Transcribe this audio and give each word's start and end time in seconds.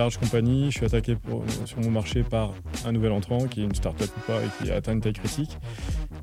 large 0.00 0.16
compagnie, 0.16 0.70
je 0.70 0.78
suis 0.78 0.86
attaqué 0.86 1.14
sur 1.66 1.78
mon 1.80 1.90
marché 1.90 2.22
par 2.22 2.54
un 2.86 2.92
nouvel 2.92 3.12
entrant 3.12 3.46
qui 3.46 3.60
est 3.60 3.64
une 3.64 3.74
start-up 3.74 4.08
ou 4.16 4.20
pas 4.32 4.38
et 4.38 4.64
qui 4.64 4.70
a 4.70 4.76
atteint 4.76 4.94
une 4.94 5.02
taille 5.02 5.12
critique. 5.12 5.58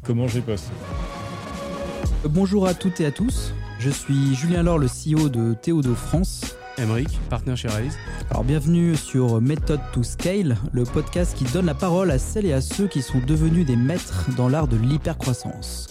Comment 0.03 0.27
je 0.27 0.37
riposte 0.37 0.71
Bonjour 2.23 2.65
à 2.65 2.73
toutes 2.73 2.99
et 3.01 3.05
à 3.05 3.11
tous, 3.11 3.53
je 3.77 3.91
suis 3.91 4.33
Julien 4.33 4.63
Laure, 4.63 4.79
le 4.79 4.87
CEO 4.87 5.29
de 5.29 5.53
Théodo 5.53 5.93
France. 5.93 6.57
Emric, 6.79 7.19
partenaire 7.29 7.55
chez 7.55 7.67
Rise. 7.67 7.99
Alors 8.31 8.43
bienvenue 8.43 8.95
sur 8.95 9.39
Method 9.41 9.79
to 9.93 10.01
Scale, 10.01 10.57
le 10.71 10.83
podcast 10.83 11.37
qui 11.37 11.43
donne 11.43 11.67
la 11.67 11.75
parole 11.75 12.09
à 12.09 12.17
celles 12.17 12.47
et 12.47 12.53
à 12.53 12.61
ceux 12.61 12.87
qui 12.87 13.03
sont 13.03 13.19
devenus 13.19 13.67
des 13.67 13.75
maîtres 13.75 14.25
dans 14.35 14.49
l'art 14.49 14.67
de 14.67 14.77
l'hypercroissance. 14.77 15.87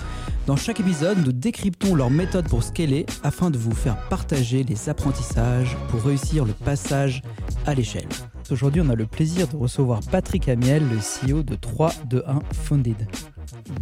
Dans 0.46 0.54
chaque 0.54 0.78
épisode, 0.78 1.18
nous 1.26 1.32
décryptons 1.32 1.96
leurs 1.96 2.08
méthodes 2.10 2.48
pour 2.48 2.62
scaler 2.62 3.04
afin 3.24 3.50
de 3.50 3.58
vous 3.58 3.74
faire 3.74 3.96
partager 4.08 4.62
les 4.62 4.88
apprentissages 4.88 5.76
pour 5.88 6.00
réussir 6.02 6.44
le 6.44 6.52
passage 6.52 7.20
à 7.66 7.74
l'échelle. 7.74 8.06
Aujourd'hui, 8.52 8.80
on 8.80 8.88
a 8.88 8.94
le 8.94 9.06
plaisir 9.06 9.48
de 9.48 9.56
recevoir 9.56 9.98
Patrick 10.08 10.48
Amiel, 10.48 10.84
le 10.88 10.98
CEO 10.98 11.42
de 11.42 11.56
321 11.56 12.38
Funded. 12.52 13.08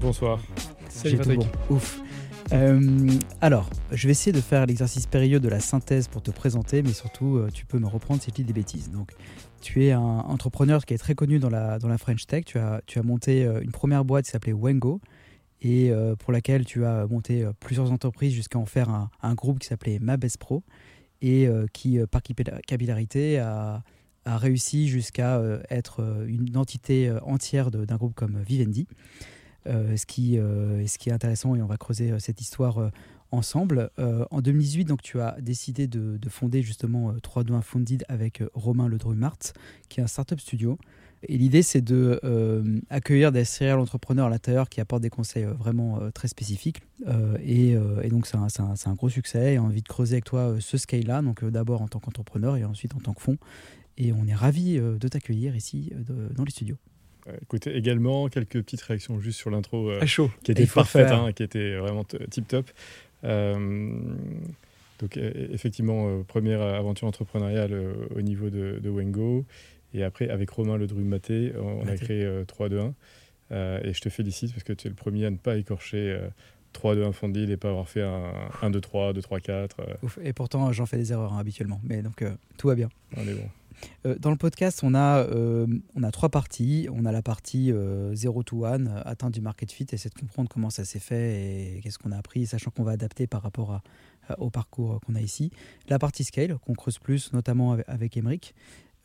Bonsoir. 0.00 0.40
Salut 0.88 1.18
Patrick. 1.18 1.42
Ouf. 1.68 2.00
Euh, 2.52 3.10
alors, 3.42 3.68
je 3.92 4.06
vais 4.06 4.12
essayer 4.12 4.32
de 4.32 4.40
faire 4.40 4.64
l'exercice 4.64 5.06
périlleux 5.06 5.40
de 5.40 5.48
la 5.50 5.60
synthèse 5.60 6.08
pour 6.08 6.22
te 6.22 6.30
présenter, 6.30 6.82
mais 6.82 6.94
surtout, 6.94 7.36
euh, 7.36 7.50
tu 7.52 7.66
peux 7.66 7.78
me 7.78 7.86
reprendre 7.86 8.22
si 8.22 8.30
je 8.30 8.36
dis 8.36 8.44
des 8.44 8.54
bêtises. 8.54 8.90
Donc, 8.90 9.10
tu 9.60 9.84
es 9.84 9.92
un 9.92 10.00
entrepreneur 10.00 10.86
qui 10.86 10.94
est 10.94 10.98
très 10.98 11.14
connu 11.14 11.38
dans 11.38 11.50
la, 11.50 11.78
dans 11.78 11.88
la 11.88 11.98
French 11.98 12.26
Tech. 12.26 12.46
Tu 12.46 12.58
as, 12.58 12.80
tu 12.86 12.98
as 12.98 13.02
monté 13.02 13.44
euh, 13.44 13.60
une 13.60 13.70
première 13.70 14.06
boîte 14.06 14.24
qui 14.24 14.30
s'appelait 14.30 14.54
Wengo 14.54 15.02
et 15.64 15.90
pour 16.18 16.32
laquelle 16.32 16.64
tu 16.64 16.84
as 16.84 17.06
monté 17.06 17.48
plusieurs 17.58 17.90
entreprises 17.90 18.32
jusqu'à 18.32 18.58
en 18.58 18.66
faire 18.66 19.08
un, 19.22 19.34
groupe 19.34 19.58
qui 19.58 19.66
s'appelait 19.66 19.98
Mabes 19.98 20.24
Pro 20.38 20.62
et 21.22 21.48
qui, 21.72 21.98
par 22.10 22.20
capillarité, 22.66 23.38
a, 23.38 23.82
a 24.24 24.38
réussi 24.38 24.88
jusqu'à 24.88 25.42
être 25.70 26.24
une 26.28 26.56
entité 26.56 27.10
entière 27.22 27.70
d'un 27.70 27.96
groupe 27.96 28.14
comme 28.14 28.42
Vivendi. 28.42 28.86
Euh, 29.66 29.96
ce, 29.96 30.04
qui, 30.04 30.38
euh, 30.38 30.80
est 30.80 31.10
intéressant, 31.10 31.54
et 31.54 31.62
on 31.62 31.66
va 31.66 31.78
creuser 31.78 32.10
euh, 32.10 32.18
cette 32.18 32.42
histoire 32.42 32.90
ensemble. 33.30 33.90
en 33.98 34.40
2018, 34.40 34.84
donc, 34.84 35.02
tu 35.02 35.20
as 35.20 35.36
décidé 35.40 35.88
de, 35.88 36.18
fonder 36.28 36.62
justement 36.62 37.12
321 37.20 37.62
Funded 37.62 38.04
avec 38.08 38.42
Romain 38.52 38.86
Ledrumart, 38.86 39.38
qui 39.88 39.98
est 39.98 40.02
un 40.04 40.06
startup 40.06 40.38
studio. 40.38 40.78
Et 41.28 41.38
l'idée, 41.38 41.62
c'est 41.62 41.80
de 41.80 42.20
accueillir 42.90 43.32
des 43.32 43.44
serial 43.44 43.78
entrepreneurs 43.78 44.26
à 44.26 44.30
l'intérieur 44.30 44.68
qui 44.68 44.80
apportent 44.80 45.02
des 45.02 45.10
conseils 45.10 45.44
vraiment 45.44 46.00
très 46.12 46.28
spécifiques. 46.28 46.82
Et, 47.44 47.76
donc, 48.10 48.26
c'est 48.26 48.36
un, 48.36 48.74
un, 48.86 48.94
gros 48.94 49.08
succès. 49.08 49.54
Et 49.54 49.58
envie 49.58 49.82
de 49.82 49.88
creuser 49.88 50.14
avec 50.14 50.24
toi 50.24 50.56
ce 50.60 50.78
scale-là, 50.78 51.22
donc 51.22 51.44
d'abord 51.44 51.82
en 51.82 51.88
tant 51.88 51.98
qu'entrepreneur 51.98 52.56
et 52.56 52.64
ensuite 52.64 52.94
en 52.94 53.00
tant 53.00 53.14
que 53.14 53.22
fonds. 53.22 53.38
Et 53.96 54.12
on 54.12 54.26
est 54.26 54.34
ravis 54.34 54.78
de 54.78 55.08
t'accueillir 55.08 55.56
ici 55.56 55.92
dans 56.34 56.44
les 56.44 56.50
studios. 56.50 56.76
Écoutez, 57.42 57.74
également 57.74 58.28
quelques 58.28 58.62
petites 58.62 58.82
réactions 58.82 59.18
juste 59.18 59.38
sur 59.38 59.50
l'intro 59.50 59.90
euh, 59.90 60.04
chaud. 60.06 60.30
qui 60.42 60.52
était 60.52 60.66
parfaite, 60.66 61.10
hein, 61.10 61.32
qui 61.32 61.42
était 61.42 61.76
vraiment 61.76 62.04
tip 62.30 62.46
top. 62.46 62.70
Euh, 63.24 63.98
donc 65.00 65.16
effectivement, 65.16 66.08
euh, 66.08 66.22
première 66.22 66.60
aventure 66.60 67.08
entrepreneuriale 67.08 67.74
au 68.14 68.20
niveau 68.20 68.50
de, 68.50 68.78
de, 68.82 68.90
Wengo. 68.90 69.44
Et 69.94 70.04
après, 70.04 70.28
avec 70.28 70.50
Romain 70.50 70.76
Le 70.76 70.86
Maté, 70.86 71.52
on 71.56 71.86
a 71.86 71.96
créé 71.96 72.24
3-2-1. 72.44 72.92
et 73.50 73.92
je 73.92 74.00
te 74.00 74.08
félicite 74.08 74.52
parce 74.52 74.64
que 74.64 74.72
tu 74.72 74.88
es 74.88 74.90
le 74.90 74.96
premier 74.96 75.26
à 75.26 75.30
ne 75.30 75.36
pas 75.36 75.56
écorcher 75.56 76.18
3-2-1 76.74 77.12
Fondil 77.12 77.50
et 77.50 77.56
pas 77.56 77.70
avoir 77.70 77.88
fait 77.88 78.02
un 78.02 78.32
1-2-3, 78.62 79.14
2-3-4. 79.18 79.70
Et 80.22 80.32
pourtant, 80.32 80.72
j'en 80.72 80.86
fais 80.86 80.98
des 80.98 81.12
erreurs 81.12 81.32
hein, 81.32 81.38
habituellement. 81.38 81.80
Mais 81.84 82.02
donc, 82.02 82.24
tout 82.58 82.68
va 82.68 82.74
bien. 82.74 82.88
On 83.16 83.22
est 83.22 83.34
bon. 83.34 83.48
Euh, 84.06 84.16
dans 84.18 84.30
le 84.30 84.36
podcast, 84.36 84.80
on 84.82 84.94
a, 84.94 85.20
euh, 85.20 85.66
on 85.94 86.02
a 86.02 86.10
trois 86.10 86.28
parties. 86.28 86.88
On 86.92 87.04
a 87.04 87.12
la 87.12 87.22
partie 87.22 87.66
0 87.66 87.74
euh, 87.76 88.42
to 88.42 88.64
1, 88.64 88.86
atteinte 88.86 89.32
du 89.32 89.40
market 89.40 89.70
fit, 89.70 89.86
essayer 89.92 90.10
de 90.10 90.18
comprendre 90.18 90.48
comment 90.48 90.70
ça 90.70 90.84
s'est 90.84 90.98
fait 90.98 91.76
et 91.76 91.80
qu'est-ce 91.82 91.98
qu'on 91.98 92.12
a 92.12 92.18
appris, 92.18 92.46
sachant 92.46 92.70
qu'on 92.70 92.84
va 92.84 92.92
adapter 92.92 93.26
par 93.26 93.42
rapport 93.42 93.72
à, 94.28 94.40
au 94.40 94.50
parcours 94.50 95.00
qu'on 95.00 95.14
a 95.14 95.20
ici. 95.20 95.50
La 95.88 95.98
partie 95.98 96.24
scale, 96.24 96.56
qu'on 96.58 96.74
creuse 96.74 96.98
plus, 96.98 97.32
notamment 97.32 97.72
avec, 97.72 97.88
avec 97.88 98.16
Emric. 98.16 98.54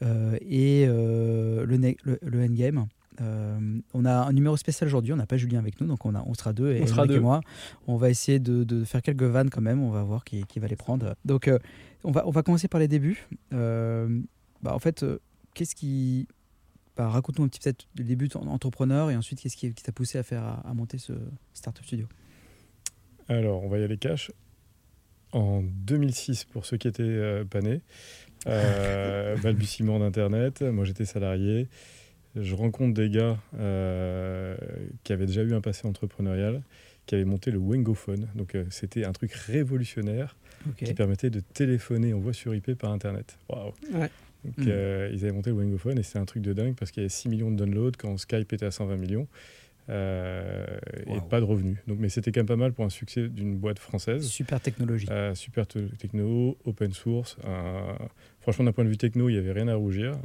Et 0.01 0.85
le, 0.85 1.65
le, 1.65 2.43
endgame. 2.43 2.87
on 3.19 4.05
a 4.05 4.13
un 4.13 4.33
numéro 4.33 4.57
spécial 4.57 4.87
aujourd'hui, 4.87 5.13
on 5.13 5.17
n'a 5.17 5.25
pas 5.25 5.37
Julien 5.37 5.59
avec 5.59 5.79
nous, 5.81 5.87
donc 5.87 6.05
on, 6.05 6.15
a, 6.15 6.23
on 6.25 6.33
sera 6.33 6.53
deux, 6.53 6.71
et, 6.71 6.83
on 6.97 7.05
et 7.05 7.19
moi. 7.19 7.41
On 7.87 7.97
va 7.97 8.09
essayer 8.09 8.39
de, 8.39 8.63
de, 8.63 8.83
faire 8.83 9.01
quelques 9.01 9.23
vannes 9.23 9.49
quand 9.49 9.61
même, 9.61 9.81
on 9.81 9.91
va 9.91 10.03
voir 10.03 10.23
qui, 10.23 10.43
qui 10.45 10.59
va 10.59 10.67
les 10.67 10.75
prendre. 10.75 11.15
Donc 11.25 11.49
on, 12.03 12.11
va, 12.11 12.27
on 12.27 12.31
va 12.31 12.43
commencer 12.43 12.67
par 12.67 12.79
les 12.79 12.87
débuts. 12.87 13.27
Bah, 14.61 14.73
en 14.73 14.79
fait, 14.79 15.03
euh, 15.03 15.19
qu'est-ce 15.53 15.75
qui. 15.75 16.27
Bah, 16.97 17.09
Raconte-nous 17.09 17.45
un 17.45 17.47
petit 17.47 17.59
peu 17.59 17.73
le 17.97 18.03
début 18.03 18.27
d'entrepreneur 18.27 19.09
et 19.09 19.15
ensuite 19.15 19.39
qu'est-ce 19.39 19.55
qui, 19.55 19.73
t'a 19.73 19.91
poussé 19.91 20.17
à 20.17 20.23
faire 20.23 20.43
à, 20.43 20.73
monter 20.73 20.97
ce 20.97 21.13
startup 21.53 21.85
studio? 21.85 22.07
Alors, 23.27 23.63
on 23.63 23.69
va 23.69 23.79
y 23.79 23.83
aller 23.83 23.97
cash. 23.97 24.31
En 25.31 25.61
2006, 25.61 26.45
pour 26.45 26.65
ceux 26.65 26.77
qui 26.77 26.87
étaient 26.87 27.03
euh, 27.03 27.45
pas 27.45 27.61
nés, 27.61 27.69
euh, 27.71 27.79
balbutiement 28.45 29.99
d'Internet, 29.99 30.61
moi 30.61 30.85
j'étais 30.85 31.05
salarié. 31.05 31.67
Je 32.35 32.55
rencontre 32.55 32.93
des 32.93 33.09
gars 33.09 33.37
qui 35.03 35.13
avaient 35.13 35.25
déjà 35.25 35.43
eu 35.43 35.53
un 35.53 35.61
passé 35.61 35.87
entrepreneurial, 35.87 36.61
qui 37.05 37.15
avaient 37.15 37.25
monté 37.25 37.51
le 37.51 37.57
Wengophone. 37.57 38.27
Donc 38.35 38.55
c'était 38.69 39.05
un 39.05 39.11
truc 39.11 39.33
révolutionnaire 39.33 40.35
qui 40.77 40.93
permettait 40.93 41.29
de 41.29 41.39
téléphoner 41.39 42.13
en 42.13 42.19
voix 42.19 42.33
sur 42.33 42.53
IP 42.53 42.75
par 42.75 42.91
Internet. 42.91 43.37
Waouh 43.49 43.73
donc, 44.45 44.57
hmm. 44.57 44.69
euh, 44.69 45.09
ils 45.13 45.23
avaient 45.25 45.33
monté 45.33 45.49
le 45.49 45.57
Wingophone 45.57 45.99
et 45.99 46.03
c'était 46.03 46.19
un 46.19 46.25
truc 46.25 46.41
de 46.41 46.53
dingue 46.53 46.75
parce 46.75 46.91
qu'il 46.91 47.01
y 47.01 47.03
avait 47.03 47.09
6 47.09 47.29
millions 47.29 47.51
de 47.51 47.57
downloads 47.57 47.97
quand 47.97 48.17
Skype 48.17 48.53
était 48.53 48.65
à 48.65 48.71
120 48.71 48.95
millions. 48.97 49.27
Euh, 49.89 50.65
et 51.07 51.19
pas 51.29 51.39
de 51.39 51.45
revenus. 51.45 51.77
Donc, 51.87 51.97
mais 51.99 52.09
c'était 52.09 52.31
quand 52.31 52.41
même 52.41 52.47
pas 52.47 52.55
mal 52.55 52.73
pour 52.73 52.85
un 52.85 52.89
succès 52.89 53.27
d'une 53.27 53.57
boîte 53.57 53.79
française. 53.79 54.25
Super 54.27 54.61
technologie. 54.61 55.07
Euh, 55.09 55.33
super 55.35 55.65
techno, 55.67 56.57
open 56.65 56.93
source. 56.93 57.37
franchement, 58.39 58.65
d'un 58.65 58.71
point 58.71 58.83
de 58.83 58.89
vue 58.89 58.97
techno, 58.97 59.29
il 59.29 59.33
n'y 59.33 59.39
avait 59.39 59.51
rien 59.51 59.67
à 59.67 59.75
rougir 59.75 60.17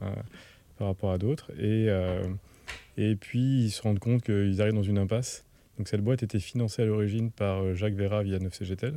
par 0.76 0.88
rapport 0.88 1.12
à 1.12 1.18
d'autres. 1.18 1.50
Et, 1.58 1.88
et 2.96 3.16
puis, 3.16 3.64
ils 3.64 3.70
se 3.70 3.82
rendent 3.82 3.98
compte 3.98 4.22
qu'ils 4.22 4.60
arrivent 4.60 4.74
dans 4.74 4.82
une 4.82 4.98
impasse. 4.98 5.44
Donc, 5.78 5.88
cette 5.88 6.02
boîte 6.02 6.22
était 6.22 6.40
financée 6.40 6.82
à 6.82 6.84
l'origine 6.84 7.30
par 7.30 7.74
Jacques 7.74 7.94
Vera 7.94 8.22
via 8.22 8.38
9CGTEL. 8.38 8.94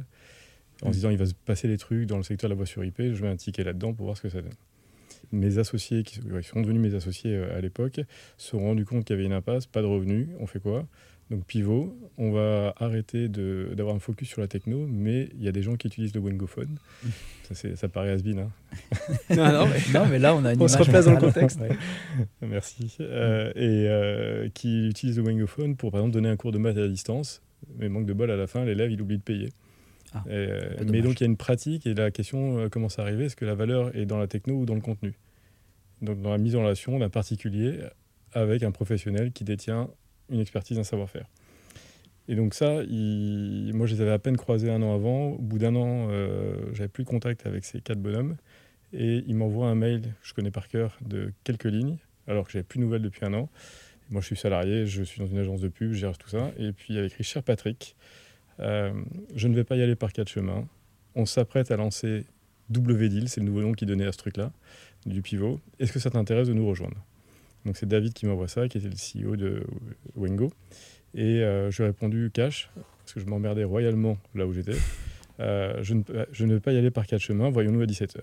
En 0.83 0.89
hmm. 0.89 0.91
disant, 0.91 1.09
il 1.09 1.17
va 1.17 1.25
se 1.25 1.33
passer 1.33 1.67
des 1.67 1.77
trucs 1.77 2.05
dans 2.05 2.17
le 2.17 2.23
secteur 2.23 2.49
de 2.49 2.53
la 2.53 2.57
voix 2.57 2.67
sur 2.67 2.83
IP, 2.83 3.01
je 3.13 3.23
mets 3.23 3.29
un 3.29 3.35
ticket 3.35 3.63
là-dedans 3.63 3.93
pour 3.93 4.05
voir 4.05 4.17
ce 4.17 4.21
que 4.21 4.29
ça 4.29 4.41
donne 4.41 4.53
mes 5.31 5.57
associés, 5.57 6.03
qui 6.03 6.19
sont 6.43 6.61
devenus 6.61 6.81
mes 6.81 6.95
associés 6.95 7.35
euh, 7.35 7.57
à 7.57 7.61
l'époque, 7.61 8.01
se 8.37 8.49
sont 8.49 8.59
rendus 8.59 8.85
compte 8.85 9.05
qu'il 9.05 9.15
y 9.15 9.19
avait 9.19 9.25
une 9.25 9.33
impasse, 9.33 9.65
pas 9.65 9.81
de 9.81 9.87
revenus. 9.87 10.27
On 10.39 10.47
fait 10.47 10.59
quoi? 10.59 10.85
Donc 11.29 11.45
pivot, 11.45 11.93
on 12.17 12.31
va 12.31 12.73
arrêter 12.77 13.27
d'avoir 13.27 13.95
un 13.95 13.99
focus 13.99 14.29
sur 14.29 14.39
la 14.39 14.47
techno, 14.47 14.87
mais 14.87 15.29
il 15.33 15.43
y 15.43 15.49
a 15.49 15.51
des 15.51 15.61
gens 15.61 15.75
qui 15.75 15.87
utilisent 15.87 16.15
le 16.15 16.21
Wengophone. 16.21 16.77
Ça, 17.53 17.75
ça 17.77 17.87
paraît 17.87 18.11
has 18.11 18.17
hein 18.27 18.51
non, 19.29 20.05
mais... 20.09 20.19
là, 20.19 20.35
on 20.35 20.43
a 20.43 20.53
une 20.53 20.61
On 20.61 20.67
se 20.67 20.77
replace 20.77 21.05
dans 21.05 21.13
le 21.13 21.17
contexte. 21.21 21.61
Merci. 22.41 22.97
Euh, 22.99 23.53
et 23.55 23.87
euh, 23.87 24.49
qui 24.53 24.89
utilisent 24.89 25.15
le 25.15 25.23
Wengophone 25.23 25.77
pour, 25.77 25.91
par 25.91 26.01
exemple, 26.01 26.13
donner 26.13 26.27
un 26.27 26.35
cours 26.35 26.51
de 26.51 26.57
maths 26.57 26.77
à 26.77 26.85
distance. 26.89 27.41
Mais 27.77 27.87
manque 27.87 28.05
de 28.05 28.11
bol, 28.11 28.29
à 28.31 28.35
la 28.35 28.47
fin, 28.47 28.65
l'élève, 28.65 28.91
il 28.91 29.01
oublie 29.01 29.17
de 29.17 29.23
payer. 29.23 29.53
Ah, 30.13 30.23
mais 30.27 31.01
donc 31.01 31.19
il 31.19 31.21
y 31.21 31.23
a 31.23 31.27
une 31.27 31.37
pratique 31.37 31.85
et 31.85 31.93
la 31.93 32.11
question 32.11 32.59
euh, 32.59 32.69
commence 32.69 32.97
à 32.97 33.01
arriver 33.01 33.25
est-ce 33.25 33.35
que 33.35 33.45
la 33.45 33.55
valeur 33.55 33.95
est 33.95 34.05
dans 34.05 34.17
la 34.17 34.27
techno 34.27 34.55
ou 34.55 34.65
dans 34.65 34.75
le 34.75 34.81
contenu? 34.81 35.13
Donc 36.01 36.21
dans 36.21 36.31
la 36.31 36.37
mise 36.37 36.55
en 36.55 36.61
relation 36.61 36.97
d'un 36.99 37.09
particulier 37.09 37.79
avec 38.33 38.63
un 38.63 38.71
professionnel 38.71 39.31
qui 39.31 39.43
détient 39.43 39.89
une 40.29 40.39
expertise, 40.39 40.77
un 40.79 40.83
savoir-faire. 40.83 41.27
Et 42.27 42.35
donc 42.35 42.53
ça, 42.53 42.73
moi 42.73 43.87
je 43.87 43.95
les 43.95 44.01
avais 44.01 44.11
à 44.11 44.19
peine 44.19 44.37
croisés 44.37 44.69
un 44.69 44.81
an 44.81 44.93
avant. 44.93 45.29
Au 45.29 45.41
bout 45.41 45.59
d'un 45.59 45.75
an, 45.75 46.07
euh, 46.09 46.57
j'avais 46.73 46.89
plus 46.89 47.03
de 47.03 47.09
contact 47.09 47.45
avec 47.45 47.63
ces 47.63 47.79
quatre 47.79 47.99
bonhommes. 47.99 48.35
Et 48.93 49.23
ils 49.27 49.35
m'envoient 49.35 49.67
un 49.67 49.75
mail, 49.75 50.13
je 50.23 50.33
connais 50.33 50.51
par 50.51 50.67
cœur, 50.67 50.97
de 51.01 51.33
quelques 51.43 51.65
lignes, 51.65 51.97
alors 52.27 52.45
que 52.45 52.51
j'avais 52.53 52.63
plus 52.63 52.79
de 52.79 52.83
nouvelles 52.83 53.01
depuis 53.01 53.25
un 53.25 53.33
an. 53.33 53.49
moi 54.09 54.21
je 54.21 54.27
suis 54.27 54.37
salarié, 54.37 54.85
je 54.85 55.03
suis 55.03 55.19
dans 55.19 55.27
une 55.27 55.37
agence 55.37 55.59
de 55.59 55.67
pub, 55.67 55.91
je 55.91 55.99
gère 55.99 56.17
tout 56.17 56.29
ça. 56.29 56.51
Et 56.57 56.71
puis 56.71 56.87
il 56.89 56.95
y 56.95 56.97
avait 56.97 57.07
écrit 57.07 57.23
Cher 57.23 57.43
Patrick, 57.43 57.95
euh, 58.59 58.91
je 59.35 59.47
ne 59.47 59.55
vais 59.55 59.63
pas 59.63 59.75
y 59.75 59.81
aller 59.81 59.95
par 59.95 60.13
quatre 60.13 60.29
chemins. 60.29 60.67
On 61.15 61.25
s'apprête 61.25 61.71
à 61.71 61.77
lancer 61.77 62.25
WDeal, 62.69 63.29
c'est 63.29 63.39
le 63.39 63.45
nouveau 63.45 63.61
nom 63.61 63.73
qui 63.73 63.85
donnait 63.85 64.05
à 64.05 64.11
ce 64.11 64.17
truc-là, 64.17 64.51
du 65.05 65.21
pivot. 65.21 65.59
Est-ce 65.79 65.91
que 65.91 65.99
ça 65.99 66.09
t'intéresse 66.09 66.47
de 66.47 66.53
nous 66.53 66.67
rejoindre? 66.67 66.97
Donc 67.65 67.77
c'est 67.77 67.87
David 67.87 68.13
qui 68.13 68.25
m'envoie 68.25 68.47
ça, 68.47 68.67
qui 68.67 68.77
était 68.77 68.89
le 68.89 68.95
CEO 68.95 69.35
de 69.35 69.63
Wengo. 70.15 70.51
Et 71.15 71.41
euh, 71.43 71.71
je 71.71 71.77
lui 71.77 71.83
ai 71.83 71.87
répondu 71.87 72.31
cash, 72.33 72.69
parce 72.99 73.13
que 73.13 73.19
je 73.19 73.25
m'emmerdais 73.25 73.63
royalement 73.63 74.17
là 74.35 74.45
où 74.45 74.53
j'étais. 74.53 74.77
Euh, 75.39 75.83
je, 75.83 75.93
ne, 75.93 76.53
vais 76.53 76.59
pas 76.59 76.71
y 76.71 76.77
aller 76.77 76.91
par 76.91 77.05
quatre 77.05 77.21
chemins, 77.21 77.49
voyons-nous 77.49 77.81
à 77.81 77.85
17h. 77.85 78.21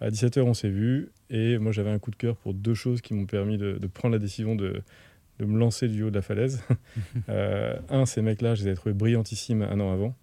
À 0.00 0.10
17h, 0.10 0.40
on 0.40 0.54
s'est 0.54 0.68
vu, 0.68 1.10
et 1.30 1.58
moi 1.58 1.72
j'avais 1.72 1.90
un 1.90 1.98
coup 1.98 2.10
de 2.10 2.16
cœur 2.16 2.36
pour 2.36 2.54
deux 2.54 2.74
choses 2.74 3.00
qui 3.00 3.14
m'ont 3.14 3.26
permis 3.26 3.56
de, 3.56 3.78
prendre 3.86 4.14
la 4.14 4.18
décision 4.18 4.54
de, 4.54 4.82
de 5.38 5.44
me 5.44 5.58
lancer 5.58 5.88
du 5.88 6.02
haut 6.02 6.10
de 6.10 6.16
la 6.16 6.22
falaise. 6.22 6.62
Euh, 7.28 7.76
un, 7.88 8.04
ces 8.06 8.20
mecs-là, 8.20 8.54
je 8.54 8.64
les 8.64 8.70
ai 8.70 8.74
trouvés 8.74 8.94
brillantissimes 8.94 9.62
un 9.62 9.80
an 9.80 9.92
avant. 9.92 10.14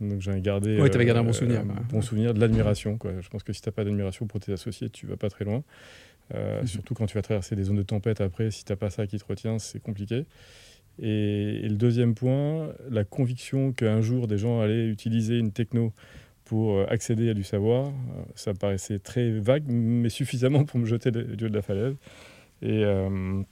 Donc 0.00 0.20
j'en 0.20 0.32
ai 0.32 0.40
gardé, 0.40 0.80
ouais, 0.80 0.88
gardé 0.88 1.10
un 1.20 1.24
bon 1.24 1.32
souvenir. 1.32 1.60
un 1.60 1.92
bon 1.92 2.00
souvenir 2.00 2.32
de 2.32 2.40
l'admiration. 2.40 2.98
Je 3.20 3.28
pense 3.28 3.42
que 3.42 3.52
si 3.52 3.60
tu 3.60 3.68
n'as 3.68 3.72
pas 3.72 3.84
d'admiration 3.84 4.26
pour 4.26 4.40
tes 4.40 4.52
associés, 4.52 4.88
tu 4.88 5.06
vas 5.06 5.16
pas 5.16 5.28
très 5.28 5.44
loin. 5.44 5.62
Mhm. 6.34 6.66
Surtout 6.66 6.94
quand 6.94 7.06
tu 7.06 7.14
vas 7.14 7.22
traverser 7.22 7.56
des 7.56 7.64
zones 7.64 7.76
de 7.76 7.82
tempête 7.82 8.20
après, 8.20 8.50
si 8.50 8.64
tu 8.64 8.72
n'as 8.72 8.76
pas 8.76 8.90
ça 8.90 9.06
qui 9.06 9.18
te 9.18 9.24
retient, 9.24 9.58
c'est 9.58 9.80
compliqué. 9.80 10.24
Et, 10.98 11.60
le 11.62 11.76
deuxième 11.76 12.14
point, 12.14 12.72
la 12.90 13.04
conviction 13.04 13.72
qu'un 13.72 14.00
jour 14.00 14.26
des 14.26 14.38
gens 14.38 14.60
allaient 14.60 14.88
utiliser 14.88 15.38
une 15.38 15.52
techno 15.52 15.92
pour 16.44 16.78
euh, 16.78 16.86
accéder 16.88 17.30
à 17.30 17.34
du 17.34 17.44
savoir, 17.44 17.88
euh, 17.88 18.22
ça 18.34 18.54
paraissait 18.54 18.98
très 18.98 19.30
vague, 19.30 19.64
mais 19.68 20.08
suffisamment 20.08 20.64
pour 20.64 20.80
me 20.80 20.84
jeter 20.84 21.10
du 21.10 21.44
haut 21.44 21.48
de 21.48 21.54
la 21.54 21.62
falaise. 21.62 21.94
Et, 22.62 22.84
euh, 22.84 23.42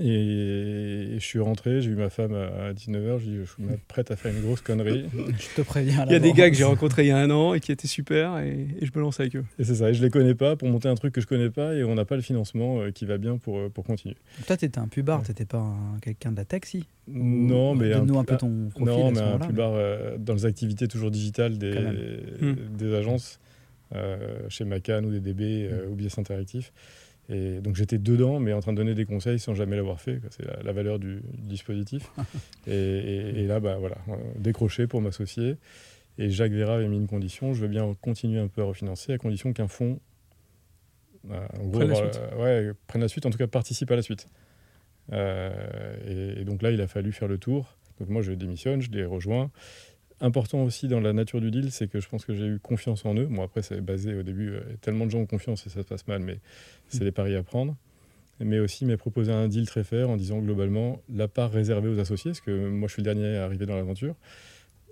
et 0.00 1.16
je 1.18 1.24
suis 1.24 1.40
rentré, 1.40 1.82
j'ai 1.82 1.90
vu 1.90 1.96
ma 1.96 2.08
femme 2.08 2.32
à 2.32 2.72
19h, 2.72 3.18
je 3.18 3.30
lui 3.30 3.44
je 3.44 3.50
suis 3.50 3.62
prête 3.86 4.10
à 4.10 4.16
faire 4.16 4.34
une 4.34 4.40
grosse 4.40 4.62
connerie. 4.62 5.04
je 5.38 5.56
te 5.56 5.60
préviens. 5.60 6.06
Il 6.06 6.12
y 6.12 6.14
a 6.14 6.18
des 6.18 6.32
gars 6.32 6.48
que 6.48 6.56
j'ai 6.56 6.64
rencontrés 6.64 7.04
il 7.04 7.08
y 7.08 7.10
a 7.10 7.18
un 7.18 7.30
an 7.30 7.52
et 7.52 7.60
qui 7.60 7.70
étaient 7.70 7.86
super 7.86 8.38
et, 8.38 8.66
je 8.80 8.90
me 8.94 9.00
lance 9.00 9.20
avec 9.20 9.36
eux. 9.36 9.44
Et 9.58 9.64
c'est 9.64 9.74
ça, 9.74 9.90
et 9.90 9.94
je 9.94 10.02
les 10.02 10.08
connais 10.08 10.34
pas 10.34 10.56
pour 10.56 10.68
monter 10.68 10.88
un 10.88 10.94
truc 10.94 11.14
que 11.14 11.20
je 11.20 11.26
connais 11.26 11.50
pas 11.50 11.74
et 11.74 11.84
on 11.84 11.94
n'a 11.94 12.06
pas 12.06 12.16
le 12.16 12.22
financement 12.22 12.80
euh, 12.80 12.92
qui 12.92 13.04
va 13.04 13.18
bien 13.18 13.36
pour, 13.36 13.58
euh, 13.58 13.68
pour 13.68 13.84
continuer. 13.84 14.16
toi, 14.46 14.56
tu 14.56 14.64
étais 14.64 14.78
un 14.78 14.88
pubard, 14.88 15.22
tu 15.22 15.30
n'étais 15.30 15.44
pas 15.44 15.70
quelqu'un 16.00 16.32
de 16.32 16.36
la 16.36 16.46
tech, 16.46 16.62
si? 16.64 16.86
Non, 17.06 17.74
mais. 17.74 17.90
Donne-nous 17.90 18.18
un, 18.18 18.24
peu 18.24 18.38
ton 18.38 18.70
profil. 18.70 18.86
Non, 18.86 19.10
mais 19.10 19.20
un 19.20 19.38
pubard 19.38 19.72
euh, 19.74 20.16
dans 20.18 20.32
les 20.32 20.46
activités 20.46 20.88
toujours 20.88 21.10
digitales 21.10 21.58
des, 21.58 21.74
hmm. 22.40 22.54
des 22.76 22.94
agences, 22.94 23.38
chez 24.48 24.64
Macan 24.64 25.04
ou 25.04 25.10
des 25.10 25.20
DB 25.20 25.68
hmm. 25.68 25.92
ou 25.92 25.94
Biais 25.94 26.18
Interactif. 26.18 26.72
Et 27.30 27.60
donc 27.60 27.74
j'étais 27.74 27.98
dedans, 27.98 28.38
mais 28.38 28.52
en 28.52 28.60
train 28.60 28.72
de 28.72 28.76
donner 28.76 28.94
des 28.94 29.06
conseils 29.06 29.38
sans 29.38 29.54
jamais 29.54 29.76
l'avoir 29.76 30.00
fait. 30.00 30.20
C'est 30.30 30.44
la, 30.62 30.72
valeur 30.72 30.98
du, 30.98 31.22
dispositif. 31.38 32.10
et, 32.66 33.46
là, 33.46 33.60
bah, 33.60 33.76
voilà, 33.78 33.96
euh, 34.08 34.16
décroché 34.36 34.86
pour 34.86 35.00
m'associer. 35.00 35.56
Et 36.18 36.30
Jacques 36.30 36.52
Vera 36.52 36.74
avait 36.74 36.86
mis 36.86 36.96
une 36.96 37.08
condition 37.08 37.54
je 37.54 37.62
veux 37.62 37.68
bien 37.68 37.94
continuer 38.00 38.38
un 38.38 38.48
peu 38.48 38.62
à 38.62 38.64
refinancer, 38.66 39.12
à 39.12 39.18
condition 39.18 39.52
qu'un 39.52 39.68
fonds 39.68 39.98
euh, 41.30 41.46
prenne, 41.72 41.88
la 41.88 41.94
suite. 41.94 42.20
ouais, 42.38 42.72
prenne 42.86 43.02
la 43.02 43.08
suite, 43.08 43.26
en 43.26 43.30
tout 43.30 43.38
cas 43.38 43.46
participe 43.46 43.90
à 43.90 43.96
la 43.96 44.02
suite. 44.02 44.26
Euh, 45.12 46.36
et, 46.40 46.44
donc 46.44 46.62
là, 46.62 46.70
il 46.70 46.80
a 46.80 46.86
fallu 46.86 47.12
faire 47.12 47.28
le 47.28 47.38
tour. 47.38 47.76
Donc 47.98 48.08
moi, 48.08 48.22
je 48.22 48.32
démissionne, 48.32 48.82
je 48.82 48.90
les 48.90 49.04
rejoins 49.04 49.50
important 50.20 50.62
aussi 50.62 50.88
dans 50.88 51.00
la 51.00 51.12
nature 51.12 51.40
du 51.40 51.50
deal, 51.50 51.70
c'est 51.70 51.88
que 51.88 52.00
je 52.00 52.08
pense 52.08 52.24
que 52.24 52.34
j'ai 52.34 52.46
eu 52.46 52.58
confiance 52.58 53.04
en 53.04 53.14
eux. 53.14 53.26
Bon, 53.26 53.42
après, 53.42 53.62
c'est 53.62 53.80
basé 53.80 54.14
au 54.14 54.22
début, 54.22 54.50
euh, 54.50 54.60
tellement 54.80 55.06
de 55.06 55.10
gens 55.10 55.18
ont 55.18 55.26
confiance 55.26 55.66
et 55.66 55.70
ça 55.70 55.82
se 55.82 55.86
passe 55.86 56.06
mal, 56.06 56.22
mais 56.22 56.38
c'est 56.88 57.00
mm. 57.00 57.04
des 57.04 57.12
paris 57.12 57.36
à 57.36 57.42
prendre. 57.42 57.76
Mais 58.40 58.58
aussi, 58.58 58.84
m'a 58.84 58.96
proposé 58.96 59.32
un 59.32 59.46
deal 59.46 59.66
très 59.66 59.84
fair 59.84 60.10
en 60.10 60.16
disant 60.16 60.40
globalement 60.40 61.00
la 61.08 61.28
part 61.28 61.52
réservée 61.52 61.88
aux 61.88 61.98
associés, 62.00 62.32
parce 62.32 62.40
que 62.40 62.68
moi, 62.68 62.88
je 62.88 62.94
suis 62.94 63.02
le 63.02 63.04
dernier 63.04 63.36
à 63.36 63.44
arriver 63.44 63.66
dans 63.66 63.76
l'aventure. 63.76 64.16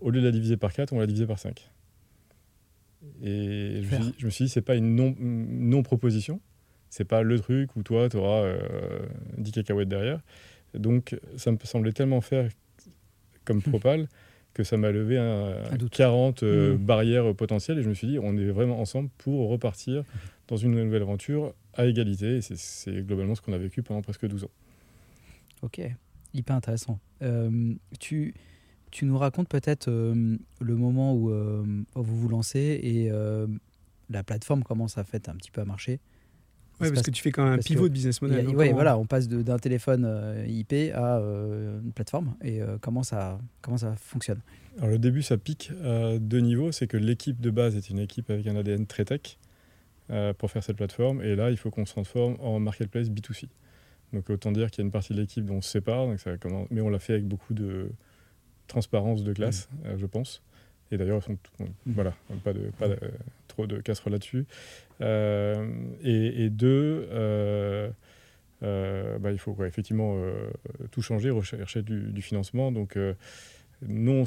Au 0.00 0.10
lieu 0.10 0.20
de 0.20 0.26
la 0.26 0.32
diviser 0.32 0.56
par 0.56 0.72
4, 0.72 0.92
on 0.92 0.96
va 0.96 1.02
la 1.02 1.06
diviser 1.06 1.26
par 1.26 1.38
5. 1.38 1.68
Et 3.24 3.82
je 4.18 4.24
me, 4.24 4.30
suis 4.30 4.44
dit, 4.44 4.48
c'est 4.48 4.62
pas 4.62 4.76
une 4.76 4.94
non-proposition. 4.94 6.40
c'est 6.88 7.04
pas 7.04 7.22
le 7.22 7.38
truc 7.40 7.74
où 7.74 7.82
toi, 7.82 8.08
tu 8.08 8.16
auras 8.16 8.42
euh, 8.42 9.06
10 9.38 9.50
cacahuètes 9.50 9.88
derrière. 9.88 10.20
Donc, 10.74 11.18
ça 11.36 11.50
me 11.50 11.58
semblait 11.64 11.92
tellement 11.92 12.20
faire 12.20 12.48
comme 13.44 13.60
propal 13.60 14.06
que 14.54 14.64
ça 14.64 14.76
m'a 14.76 14.90
levé 14.90 15.18
un, 15.18 15.54
40 15.90 16.42
euh, 16.42 16.74
mmh. 16.74 16.76
barrières 16.78 17.34
potentielles 17.34 17.78
et 17.78 17.82
je 17.82 17.88
me 17.88 17.94
suis 17.94 18.06
dit 18.06 18.18
on 18.18 18.36
est 18.36 18.50
vraiment 18.50 18.80
ensemble 18.80 19.08
pour 19.18 19.48
repartir 19.48 20.04
dans 20.48 20.56
une 20.56 20.72
nouvelle 20.72 21.02
aventure 21.02 21.54
à 21.74 21.86
égalité 21.86 22.36
et 22.36 22.40
c'est 22.42 23.06
globalement 23.06 23.34
ce 23.34 23.40
qu'on 23.40 23.52
a 23.52 23.58
vécu 23.58 23.82
pendant 23.82 24.02
presque 24.02 24.26
12 24.26 24.44
ans. 24.44 24.50
Ok, 25.62 25.80
hyper 26.34 26.56
intéressant. 26.56 26.98
Euh, 27.22 27.74
tu, 27.98 28.34
tu 28.90 29.04
nous 29.06 29.16
racontes 29.16 29.48
peut-être 29.48 29.88
euh, 29.88 30.36
le 30.60 30.76
moment 30.76 31.14
où, 31.14 31.30
où, 31.30 32.02
vous 32.02 32.20
vous 32.20 32.28
lancez 32.28 32.80
et 32.82 33.10
la 34.10 34.22
plateforme 34.22 34.62
commence 34.62 34.98
à, 34.98 35.04
fait, 35.04 35.28
un 35.28 35.36
petit 35.36 35.50
peu 35.50 35.60
à 35.60 35.64
marcher? 35.64 36.00
Ouais, 36.82 36.90
parce 36.90 37.02
que 37.02 37.10
tu 37.10 37.22
fais 37.22 37.30
quand 37.30 37.44
même 37.44 37.54
un 37.54 37.58
pivot 37.58 37.88
de 37.88 37.94
business 37.94 38.20
model. 38.20 38.48
Oui, 38.48 38.72
voilà, 38.72 38.98
on 38.98 39.06
passe 39.06 39.28
d'un 39.28 39.58
téléphone 39.58 40.04
euh, 40.06 40.44
IP 40.46 40.72
à 40.94 41.18
euh, 41.18 41.80
une 41.82 41.92
plateforme. 41.92 42.34
Et 42.42 42.60
euh, 42.60 42.76
comment, 42.80 43.02
ça, 43.02 43.38
comment 43.60 43.78
ça 43.78 43.94
fonctionne 43.96 44.40
Alors, 44.78 44.90
le 44.90 44.98
début, 44.98 45.22
ça 45.22 45.36
pique 45.36 45.70
à 45.84 46.18
deux 46.18 46.40
niveaux. 46.40 46.72
C'est 46.72 46.86
que 46.86 46.96
l'équipe 46.96 47.40
de 47.40 47.50
base 47.50 47.76
est 47.76 47.90
une 47.90 47.98
équipe 47.98 48.30
avec 48.30 48.46
un 48.46 48.56
ADN 48.56 48.86
très 48.86 49.04
tech 49.04 49.38
pour 50.38 50.50
faire 50.50 50.62
cette 50.62 50.76
plateforme. 50.76 51.22
Et 51.22 51.36
là, 51.36 51.50
il 51.50 51.56
faut 51.56 51.70
qu'on 51.70 51.86
se 51.86 51.92
transforme 51.92 52.36
en 52.40 52.60
marketplace 52.60 53.08
B2C. 53.08 53.48
Donc, 54.12 54.28
autant 54.28 54.52
dire 54.52 54.70
qu'il 54.70 54.82
y 54.82 54.84
a 54.84 54.86
une 54.86 54.92
partie 54.92 55.14
de 55.14 55.20
l'équipe 55.20 55.44
dont 55.44 55.56
on 55.56 55.62
se 55.62 55.70
sépare. 55.70 56.06
Donc 56.06 56.20
ça 56.20 56.36
commence... 56.36 56.68
Mais 56.70 56.82
on 56.82 56.90
l'a 56.90 56.98
fait 56.98 57.14
avec 57.14 57.26
beaucoup 57.26 57.54
de 57.54 57.90
transparence 58.66 59.24
de 59.24 59.32
classe, 59.32 59.68
mmh. 59.84 59.96
je 59.98 60.06
pense. 60.06 60.42
Et 60.90 60.98
d'ailleurs, 60.98 61.20
mmh. 61.26 61.64
voilà, 61.86 62.14
pas 62.44 62.52
de, 62.52 62.70
pas 62.78 62.88
de, 62.88 62.98
trop 63.52 63.66
de 63.66 63.80
casseroles 63.80 64.14
là-dessus. 64.14 64.46
Euh, 65.00 65.66
et, 66.02 66.50
deux, 66.50 67.08
euh, 67.10 67.90
euh, 68.62 69.18
bah, 69.18 69.32
il 69.32 69.38
faut 69.38 69.56
effectivement 69.64 70.16
tout 70.90 71.02
changer, 71.02 71.30
rechercher 71.30 71.82
du, 71.82 72.22
financement. 72.22 72.72
Donc, 72.72 72.98
non 73.86 74.24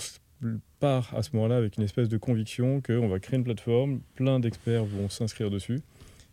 part 0.79 1.13
à 1.15 1.23
ce 1.23 1.29
moment-là 1.33 1.57
avec 1.57 1.77
une 1.77 1.83
espèce 1.83 2.09
de 2.09 2.17
conviction 2.17 2.81
qu'on 2.81 3.07
va 3.07 3.19
créer 3.19 3.37
une 3.37 3.45
plateforme, 3.45 4.01
plein 4.15 4.39
d'experts 4.39 4.85
vont 4.85 5.09
s'inscrire 5.09 5.49
dessus, 5.49 5.79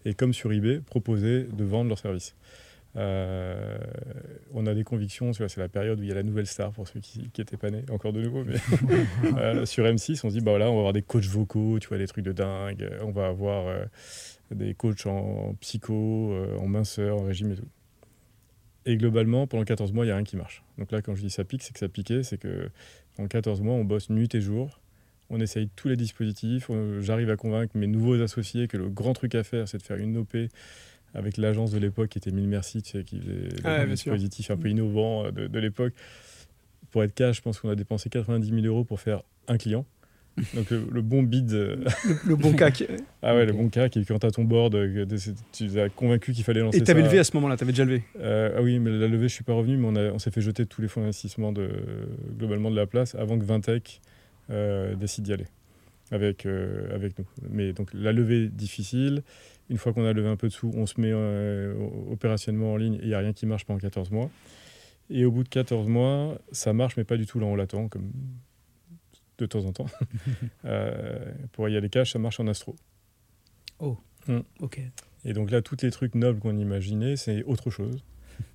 et 0.05 0.13
comme 0.15 0.35
sur 0.35 0.53
eBay, 0.53 0.81
proposer 0.81 1.45
de 1.45 1.65
vendre 1.65 1.89
leurs 1.89 1.99
services. 1.99 2.35
Euh, 2.97 3.79
on 4.53 4.67
a 4.67 4.75
des 4.75 4.85
convictions, 4.85 5.33
c'est 5.33 5.57
la 5.57 5.69
période 5.69 5.99
où 5.99 6.03
il 6.03 6.09
y 6.09 6.13
a 6.13 6.15
la 6.15 6.23
nouvelle 6.23 6.47
star 6.47 6.73
pour 6.73 6.87
ceux 6.87 7.01
qui, 7.01 7.31
qui 7.31 7.41
étaient 7.41 7.57
pas 7.57 7.71
nés, 7.71 7.85
encore 7.91 8.13
de 8.13 8.21
nouveau, 8.21 8.45
mais 8.45 8.57
euh, 9.39 9.65
sur 9.65 9.85
M6, 9.85 10.21
on 10.25 10.29
se 10.29 10.35
dit, 10.35 10.41
bah 10.41 10.59
là, 10.59 10.71
on 10.71 10.75
va 10.75 10.79
avoir 10.81 10.93
des 10.93 11.03
coachs 11.03 11.25
vocaux, 11.25 11.79
tu 11.79 11.89
vois, 11.89 11.99
des 11.99 12.07
trucs 12.07 12.25
de 12.25 12.33
dingue, 12.33 12.89
on 13.03 13.11
va 13.11 13.29
avoir 13.29 13.67
euh, 13.67 13.85
des 14.51 14.75
coachs 14.75 15.07
en, 15.07 15.55
psycho, 15.61 16.35
en 16.59 16.69
minceur, 16.69 17.19
en 17.19 17.25
régime 17.25 17.53
et 17.53 17.57
tout. 17.57 17.69
Et 18.85 18.97
globalement, 18.97 19.47
pendant 19.47 19.65
14 19.65 19.93
mois, 19.93 20.05
il 20.05 20.09
n'y 20.09 20.13
a 20.13 20.17
rien 20.17 20.25
qui 20.25 20.37
marche. 20.37 20.63
Donc 20.77 20.91
là, 20.91 21.01
quand 21.03 21.15
je 21.15 21.23
dis 21.23 21.31
ça 21.31 21.45
pique, 21.45 21.63
c'est 21.63 21.73
que 21.73 21.79
ça 21.79 21.89
piquait, 21.89 22.25
c'est 22.25 22.37
que 22.37 22.69
en 23.19 23.29
14 23.29 23.61
mois, 23.61 23.75
on 23.75 23.85
bosse 23.85 24.11
nuit 24.11 24.29
et 24.35 24.41
jour, 24.41 24.81
on 25.31 25.41
essaye 25.41 25.69
tous 25.77 25.89
les 25.89 25.97
dispositifs, 25.97 26.69
j'arrive 27.01 27.31
à 27.31 27.37
convaincre 27.37 27.77
mes 27.77 27.87
nouveaux 27.87 28.21
associés 28.21 28.67
que 28.69 28.77
le 28.77 28.89
grand 28.89 29.13
truc 29.13 29.35
à 29.35 29.45
faire, 29.45 29.69
c'est 29.69 29.79
de 29.79 29.83
faire 29.83 29.99
une 29.99 30.17
OP 30.19 30.37
avec 31.15 31.37
l'agence 31.37 31.71
de 31.71 31.79
l'époque 31.79 32.11
qui 32.11 32.19
était 32.19 32.31
Mille 32.31 32.49
Merci, 32.49 32.83
tu 32.83 32.91
sais, 32.91 33.05
qui 33.05 33.21
faisait 33.21 33.49
ah, 33.65 33.85
des 33.85 33.93
dispositifs 33.93 34.51
un 34.51 34.57
peu 34.57 34.69
innovants 34.69 35.27
euh, 35.27 35.31
de, 35.31 35.59
l'époque. 35.59 35.93
Pour 36.91 37.03
être 37.03 37.15
cash, 37.15 37.37
je 37.37 37.43
pense 37.43 37.61
qu'on 37.61 37.69
a 37.69 37.75
dépensé 37.75 38.11
90 38.11 38.49
000 38.49 38.61
euros 38.67 38.85
pour 38.85 39.01
faire 39.01 39.23
un 39.49 39.59
client. 39.59 39.85
Donc 40.55 40.71
le, 40.71 41.03
bon 41.03 41.23
bid. 41.23 41.53
Euh, 41.53 41.85
le, 42.25 42.37
bon 42.37 42.55
cac. 42.55 42.85
ah 43.23 43.35
ouais, 43.35 43.45
le 43.45 43.53
bon 43.53 43.69
cac. 43.69 43.95
Et 43.99 44.05
quand 44.07 44.19
tu 44.19 44.27
as 44.27 44.31
ton 44.31 44.45
board, 44.45 44.75
euh, 44.75 45.07
tu 45.53 45.79
as 45.79 45.91
convaincu 45.91 46.33
qu'il 46.33 46.45
fallait 46.45 46.61
lancer. 46.61 46.79
Et 46.79 46.83
tu 46.83 46.91
avais 46.91 47.03
levé 47.03 47.19
à 47.19 47.25
ce 47.25 47.37
moment-là, 47.37 47.59
tu 47.59 47.65
avais 47.65 47.73
déjà 47.73 47.85
levé 47.85 48.03
Ah 48.19 48.63
oui, 48.63 48.79
mais 48.79 48.91
la 48.91 49.09
levée, 49.09 49.29
je 49.29 49.35
suis 49.35 49.45
pas 49.45 49.53
revenu, 49.53 49.77
mais 49.77 49.89
on, 49.89 50.15
on 50.15 50.19
s'est 50.19 50.31
fait 50.31 50.41
jeter 50.41 50.65
tous 50.65 50.81
les 50.81 50.89
fonds 50.89 51.01
d'investissement 51.01 51.53
de, 51.53 51.69
globalement 52.39 52.71
de 52.71 52.77
la 52.77 52.87
place 52.87 53.15
avant 53.15 53.39
que 53.39 53.45
Vintech 53.45 54.01
décide 54.99 55.25
d'y 55.25 55.35
aller 55.35 55.47
avec, 56.11 56.47
avec 56.47 57.19
nous. 57.19 57.27
Mais 57.51 57.75
donc 57.75 57.91
la 57.93 58.13
levée 58.13 58.49
difficile, 58.49 59.23
une 59.71 59.79
fois 59.79 59.93
qu'on 59.93 60.05
a 60.05 60.13
levé 60.13 60.29
un 60.29 60.37
peu 60.37 60.49
de 60.49 60.53
sous, 60.53 60.71
on 60.75 60.87
se 60.87 61.01
met 61.01 61.11
euh, 61.13 61.75
opérationnellement 62.11 62.73
en 62.73 62.77
ligne 62.77 62.95
et 62.95 63.03
il 63.03 63.09
n'y 63.09 63.15
a 63.15 63.19
rien 63.19 63.33
qui 63.33 63.47
marche 63.47 63.65
pendant 63.65 63.79
14 63.79 64.11
mois. 64.11 64.31
Et 65.11 65.25
au 65.25 65.31
bout 65.31 65.45
de 65.45 65.49
14 65.49 65.89
mois, 65.89 66.39
ça 66.53 66.73
marche, 66.73 66.97
mais 66.97 67.05
pas 67.05 67.17
du 67.17 67.27
tout 67.27 67.39
là 67.39 67.47
on 67.47 67.57
l'attend, 67.57 67.89
comme 67.89 68.11
de 69.39 69.47
temps 69.47 69.65
en 69.65 69.73
temps. 69.73 69.87
euh, 70.65 71.33
pour 71.53 71.69
y 71.69 71.77
aller 71.77 71.89
cash, 71.89 72.13
ça 72.13 72.19
marche 72.19 72.41
en 72.41 72.47
astro. 72.47 72.77
Oh, 73.79 73.99
mm. 74.29 74.41
ok. 74.61 74.81
Et 75.25 75.33
donc 75.33 75.51
là, 75.51 75.63
tous 75.63 75.77
les 75.83 75.91
trucs 75.91 76.15
nobles 76.15 76.41
qu'on 76.41 76.57
imaginait, 76.57 77.17
c'est 77.17 77.43
autre 77.45 77.71
chose. 77.71 78.05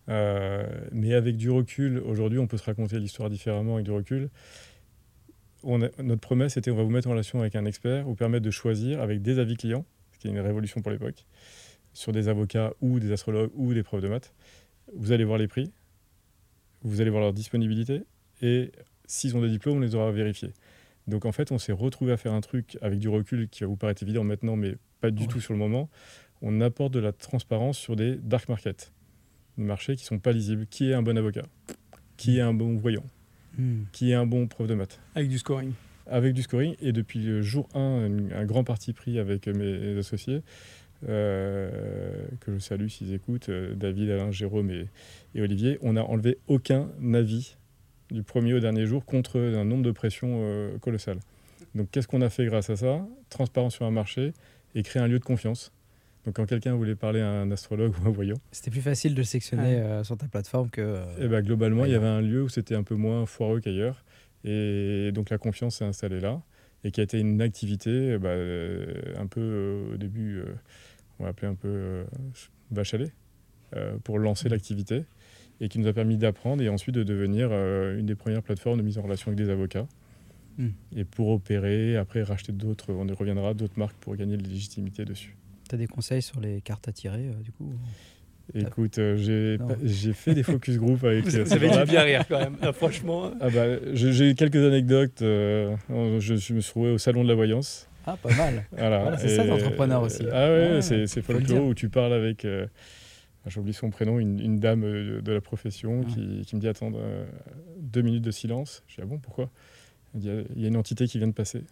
Euh, 0.10 0.66
mais 0.94 1.14
avec 1.14 1.36
du 1.36 1.50
recul, 1.50 2.00
aujourd'hui, 2.00 2.40
on 2.40 2.48
peut 2.48 2.56
se 2.56 2.64
raconter 2.64 2.98
l'histoire 2.98 3.30
différemment 3.30 3.74
avec 3.74 3.86
du 3.86 3.92
recul. 3.92 4.30
On 5.64 5.80
notre 5.80 6.22
promesse 6.22 6.56
était 6.56 6.72
on 6.72 6.78
va 6.78 6.84
vous 6.84 6.90
mettre 6.90 7.10
en 7.10 7.12
relation 7.12 7.42
avec 7.42 7.58
un 7.58 7.66
expert, 7.66 8.06
vous 8.06 8.16
permettre 8.16 8.46
de 8.46 8.52
choisir 8.52 9.02
avec 9.02 9.22
des 9.22 9.38
avis 9.38 9.58
clients 9.58 9.86
ce 10.18 10.22
qui 10.22 10.28
est 10.28 10.32
une 10.32 10.40
révolution 10.40 10.82
pour 10.82 10.92
l'époque, 10.92 11.26
sur 11.94 12.12
des 12.12 12.28
avocats 12.28 12.74
ou 12.82 13.00
des 13.00 13.12
astrologues 13.12 13.52
ou 13.54 13.74
des 13.74 13.84
profs 13.84 14.02
de 14.02 14.08
maths. 14.08 14.34
Vous 14.96 15.12
allez 15.12 15.24
voir 15.24 15.38
les 15.38 15.48
prix, 15.48 15.72
vous 16.82 17.02
allez 17.02 17.10
voir 17.10 17.22
leur 17.22 17.34
disponibilité, 17.34 18.04
et 18.42 18.72
s'ils 19.06 19.36
ont 19.38 19.42
des 19.42 19.50
diplômes, 19.50 19.78
on 19.78 19.82
les 19.82 19.96
aura 19.96 20.12
vérifiés. 20.12 20.54
Donc 21.08 21.26
en 21.26 21.32
fait, 21.32 21.52
on 21.52 21.58
s'est 21.58 21.72
retrouvé 21.72 22.12
à 22.12 22.18
faire 22.18 22.34
un 22.34 22.42
truc 22.42 22.78
avec 22.82 23.00
du 23.00 23.10
recul 23.10 23.48
qui 23.48 23.64
va 23.64 23.68
vous 23.68 23.78
paraître 23.78 24.04
évident 24.04 24.24
maintenant, 24.24 24.56
mais 24.56 24.76
pas 25.02 25.12
du 25.12 25.28
tout 25.28 25.40
sur 25.40 25.54
le 25.54 25.60
moment. 25.60 25.90
On 26.42 26.62
apporte 26.62 26.94
de 26.94 27.00
la 27.00 27.12
transparence 27.12 27.78
sur 27.78 27.96
des 27.96 28.16
dark 28.16 28.50
markets, 28.50 28.92
des 29.58 29.64
marchés 29.64 29.96
qui 29.96 30.04
sont 30.04 30.20
pas 30.20 30.32
lisibles. 30.32 30.68
Qui 30.68 30.90
est 30.90 30.94
un 30.94 31.02
bon 31.02 31.18
avocat? 31.18 31.46
Qui 32.18 32.38
est 32.38 32.42
un 32.42 32.54
bon 32.54 32.76
voyant? 32.78 33.04
Hmm. 33.58 33.84
Qui 33.92 34.12
est 34.12 34.16
un 34.16 34.26
bon 34.26 34.48
prof 34.48 34.68
de 34.68 34.74
maths? 34.74 35.00
Avec 35.16 35.30
du 35.30 35.38
scoring 35.38 35.74
avec 36.10 36.34
du 36.34 36.42
scoring. 36.42 36.76
Et 36.82 36.92
depuis 36.92 37.20
le 37.20 37.42
jour 37.42 37.68
1, 37.74 37.80
un, 38.36 38.46
grand 38.46 38.64
parti 38.64 38.94
pris 38.94 39.20
avec 39.20 39.48
mes 39.48 39.98
associés, 39.98 40.42
euh, 41.08 41.70
que 42.42 42.54
je 42.54 42.60
salue 42.60 42.88
s'ils 42.88 43.14
écoutent, 43.14 43.50
euh, 43.50 43.76
David, 43.76 44.10
Alain, 44.10 44.32
Jérôme 44.32 44.72
et, 44.72 44.88
Olivier, 45.40 45.78
on 45.82 45.94
n'a 45.94 46.04
enlevé 46.04 46.40
aucun 46.48 46.90
avis 47.14 47.56
du 48.10 48.24
premier 48.24 48.54
au 48.54 48.60
dernier 48.60 48.86
jour 48.86 49.06
contre 49.06 49.40
un 49.40 49.66
nombre 49.66 49.84
de 49.84 49.92
pressions 49.92 50.40
euh, 50.42 50.78
colossal. 50.80 51.18
Donc 51.76 51.90
qu'est-ce 51.92 52.08
qu'on 52.08 52.22
a 52.22 52.30
fait 52.30 52.46
grâce 52.46 52.70
à 52.70 52.76
ça? 52.76 53.06
Transparence 53.30 53.76
sur 53.76 53.86
un 53.86 53.92
marché 53.92 54.34
et 54.74 54.82
créer 54.82 55.02
un 55.02 55.08
lieu 55.08 55.20
de 55.20 55.24
confiance. 55.24 55.72
Donc 56.28 56.36
quand 56.36 56.46
quelqu'un 56.46 56.76
voulait 56.76 56.96
parler 56.96 57.22
à 57.22 57.30
un 57.30 57.52
astrologue 57.52 57.94
ou 58.04 58.08
un 58.08 58.12
voyant, 58.12 58.36
c'était 58.52 58.70
plus 58.70 58.82
facile 58.82 59.16
de 59.16 59.24
sectionner 59.24 59.76
euh, 59.76 60.04
sur 60.04 60.18
ta 60.18 60.28
plateforme 60.28 60.70
que. 60.70 60.82
Euh, 60.82 61.06
eh 61.22 61.28
ben, 61.30 61.42
globalement, 61.42 61.86
il 61.86 61.92
y 61.94 61.96
avait 61.96 62.06
un 62.06 62.20
lieu 62.20 62.44
où 62.44 62.50
c'était 62.50 62.76
un 62.76 62.84
peu 62.84 62.96
moins 62.96 63.26
foireux 63.26 63.62
qu'ailleurs, 63.62 64.04
et 64.44 65.12
donc 65.14 65.30
la 65.30 65.38
confiance 65.38 65.78
s'est 65.78 65.86
installée 65.86 66.20
là, 66.20 66.42
et 66.84 66.92
qui 66.92 67.02
a 67.02 67.04
été 67.04 67.20
une 67.20 67.42
activité 67.42 68.14
eh 68.14 68.18
ben, 68.18 68.30
euh, 68.30 69.14
un 69.18 69.28
peu 69.28 69.92
au 69.94 69.98
début, 69.98 70.42
on 71.20 71.24
va 71.24 71.30
appeler 71.30 71.48
un 71.48 71.56
peu 71.56 72.06
vache 72.72 72.96
pour 74.04 74.20
lancer 74.20 74.48
mmh. 74.48 74.52
l'activité, 74.52 75.04
et 75.60 75.70
qui 75.70 75.80
nous 75.80 75.88
a 75.88 75.94
permis 75.94 76.18
d'apprendre 76.18 76.62
et 76.62 76.70
ensuite 76.70 76.96
de 76.96 77.04
devenir 77.04 77.52
une 77.52 78.06
des 78.06 78.16
premières 78.16 78.44
plateformes 78.44 78.78
de 78.78 78.84
mise 78.84 78.98
en 78.98 79.02
relation 79.02 79.30
avec 79.30 79.38
des 79.38 79.50
avocats. 79.50 79.88
Mmh. 80.58 80.68
Et 80.96 81.06
pour 81.06 81.30
opérer, 81.30 81.98
après 81.98 82.24
racheter 82.24 82.52
d'autres, 82.52 82.92
on 82.94 83.08
y 83.08 83.14
reviendra, 83.14 83.54
d'autres 83.54 83.78
marques 83.78 83.98
pour 83.98 84.16
gagner 84.16 84.38
de 84.38 84.44
la 84.44 84.50
légitimité 84.50 85.06
dessus. 85.06 85.36
Tu 85.70 85.76
as 85.76 85.78
des 85.78 85.88
conseils 85.88 86.22
sur 86.22 86.40
les 86.40 86.62
cartes 86.62 86.88
à 86.88 86.92
tirer, 86.92 87.28
euh, 87.28 87.34
du 87.44 87.52
coup 87.52 87.72
Écoute, 88.54 88.98
euh, 88.98 89.58
j'ai 89.84 90.14
fait 90.14 90.34
des 90.34 90.44
focus 90.44 90.78
group 90.78 91.04
avec. 91.04 91.26
Vous, 91.26 91.44
vous 91.44 91.54
avez 91.54 91.70
du 91.70 91.92
bien 91.92 92.04
rire 92.04 92.24
quand 92.28 92.40
même, 92.40 92.56
ah, 92.62 92.72
franchement. 92.72 93.32
Ah 93.42 93.50
bah, 93.50 93.66
j'ai 93.94 94.30
eu 94.30 94.36
quelques 94.36 94.64
anecdotes. 94.64 95.22
Euh, 95.22 95.76
je, 96.20 96.54
me 96.54 96.60
suis 96.60 96.72
trouvé 96.72 96.92
au 96.92 96.98
salon 96.98 97.24
de 97.24 97.30
la 97.30 97.36
voyance. 97.36 97.90
Ah, 98.06 98.18
pas 98.22 98.34
mal. 98.36 98.64
Voilà. 98.72 99.18
c'est 99.18 99.36
ça 99.36 99.44
l'entrepreneur 99.44 100.02
aussi. 100.02 100.24
Ah 100.32 100.50
ouais, 100.50 100.82
c'est 100.82 101.22
folklore 101.22 101.66
où 101.66 101.74
tu 101.74 101.90
parles 101.90 102.14
avec. 102.14 102.44
j'ai 102.44 102.68
J'oublie 103.48 103.74
son 103.74 103.90
prénom, 103.90 104.20
une, 104.20 104.60
dame 104.60 104.82
de, 104.82 105.32
la 105.32 105.42
profession 105.42 106.04
ah. 106.06 106.14
qui, 106.14 106.44
qui, 106.46 106.56
me 106.56 106.62
dit 106.62 106.68
Attends, 106.68 106.92
deux 107.80 108.02
minutes 108.02 108.24
de 108.24 108.32
silence. 108.32 108.84
Je 108.88 108.96
dis 108.96 109.02
Ah 109.04 109.06
bon, 109.06 109.18
pourquoi? 109.18 109.50
Il 110.16 110.24
y, 110.24 110.66
a, 110.66 110.68
une 110.68 110.78
entité 110.78 111.08
qui 111.08 111.18
vient 111.18 111.28
de 111.28 111.34
passer. 111.34 111.64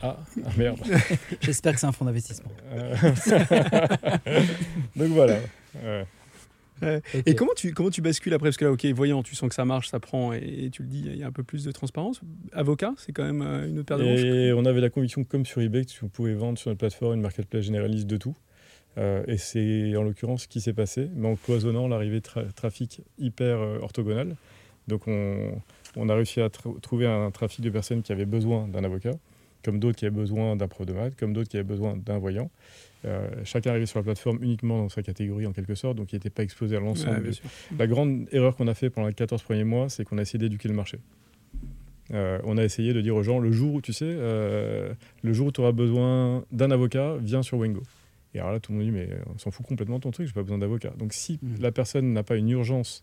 Ah, 0.00 0.16
ah, 0.44 0.48
merde. 0.56 0.78
J'espère 1.40 1.74
que 1.74 1.80
c'est 1.80 1.86
un 1.86 1.92
fonds 1.92 2.04
d'investissement. 2.04 2.50
Euh. 2.72 2.94
Donc 4.96 5.08
voilà. 5.08 5.36
Et 7.26 7.34
comment 7.34 7.52
tu, 7.56 7.72
comment 7.72 7.90
tu 7.90 8.02
bascules 8.02 8.32
après? 8.34 8.48
Parce 8.48 8.56
que 8.56 8.64
là, 8.64 8.72
ok, 8.72 8.84
voyant, 8.86 9.22
tu 9.22 9.34
sens 9.34 9.48
que 9.48 9.54
ça 9.54 9.64
marche, 9.64 9.88
ça 9.88 10.00
prend, 10.00 10.32
et, 10.32 10.70
tu 10.72 10.82
le 10.82 10.88
dis, 10.88 11.02
il 11.06 11.16
y 11.16 11.22
a 11.22 11.26
un 11.26 11.32
peu 11.32 11.42
plus 11.42 11.64
de 11.64 11.72
transparence. 11.72 12.20
Avocat, 12.52 12.94
c'est 12.96 13.12
quand 13.12 13.24
même 13.24 13.42
euh, 13.42 13.68
une 13.68 13.78
autre 13.78 13.86
paire 13.86 13.98
de. 13.98 14.04
Et 14.04 14.52
on 14.52 14.64
avait 14.64 14.80
la 14.80 14.90
conviction, 14.90 15.24
comme 15.24 15.46
sur 15.46 15.60
eBay, 15.60 15.84
que 15.84 15.90
tu 15.90 16.04
pouvais 16.06 16.34
vendre 16.34 16.58
sur 16.58 16.70
notre 16.70 16.78
plateforme 16.78 17.14
une 17.14 17.22
marketplace 17.22 17.64
généraliste 17.64 18.06
de 18.06 18.16
tout. 18.16 18.36
Euh, 18.98 19.22
et 19.28 19.36
c'est 19.36 19.94
en 19.96 20.02
l'occurrence 20.02 20.42
ce 20.42 20.48
qui 20.48 20.60
s'est 20.60 20.72
passé, 20.72 21.08
mais 21.14 21.28
en 21.28 21.36
cloisonnant 21.36 21.86
l'arrivée 21.86 22.20
de 22.20 22.50
trafic 22.52 23.02
hyper 23.18 23.60
orthogonal. 23.82 24.36
Donc 24.88 25.06
on, 25.06 25.52
on 25.96 26.08
a 26.08 26.14
réussi 26.14 26.40
à 26.40 26.48
trouver 26.50 27.06
un 27.06 27.30
trafic 27.30 27.60
de 27.60 27.70
personnes 27.70 28.02
qui 28.02 28.12
avaient 28.12 28.26
besoin 28.26 28.68
d'un 28.68 28.84
avocat, 28.84 29.12
comme 29.64 29.78
d'autres 29.78 29.98
qui 29.98 30.06
avaient 30.06 30.16
besoin 30.16 30.56
d'un 30.56 30.68
prof 30.68 30.86
de 30.86 30.92
maths, 30.92 31.16
comme 31.16 31.32
d'autres 31.32 31.48
qui 31.48 31.56
avaient 31.56 31.64
besoin 31.64 31.96
d'un 31.96 32.18
voyant. 32.18 32.50
Euh, 33.06 33.28
chacun 33.44 33.70
arrivait 33.70 33.86
sur 33.86 33.98
la 33.98 34.02
plateforme 34.02 34.42
uniquement 34.42 34.78
dans 34.78 34.88
sa 34.88 35.02
catégorie 35.02 35.46
en 35.46 35.52
quelque 35.52 35.74
sorte, 35.74 35.96
donc 35.96 36.12
il 36.12 36.16
n'était 36.16 36.30
pas 36.30 36.42
exposé 36.42 36.76
à 36.76 36.80
l'ensemble. 36.80 37.30
la 37.78 37.86
grande 37.86 38.26
erreur 38.30 38.56
qu'on 38.56 38.68
a 38.68 38.74
fait 38.74 38.90
pendant 38.90 39.08
les 39.08 39.14
14 39.14 39.42
premiers 39.42 39.64
mois, 39.64 39.88
c'est 39.88 40.04
qu'on 40.04 40.18
a 40.18 40.22
essayé 40.22 40.38
d'éduquer 40.38 40.68
le 40.68 40.74
marché. 40.74 40.98
Euh, 42.12 42.40
on 42.44 42.58
a 42.58 42.64
essayé 42.64 42.92
de 42.92 43.00
dire 43.00 43.14
aux 43.14 43.22
gens, 43.22 43.38
le 43.38 43.52
jour 43.52 43.74
où 43.74 43.80
tu 43.80 43.92
sais, 43.92 44.04
euh, 44.06 44.92
le 45.22 45.32
jour 45.32 45.46
où 45.46 45.52
tu 45.52 45.60
auras 45.60 45.72
besoin 45.72 46.44
d'un 46.50 46.70
avocat, 46.70 47.16
viens 47.20 47.42
sur 47.42 47.58
Wengo. 47.58 47.82
Et 48.34 48.38
alors 48.38 48.52
là, 48.52 48.60
tout 48.60 48.72
le 48.72 48.78
monde 48.78 48.86
dit, 48.86 48.92
mais 48.92 49.08
on 49.34 49.38
s'en 49.38 49.50
fout 49.50 49.64
complètement 49.64 49.96
de 49.96 50.02
ton 50.02 50.10
truc, 50.10 50.26
j'ai 50.26 50.32
pas 50.32 50.42
besoin 50.42 50.58
d'avocat. 50.58 50.92
Donc 50.98 51.12
si 51.12 51.38
mmh. 51.40 51.60
la 51.60 51.72
personne 51.72 52.12
n'a 52.12 52.22
pas 52.22 52.36
une 52.36 52.50
urgence 52.50 53.02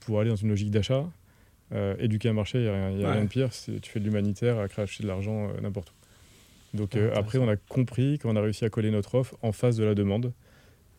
pour 0.00 0.20
aller 0.20 0.30
dans 0.30 0.36
une 0.36 0.48
logique 0.48 0.70
d'achat, 0.70 1.08
éduquer 1.98 2.28
un 2.28 2.32
marché, 2.34 2.58
il 2.58 2.96
n'y 2.98 3.04
a, 3.04 3.12
rien 3.12 3.24
de 3.24 3.28
pire. 3.28 3.50
Tu 3.50 3.90
fais 3.90 4.00
de 4.00 4.04
l'humanitaire 4.04 4.58
à 4.58 4.68
cracher 4.68 5.02
de 5.02 5.08
l'argent 5.08 5.48
n'importe 5.62 5.90
où. 5.90 6.03
Donc 6.74 6.96
euh, 6.96 7.12
après, 7.14 7.38
on 7.38 7.48
a 7.48 7.56
compris 7.56 8.18
qu'on 8.18 8.36
a 8.36 8.40
réussi 8.40 8.64
à 8.64 8.70
coller 8.70 8.90
notre 8.90 9.14
offre 9.14 9.36
en 9.42 9.52
face 9.52 9.76
de 9.76 9.84
la 9.84 9.94
demande. 9.94 10.32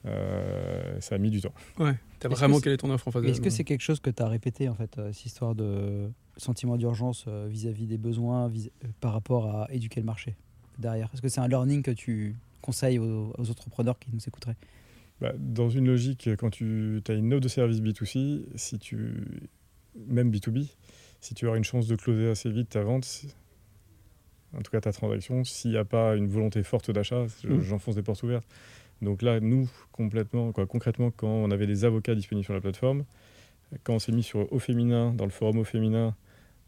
ça 0.03 1.15
a 1.15 1.17
mis 1.17 1.29
du 1.29 1.41
temps. 1.41 1.53
Ouais, 1.79 1.96
tu 2.20 2.27
as 2.27 2.29
vraiment 2.29 2.60
quelle 2.60 2.74
est 2.74 2.77
ton 2.77 2.91
offre 2.91 3.08
en 3.08 3.12
face 3.12 3.22
de 3.22 3.27
la 3.27 3.34
Est-ce 3.34 3.41
que 3.41 3.50
c'est 3.50 3.63
quelque 3.63 3.82
chose 3.82 4.00
que 4.00 4.10
tu 4.10 4.24
as 4.24 4.27
répété, 4.27 4.70
en 4.70 4.75
fait, 4.75 5.00
cette 5.12 5.25
histoire 5.25 5.55
de 5.55 6.10
sentiment 6.38 6.77
d'urgence 6.77 7.27
vis-à-vis 7.27 7.88
des 7.88 7.98
besoins 7.98 8.51
par 9.01 9.13
rapport 9.13 9.53
à 9.55 9.67
éduquer 9.72 10.00
le 10.00 10.05
marché 10.05 10.36
derrière? 10.79 11.10
Est-ce 11.13 11.22
que 11.22 11.29
c'est 11.29 11.41
un 11.41 11.48
learning 11.48 11.82
que 11.82 11.91
tu 11.91 12.36
conseilles 12.62 13.00
aux, 13.00 13.34
entrepreneurs 13.38 14.00
qui 14.00 14.10
nous 14.13 14.22
écouteraient? 14.25 14.58
Bah, 15.22 15.34
Dans 15.38 15.70
une 15.70 15.88
logique, 15.88 16.29
quand 16.38 16.50
tu 16.50 17.01
as 17.08 17.13
une 17.13 17.34
offre 17.34 17.41
de 17.41 17.48
service 17.48 17.82
B2C, 17.82 18.44
si 18.55 18.79
tu 18.79 19.50
même 20.08 20.32
B2B, 20.32 20.67
si 21.22 21.34
tu 21.34 21.50
as 21.50 21.55
une 21.55 21.63
chance 21.63 21.88
de 21.88 21.96
closer 21.96 22.29
assez 22.29 22.50
vite 22.50 22.70
ta 22.70 22.84
vente, 22.84 23.05
en 24.57 24.62
tout 24.62 24.71
cas 24.71 24.81
ta 24.81 24.91
transaction, 24.91 25.43
s'il 25.43 25.71
n'y 25.71 25.77
a 25.77 25.85
pas 25.85 26.15
une 26.15 26.27
volonté 26.27 26.63
forte 26.63 26.91
d'achat, 26.91 27.25
mm. 27.43 27.62
j'enfonce 27.62 27.95
des 27.95 28.03
portes 28.03 28.24
ouvertes. 28.24 28.47
Donc 29.01 29.21
là, 29.21 29.39
nous, 29.39 29.69
complètement, 29.91 30.51
quoi, 30.51 30.65
concrètement, 30.65 31.12
quand 31.12 31.27
on 31.27 31.51
avait 31.51 31.67
des 31.67 31.85
avocats 31.85 32.15
disponibles 32.15 32.45
sur 32.45 32.53
la 32.53 32.62
plateforme, 32.62 33.03
quand 33.83 33.95
on 33.95 34.00
s'est 34.00 34.12
mis 34.12 34.24
sur 34.24 34.51
Au 34.53 34.59
Féminin, 34.59 35.13
dans 35.13 35.25
le 35.25 35.31
forum 35.31 35.57
Au 35.57 35.63
Féminin, 35.63 36.15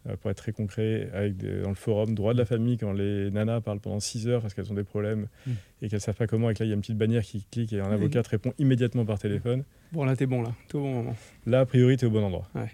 euh, 0.08 0.18
pour 0.18 0.30
être 0.30 0.38
très 0.38 0.52
concret, 0.52 1.10
avec 1.14 1.38
dans 1.38 1.70
le 1.70 1.76
forum 1.76 2.16
Droit 2.16 2.34
de 2.34 2.40
la 2.40 2.46
famille, 2.46 2.78
quand 2.78 2.92
les 2.92 3.32
nanas 3.32 3.62
parlent 3.62 3.80
pendant 3.80 4.00
6 4.00 4.28
heures 4.28 4.42
parce 4.42 4.54
qu'elles 4.54 4.72
ont 4.72 4.76
des 4.76 4.84
problèmes 4.84 5.28
mm. 5.46 5.52
et 5.82 5.90
qu'elles 5.90 5.98
ne 5.98 6.02
savent 6.02 6.16
pas 6.16 6.28
comment, 6.28 6.50
et 6.50 6.54
que 6.54 6.60
là, 6.60 6.66
il 6.66 6.70
y 6.70 6.72
a 6.74 6.76
une 6.76 6.82
petite 6.82 6.98
bannière 6.98 7.24
qui 7.24 7.46
clique 7.50 7.72
et 7.72 7.80
un 7.80 7.92
avocat 7.92 8.24
te 8.24 8.30
répond 8.30 8.54
immédiatement 8.58 9.06
par 9.06 9.20
téléphone. 9.20 9.64
Bon, 9.94 10.04
là, 10.04 10.16
t'es 10.16 10.26
bon, 10.26 10.42
là. 10.42 10.54
Tout 10.68 10.80
au 10.80 10.82
bon 10.82 10.94
moment. 10.94 11.16
Là, 11.46 11.62
a 11.62 11.66
priori, 11.66 11.96
t'es 11.96 12.06
au 12.06 12.12
bon 12.12 12.24
endroit. 12.24 12.48
Ouais. 12.56 12.72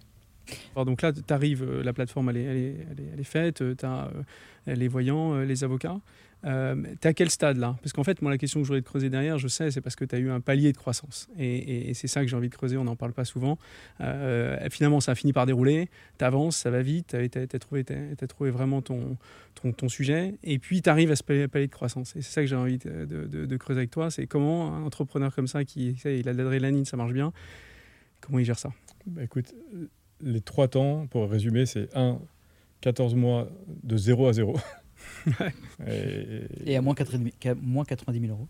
Donc 0.75 1.01
là, 1.01 1.11
tu 1.13 1.33
arrives, 1.33 1.63
euh, 1.63 1.83
la 1.83 1.93
plateforme 1.93 2.29
elle 2.29 2.37
est, 2.37 3.23
faite, 3.23 3.61
euh, 3.61 3.75
tu 3.75 3.85
as 3.85 4.09
euh, 4.67 4.75
les 4.75 4.87
voyants, 4.87 5.39
les 5.39 5.63
avocats. 5.63 5.99
Euh, 6.45 6.75
tu 7.01 7.07
à 7.07 7.13
quel 7.13 7.29
stade 7.29 7.55
là? 7.55 7.77
Parce 7.81 7.93
qu'en 7.93 8.03
fait, 8.03 8.21
moi, 8.21 8.29
la 8.29 8.37
question 8.37 8.59
que 8.59 8.65
je 8.65 8.67
voudrais 8.67 8.81
te 8.81 8.87
creuser 8.87 9.09
derrière, 9.09 9.37
je 9.37 9.47
sais, 9.47 9.71
c'est 9.71 9.79
parce 9.79 9.95
que 9.95 10.03
tu 10.03 10.13
as 10.13 10.17
eu 10.17 10.29
un 10.29 10.41
palier 10.41 10.73
de 10.73 10.77
croissance. 10.77 11.29
Et, 11.39 11.93
c'est 11.93 12.09
ça 12.09 12.21
que 12.21 12.27
j'ai 12.27 12.35
envie 12.35 12.49
de 12.49 12.55
creuser, 12.55 12.75
on 12.75 12.83
n'en 12.83 12.97
parle 12.97 13.13
pas 13.13 13.23
souvent. 13.23 13.57
finalement, 14.69 14.99
ça 14.99 15.13
a 15.13 15.15
fini 15.15 15.31
par 15.31 15.45
dérouler, 15.45 15.89
tu 16.19 16.25
avances, 16.25 16.57
ça 16.57 16.69
va 16.69 16.81
vite, 16.81 17.15
tu 17.31 17.39
as, 17.39 17.59
trouvé, 17.59 17.85
trouvé 18.27 18.51
vraiment 18.51 18.81
ton, 18.81 19.17
sujet, 19.87 20.35
et 20.43 20.59
puis 20.59 20.81
tu 20.81 20.89
arrives 20.89 21.11
à 21.11 21.15
ce 21.15 21.23
palier, 21.23 21.47
de 21.47 21.71
croissance. 21.71 22.13
Et 22.17 22.21
c'est 22.21 22.33
ça 22.33 22.41
que 22.41 22.47
j'ai 22.47 22.57
envie 22.57 22.77
de, 22.77 23.05
de, 23.05 23.57
creuser 23.57 23.79
avec 23.79 23.91
toi, 23.91 24.11
c'est 24.11 24.27
comment 24.27 24.75
un 24.75 24.83
entrepreneur 24.83 25.33
comme 25.33 25.47
ça, 25.47 25.63
qui 25.63 25.91
il 26.03 26.27
a 26.27 26.33
de 26.33 26.37
l'adrénaline, 26.37 26.83
ça 26.83 26.97
marche 26.97 27.13
bien, 27.13 27.31
comment 28.19 28.39
il 28.39 28.45
gère 28.45 28.59
ça? 28.59 28.73
Bah, 29.05 29.23
Écoute, 29.23 29.53
les 30.23 30.41
trois 30.41 30.67
temps, 30.67 31.07
pour 31.07 31.29
résumer, 31.29 31.65
c'est 31.65 31.95
1, 31.95 32.19
14 32.81 33.15
mois 33.15 33.49
de 33.83 33.97
0 33.97 34.27
à 34.27 34.33
0. 34.33 34.55
et, 36.65 36.75
à 36.75 36.81
moins 36.81 36.95
90, 36.95 37.31
000 38.19 38.31
euros. 38.31 38.47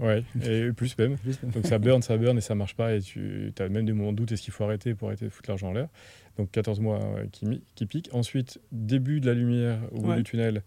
Euh, 0.00 0.06
ouais, 0.06 0.24
et 0.42 0.72
plus 0.72 0.96
même. 0.98 1.16
Donc 1.42 1.66
ça 1.66 1.78
burn, 1.80 2.02
ça 2.02 2.16
burn 2.16 2.36
et 2.36 2.40
ça 2.40 2.54
marche 2.54 2.74
pas. 2.76 2.94
Et 2.94 3.00
tu 3.00 3.52
as 3.58 3.68
même 3.68 3.86
des 3.86 3.92
moments 3.92 4.12
de 4.12 4.16
doute 4.16 4.32
est-ce 4.32 4.42
qu'il 4.42 4.52
faut 4.52 4.64
arrêter 4.64 4.94
pour 4.94 5.08
arrêter 5.08 5.26
de 5.26 5.30
foutre 5.30 5.50
l'argent 5.50 5.68
en 5.68 5.72
l'air? 5.72 5.88
Donc 6.38 6.50
14 6.50 6.80
mois 6.80 7.00
qui, 7.30 7.62
qui 7.74 7.86
piquent. 7.86 8.10
Ensuite, 8.12 8.60
début 8.72 9.20
de 9.20 9.26
la 9.26 9.34
lumière 9.34 9.78
ou 9.92 10.12
du 10.14 10.22
tunnel. 10.22 10.62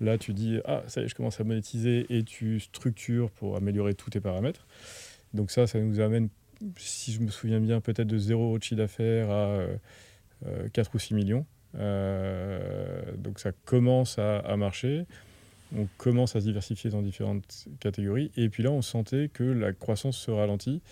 Là, 0.00 0.16
tu 0.16 0.32
dis 0.32 0.58
Ah, 0.64 0.82
ça 0.86 1.00
y 1.00 1.04
est, 1.04 1.08
je 1.08 1.14
commence 1.14 1.40
à 1.40 1.44
monétiser 1.44 2.06
et 2.10 2.22
tu 2.22 2.60
structures 2.60 3.30
pour 3.30 3.56
améliorer 3.56 3.94
tous 3.94 4.10
tes 4.10 4.20
paramètres. 4.20 4.66
Donc 5.34 5.50
ça, 5.50 5.66
ça 5.66 5.80
nous 5.80 6.00
amène 6.00 6.28
si 6.76 7.12
je 7.12 7.20
me 7.20 7.28
souviens 7.28 7.60
bien, 7.60 7.80
peut-être 7.80 8.06
de 8.06 8.18
0 8.18 8.58
de 8.58 8.62
chiffre 8.62 8.76
d'affaires 8.76 9.30
à 9.30 9.66
4 10.72 10.88
euh, 10.88 10.90
ou 10.94 10.98
6 10.98 11.14
millions. 11.14 11.46
Euh, 11.76 13.16
donc 13.16 13.38
ça 13.38 13.52
commence 13.64 14.18
à, 14.18 14.56
marcher. 14.56 15.06
On 15.76 15.86
commence 15.98 16.34
à 16.34 16.40
se 16.40 16.46
diversifier 16.46 16.90
dans 16.90 17.02
différentes 17.02 17.66
catégories. 17.80 18.30
Et 18.36 18.48
puis 18.48 18.62
là, 18.62 18.70
on 18.70 18.82
sentait 18.82 19.30
que 19.32 19.44
la 19.44 19.72
croissance 19.72 20.16
se 20.16 20.30
ralentit. 20.30 20.82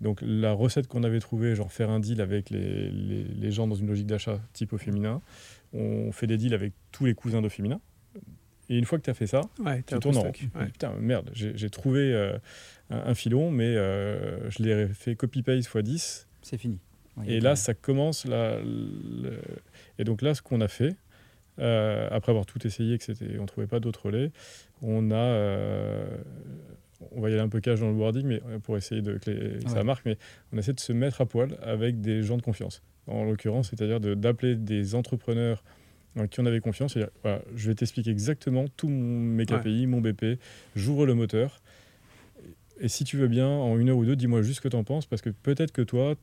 Donc 0.00 0.20
la 0.22 0.52
recette 0.52 0.86
qu'on 0.86 1.04
avait 1.04 1.20
trouvée, 1.20 1.54
genre 1.54 1.72
faire 1.72 1.90
un 1.90 2.00
deal 2.00 2.20
avec 2.20 2.50
les, 2.50 2.90
les, 2.90 3.50
gens 3.50 3.66
dans 3.66 3.74
une 3.74 3.86
logique 3.86 4.06
d'achat 4.06 4.40
type 4.54 4.72
au 4.72 4.78
féminin, 4.78 5.20
on 5.74 6.10
fait 6.12 6.26
des 6.26 6.38
deals 6.38 6.54
avec 6.54 6.72
tous 6.90 7.04
les 7.04 7.14
cousins 7.14 7.42
de 7.42 7.48
féminin. 7.48 7.80
Et 8.70 8.78
une 8.78 8.84
fois 8.84 8.98
que 8.98 9.04
tu 9.04 9.10
as 9.10 9.14
fait 9.14 9.26
ça, 9.26 9.42
tu 9.86 9.98
tournes 9.98 10.16
en 10.16 10.22
rond. 10.22 10.32
Putain, 10.32 10.94
merde, 10.94 11.30
j'ai 11.34 11.70
trouvé 11.70 12.14
euh, 12.14 12.38
un, 12.90 13.14
filon, 13.14 13.50
mais 13.50 13.76
euh, 13.76 14.50
je 14.50 14.62
l'ai 14.62 14.88
fait 14.88 15.14
copy-paste 15.14 15.68
x 15.74 15.76
10. 15.76 16.28
C'est 16.42 16.58
fini. 16.58 16.78
et 17.26 17.40
là, 17.40 17.56
ça 17.56 17.74
commence. 17.74 18.24
La, 18.26 18.58
Et 19.98 20.04
donc 20.04 20.22
là, 20.22 20.34
ce 20.34 20.42
qu'on 20.42 20.60
a 20.60 20.68
fait, 20.68 20.96
euh, 21.58 22.08
après 22.10 22.30
avoir 22.30 22.46
tout 22.46 22.66
essayé, 22.66 22.98
que 22.98 23.04
c'était, 23.04 23.38
on 23.38 23.42
ne 23.42 23.46
trouvait 23.46 23.66
pas 23.66 23.80
d'autres 23.80 24.06
relais, 24.06 24.32
on 24.82 25.10
a. 25.10 26.04
on 27.12 27.20
va 27.20 27.30
y 27.30 27.32
aller 27.32 27.42
un 27.42 27.48
peu 27.48 27.60
cash 27.60 27.80
dans 27.80 27.88
le 27.90 27.96
wording, 27.96 28.26
mais 28.26 28.42
pour 28.62 28.76
essayer 28.76 29.02
de 29.02 29.18
que 29.18 29.60
ça 29.68 29.84
marque, 29.84 30.04
mais 30.04 30.16
on 30.52 30.58
essaie 30.58 30.72
de 30.72 30.80
se 30.80 30.92
mettre 30.92 31.20
à 31.20 31.26
poil 31.26 31.58
avec 31.62 32.00
des 32.00 32.22
gens 32.22 32.36
de 32.36 32.42
confiance. 32.42 32.82
En 33.06 33.24
l'occurrence, 33.24 33.70
c'est-à-dire 33.70 34.00
d'appeler 34.00 34.56
des 34.56 34.94
entrepreneurs 34.94 35.62
qui 36.30 36.40
on 36.40 36.46
avait 36.46 36.60
confiance. 36.60 36.96
Voilà, 37.22 37.40
je 37.54 37.68
vais 37.68 37.74
t'expliquer 37.74 38.10
exactement 38.10 38.66
tous 38.76 38.88
mes 38.88 39.46
KPI, 39.46 39.86
mon 39.86 40.00
BP, 40.00 40.38
j'ouvre 40.74 41.06
le 41.06 41.14
moteur. 41.14 41.60
Et 42.80 42.88
si 42.88 43.04
tu 43.04 43.18
veux 43.18 43.28
bien, 43.28 43.46
en 43.46 43.78
une 43.78 43.90
heure 43.90 43.96
ou 43.98 44.06
deux, 44.06 44.16
dis-moi 44.16 44.42
juste 44.42 44.56
ce 44.56 44.60
que 44.62 44.68
tu 44.68 44.76
en 44.76 44.84
penses, 44.84 45.06
parce 45.06 45.20
que 45.20 45.30
peut-être 45.30 45.70
que 45.70 45.82
toi, 45.82 46.14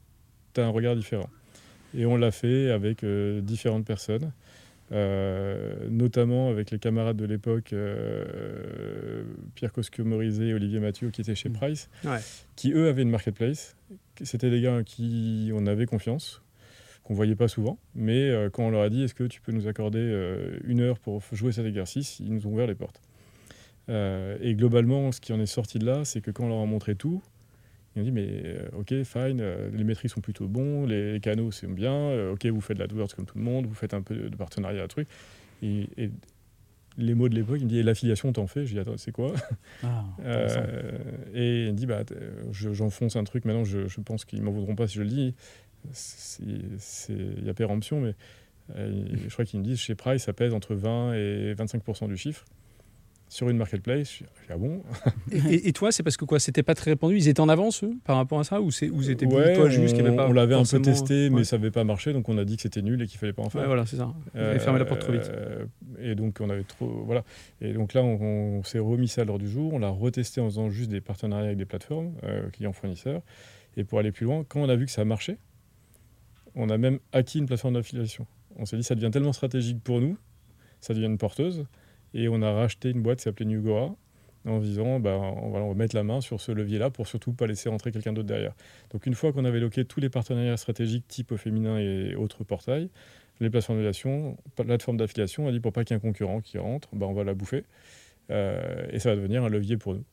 tu 0.54 0.62
as 0.62 0.66
un 0.66 0.70
regard 0.70 0.96
différent. 0.96 1.30
Et 1.96 2.06
on 2.06 2.18
l'a 2.18 2.32
fait 2.32 2.72
avec 2.72 3.04
euh, 3.04 3.42
différentes 3.42 3.86
personnes. 3.86 4.32
notamment 5.90 6.50
avec 6.50 6.72
les 6.72 6.80
camarades 6.80 7.18
de 7.18 7.26
l'époque, 7.26 7.76
Pierre 9.56 9.72
Cosque-Morizet 9.72 10.48
et 10.48 10.54
Olivier 10.54 10.80
Mathieu, 10.80 11.12
qui 11.12 11.22
étaient 11.22 11.36
chez 11.36 11.50
mm. 11.50 11.54
Price, 11.54 11.90
qui 12.56 12.72
eux 12.72 12.88
avaient 12.88 13.04
une 13.04 13.12
marketplace. 13.12 13.76
C'était 14.24 14.50
des 14.50 14.62
gars 14.62 14.82
qui 14.84 15.52
on 15.54 15.68
avait 15.68 15.86
confiance, 15.86 16.42
qu'on 17.04 17.14
voyait 17.14 17.36
pas 17.36 17.48
souvent, 17.48 17.78
mais 17.94 18.32
quand 18.52 18.64
on 18.64 18.72
leur 18.72 18.82
a 18.82 18.90
dit 18.90 19.04
est-ce 19.04 19.14
que 19.14 19.26
tu 19.26 19.42
peux 19.42 19.52
nous 19.52 19.68
accorder 19.68 20.02
une 20.64 20.80
heure 20.80 20.98
pour 21.00 21.22
jouer 21.34 21.52
cet 21.52 21.66
exercice, 21.66 22.20
ils 22.20 22.34
nous 22.34 22.48
ont 22.48 22.54
ouvert 22.54 22.68
les 22.68 22.76
portes. 22.76 23.02
Et 23.89 24.56
globalement, 24.56 25.12
ce 25.12 25.22
qui 25.22 25.34
en 25.34 25.39
est 25.39 25.46
sorti 25.46 25.79
de 25.79 25.86
là, 25.86 26.06
c'est 26.06 26.22
que 26.22 26.32
quand 26.32 26.46
on 26.46 26.50
leur 26.50 26.60
a 26.60 26.65
montré 26.65 26.96
tout, 26.96 27.22
ils 27.98 28.01
ont 28.01 28.03
dit, 28.03 28.12
mais 28.12 28.27
euh, 28.29 28.70
ok, 28.77 28.89
fine, 29.03 29.39
euh, 29.41 29.72
les 29.74 29.84
maîtrises 29.84 30.12
sont 30.12 30.22
plutôt 30.22 30.48
bons, 30.48 30.86
les 30.86 31.20
canaux 31.20 31.51
c'est 31.51 31.67
bien, 31.67 31.94
euh, 31.94 32.34
ok, 32.34 32.46
vous 32.46 32.62
faites 32.62 32.77
de 32.77 32.82
la 32.82 32.86
l'AdWords 32.86 33.15
comme 33.15 33.25
tout 33.25 33.39
le 33.39 33.44
monde, 33.44 33.65
vous 33.65 33.74
faites 33.74 33.96
un 33.96 34.03
peu 34.03 34.15
de 34.15 34.36
partenariat, 34.36 34.84
un 34.84 34.88
truc. 34.88 35.08
Et, 35.63 35.88
les 37.00 37.13
mots 37.13 37.29
de 37.29 37.36
l'époque, 37.36 37.58
il 37.60 37.65
me 37.65 37.70
dit, 37.70 37.84
l'affiliation, 37.84 38.34
t'en 38.34 38.48
fais 38.48 38.65
Je 38.65 38.74
dis, 38.74 38.79
attends, 38.79 38.98
c'est 38.98 39.12
quoi? 39.12 39.32
Ah, 39.84 40.03
Et 41.36 41.67
il 41.67 41.74
me 41.74 41.77
dit, 41.77 41.86
bah, 41.86 42.03
j'enfonce 42.51 43.15
un 43.15 43.24
truc, 43.24 43.46
maintenant 43.46 43.63
je, 43.63 43.88
je 43.88 44.01
pense 44.01 44.25
qu'ils 44.25 44.41
m'en 44.41 44.51
voudront 44.51 44.75
pas 44.75 44.88
si 44.88 44.96
je 44.96 45.03
le 45.03 45.10
dis. 45.10 45.36
Il 46.39 47.46
y 47.46 47.50
a 47.50 47.53
péremption, 47.53 48.01
mais 48.01 48.15
je 48.75 49.29
crois 49.29 49.46
qu'ils 49.46 49.60
me 49.60 49.65
disent, 49.65 49.79
chez 49.79 49.94
Price, 49.94 50.24
ça 50.24 50.34
pèse 50.34 50.56
entre 50.56 50.74
20 50.74 51.13
et 51.13 51.53
25% 51.53 52.08
du 52.08 52.17
chiffre 52.17 52.46
sur 53.29 53.50
une 53.50 53.57
marketplace. 53.57 54.19
Ah 54.50 54.57
bon 54.57 54.81
et, 55.31 55.74
toi, 55.74 55.91
c'est 55.91 56.03
parce 56.03 56.15
que 56.15 56.25
quoi 56.25 56.39
C'était 56.39 56.63
pas 56.63 56.75
très 56.75 56.91
répandu 56.91 57.17
Ils 57.17 57.27
étaient 57.27 57.41
en 57.41 57.50
avance 57.50 57.84
eux, 57.84 57.93
par 58.05 58.15
rapport 58.15 58.39
à 58.39 58.43
ça 58.43 58.62
Ou 58.62 58.72
c'était 58.72 59.25
ouais, 59.25 59.55
toi 59.55 59.69
juste 59.69 59.96
qu'il 59.96 60.05
avait 60.05 60.15
pas 60.15 60.27
On 60.27 60.34
l'avait 60.34 60.55
un 60.55 60.63
peu 60.63 60.81
testé, 60.81 61.29
mais 61.29 61.43
ça 61.43 61.57
n'avait 61.57 61.72
pas 61.72 61.84
marché, 61.84 62.13
donc 62.13 62.29
on 62.29 62.38
a 62.38 62.46
dit 62.46 62.55
que 62.55 62.62
c'était 62.62 62.81
nul 62.81 63.01
et 63.01 63.07
qu'il 63.07 63.19
fallait 63.19 63.34
pas 63.34 63.43
en 63.43 63.50
faire. 63.50 63.62
Ouais, 63.62 63.67
voilà, 63.67 63.86
c'est 63.86 63.98
ça. 63.98 64.13
Il 64.34 64.41
fallait 64.41 64.60
fermer 64.60 64.79
la 64.79 64.86
porte 64.86 65.01
trop 65.01 65.12
vite. 65.12 65.29
Euh, 65.29 65.65
et 66.00 66.15
donc 66.15 66.38
on 66.39 66.50
avait 66.50 66.63
trop. 66.63 67.03
Voilà. 67.05 67.24
Et 67.62 67.74
donc 67.74 67.93
là, 67.93 68.03
on, 68.03 68.63
s'est 68.63 68.79
remis 68.79 69.07
ça 69.07 69.22
à 69.22 69.25
l'heure 69.25 69.39
du 69.39 69.50
jour. 69.50 69.74
On 69.74 69.79
l'a 69.79 69.89
retesté 69.89 70.41
en 70.41 70.46
faisant 70.46 70.69
juste 70.69 70.89
des 70.89 71.01
partenariats 71.01 71.48
avec 71.48 71.57
des 71.57 71.65
plateformes, 71.65 72.13
euh, 72.24 72.50
clients-fournisseurs. 72.50 73.22
Et 73.75 73.84
pour 73.84 74.00
aller 74.00 74.12
plus 74.12 74.25
loin, 74.25 74.43
quand 74.48 74.62
on 74.62 74.69
a 74.69 74.75
vu 74.75 74.86
que 74.86 74.91
ça 74.91 75.05
marchait, 75.05 75.38
on 76.55 76.69
a 76.69 76.77
même 76.77 77.00
acquis 77.12 77.39
une 77.39 77.46
plateforme 77.46 77.75
d'affiliation. 77.75 78.25
On 78.55 78.65
s'est 78.65 78.77
dit, 78.77 78.84
ça 78.84 78.96
devient 78.96 79.12
tellement 79.12 79.34
stratégique 79.34 79.84
pour 79.84 80.01
nous, 80.01 80.17
ça 80.79 80.93
devient 80.93 81.05
une 81.05 81.19
porteuse 81.19 81.65
et 82.14 82.28
on 82.30 82.42
a 82.42 82.52
racheté 82.52 82.90
une 82.92 83.02
boîte 83.02 83.20
qui 83.20 83.24
s'appelait 83.24 83.46
Newgora 83.46 83.96
en 84.46 84.60
disant 84.60 85.00
bah, 85.00 85.18
on, 85.18 85.52
va, 85.52 85.74
mettre 85.74 85.96
la 85.96 86.04
main 86.04 86.22
sur 86.22 86.40
ce 86.40 86.52
levier-là 86.52 86.90
pour 86.90 87.08
surtout 87.08 87.34
pas 87.34 87.48
laisser 87.48 87.70
rentrer 87.70 87.92
quelqu'un 87.92 88.14
d'autre 88.14 88.28
derrière. 88.28 88.54
Donc 88.92 89.06
une 89.06 89.14
fois 89.14 89.34
qu'on 89.34 89.46
avait 89.46 89.60
loqué 89.60 89.86
tous 89.86 90.00
les 90.00 90.10
partenariats 90.10 90.58
stratégiques 90.58 91.08
type 91.08 91.36
féminin 91.36 91.78
et 91.80 92.16
autres 92.16 92.44
portails, 92.44 92.90
les 93.40 93.50
plateformes 93.50 93.78
d'affiliation, 93.78 94.38
plateforme 94.56 94.98
d'affiliation, 94.98 95.46
on 95.46 95.50
a 95.50 95.52
dit 95.52 95.60
pour 95.60 95.74
pas 95.74 95.84
qu'il 95.84 95.96
y 95.96 95.98
ait 95.98 96.02
un 96.02 96.02
concurrent 96.02 96.42
qui 96.42 96.58
rentre, 96.58 96.90
bah, 96.94 97.06
on 97.08 97.14
va 97.14 97.24
la 97.24 97.34
bouffer. 97.34 97.66
Euh, 98.30 98.86
et 98.92 99.00
ça 99.00 99.10
va 99.10 99.16
devenir 99.16 99.44
un 99.44 99.50
levier 99.50 99.78
pour 99.78 99.94
nous. 99.94 100.04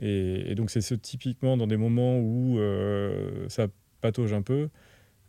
Et, 0.00 0.54
donc 0.54 0.70
c'est 0.70 0.80
ce, 0.80 0.94
typiquement 0.94 1.56
dans 1.56 1.66
des 1.66 1.76
moments 1.76 2.18
où 2.18 2.58
euh, 2.58 3.48
ça 3.48 3.68
patauge 4.00 4.32
un 4.32 4.42
peu, 4.42 4.68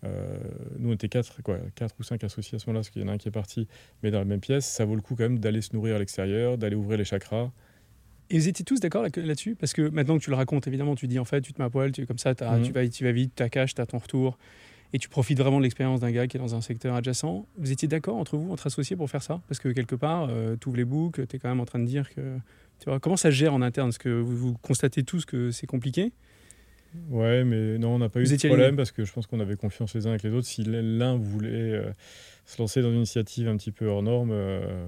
euh, 0.04 0.38
nous, 0.78 0.90
on 0.90 0.94
était 0.94 1.10
quatre, 1.10 1.42
quoi, 1.42 1.58
quatre 1.75 1.96
ou 2.00 2.04
cinq 2.04 2.24
associés 2.24 2.56
à 2.56 2.60
ce 2.60 2.68
moment-là, 2.68 2.80
parce 2.80 2.90
qu'il 2.90 3.02
y 3.02 3.06
en 3.06 3.08
a 3.08 3.14
un 3.14 3.18
qui 3.18 3.28
est 3.28 3.32
parti, 3.32 3.68
mais 4.04 4.12
dans 4.12 4.20
la 4.20 4.25
même 4.25 4.40
pièce. 4.40 4.66
Ça 4.66 4.86
vaut 4.86 4.96
le 4.96 5.02
coup 5.02 5.16
quand 5.16 5.24
même 5.24 5.40
d'aller 5.40 5.62
se 5.62 5.74
nourrir 5.74 5.96
à 5.96 6.00
l'extérieur, 6.00 6.58
d'aller 6.58 6.75
ouvrir 6.75 6.98
les 6.98 7.06
chakras. 7.06 7.52
Et 8.30 8.40
vous 8.40 8.48
étiez 8.48 8.66
tous 8.66 8.80
d'accord 8.80 9.04
là-dessus? 9.04 9.56
Parce 9.56 9.74
que 9.74 9.88
maintenant 9.90 10.18
que 10.18 10.24
tu 10.24 10.32
le 10.32 10.36
racontes, 10.36 10.68
évidemment, 10.68 10.96
tu 10.96 11.08
dis 11.08 11.20
en 11.20 11.25
fait, 11.25 11.42
tu 11.42 11.54
te 11.54 11.62
mets 11.62 11.66
à 11.66 11.70
poil, 11.70 11.92
tu, 11.92 12.06
comme 12.06 12.18
ça, 12.18 12.32
mhm. 12.32 12.64
tu, 12.64 12.72
vas, 12.72 12.88
tu 12.88 13.04
vas 13.04 13.12
vite, 13.12 13.34
tu 13.36 13.44
as 13.44 13.50
cash, 13.50 13.75
tu 13.75 13.82
as 13.82 13.86
ton 13.86 14.00
retour, 14.00 14.38
et 14.94 15.00
tu 15.00 15.10
profites 15.10 15.38
vraiment 15.38 15.60
de 15.60 15.64
l'expérience 15.64 16.00
d'un 16.00 16.12
gars 16.12 16.25
qui 16.28 16.38
est 16.38 16.40
dans 16.40 16.56
un 16.56 16.62
secteur 16.62 16.96
adjacent. 16.96 17.46
Vous 17.58 17.72
étiez 17.72 17.88
d'accord 17.88 18.16
entre 18.16 18.38
vous, 18.38 18.52
entre 18.52 18.68
associés, 18.68 18.96
pour 18.96 19.10
faire 19.10 19.22
ça? 19.22 19.42
Parce 19.48 19.60
que 19.60 19.70
quelque 19.70 19.96
part, 19.96 20.28
euh, 20.30 20.56
tu 20.60 20.69
ouvres 20.69 20.78
les 20.78 20.86
boucs, 20.86 21.28
tu 21.28 21.36
es 21.36 21.39
quand 21.39 21.50
même 21.50 21.60
en 21.60 21.65
train 21.65 21.80
de 21.80 21.86
dire 21.86 22.10
que. 22.13 22.38
Tu 22.80 22.89
vois, 22.89 23.00
comment 23.00 23.15
ça 23.15 23.30
se 23.30 23.36
gère 23.36 23.54
en 23.54 23.62
interne? 23.62 23.89
Est-ce 23.89 24.00
que 24.00 24.10
vous, 24.10 24.36
vous 24.36 24.58
constatez 24.62 25.04
tous 25.04 25.24
que 25.24 25.52
c'est 25.52 25.67
compliqué 25.67 26.12
Ouais, 27.10 27.43
mais 27.43 27.77
non, 27.77 27.95
on 27.95 27.99
n'a 27.99 28.10
pas 28.10 28.19
eu 28.19 28.23
de 28.23 28.47
problème 28.47 28.75
parce 28.75 28.91
que 28.91 29.05
je 29.05 29.13
pense 29.13 29.27
qu'on 29.27 29.39
avait 29.39 29.55
confiance 29.55 29.93
les 29.95 30.08
uns 30.08 30.12
avec 30.12 30.23
les 30.23 30.31
autres. 30.31 30.47
Si 30.47 30.63
l'un 30.63 31.17
voulait 31.17 31.49
euh, 31.73 31.91
se 32.45 32.62
lancer 32.62 32.81
dans 32.81 32.89
une 32.89 32.97
initiative 32.97 33.47
un 33.47 33.58
petit 33.58 33.71
peu 33.71 33.86
hors 33.86 34.03
norme, 34.03 34.31
euh, 34.31 34.88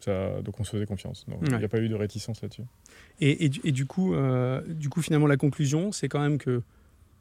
ça, 0.00 0.40
donc 0.42 0.60
on 0.60 0.64
se 0.64 0.70
faisait 0.70 0.86
confiance. 0.86 1.26
Il 1.42 1.56
n'y 1.56 1.64
a 1.64 1.68
pas 1.68 1.80
eu 1.80 1.88
de 1.88 1.94
réticence 1.94 2.42
là-dessus. 2.42 2.62
Et, 3.20 3.46
et, 3.46 3.72
du, 3.72 3.86
coup, 3.86 4.14
euh, 4.14 4.60
du 4.66 4.88
coup, 4.88 5.02
finalement, 5.02 5.26
la 5.26 5.36
conclusion, 5.36 5.92
c'est 5.92 6.08
quand 6.08 6.20
même 6.20 6.38
que 6.38 6.62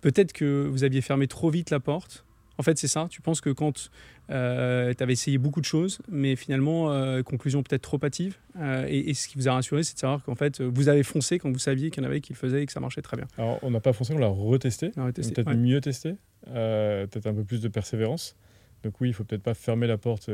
peut-être 0.02 0.34
que 0.34 0.68
vous 0.68 0.84
aviez 0.84 1.02
fermé 1.02 1.28
trop 1.28 1.50
vite 1.50 1.70
la 1.70 1.80
porte 1.80 2.26
en 2.58 2.64
fait, 2.64 2.78
c'est 2.78 2.88
ça. 2.88 3.08
Tu 3.10 3.22
penses 3.22 3.42
que 3.42 3.50
quand 3.50 3.90
euh, 4.30 4.94
tu 4.94 5.04
avais 5.04 5.14
essayé 5.14 5.38
beaucoup 5.38 5.60
de 5.60 5.66
choses, 5.66 6.00
mais 6.10 6.36
finalement, 6.36 6.92
euh, 6.92 7.22
conclusion 7.22 7.64
peut-être 7.64 7.82
trop 7.82 8.00
hâtive. 8.04 8.38
Euh, 8.58 8.86
et, 8.88 9.14
ce 9.14 9.28
qui 9.28 9.38
vous 9.38 9.48
a 9.48 9.54
rassuré, 9.54 9.84
c'est 9.84 9.96
de 9.96 10.00
savoir 10.00 10.24
qu'en 10.24 10.36
fait, 10.36 10.62
vous 10.62 10.88
avez 10.88 11.04
foncé 11.04 11.38
quand 11.40 11.52
vous 11.52 11.60
saviez 11.60 11.92
qu'il 11.92 12.04
y 12.04 12.06
en 12.06 12.10
avait 12.10 12.22
qui 12.22 12.34
le 12.34 12.38
faisaient 12.38 12.64
et 12.64 12.66
que 12.66 12.72
ça 12.72 12.80
marchait 12.80 13.02
très 13.02 13.18
bien. 13.18 13.28
Alors, 13.38 13.60
on 13.62 13.72
n'a 13.72 13.82
pas 13.82 13.94
foncé, 13.94 14.14
on 14.14 14.18
l'a 14.18 14.28
retesté. 14.28 14.90
Peut-être 14.90 15.54
mieux 15.54 15.82
testé, 15.82 16.16
peut-être 16.46 17.28
un 17.28 17.34
peu 17.34 17.44
plus 17.44 17.62
de 17.62 17.68
persévérance. 17.68 18.36
Donc 18.84 19.02
oui, 19.02 19.10
il 19.10 19.14
faut 19.14 19.24
peut-être 19.24 19.44
pas 19.44 19.56
fermer 19.56 19.88
la 19.88 19.98
porte 19.98 20.30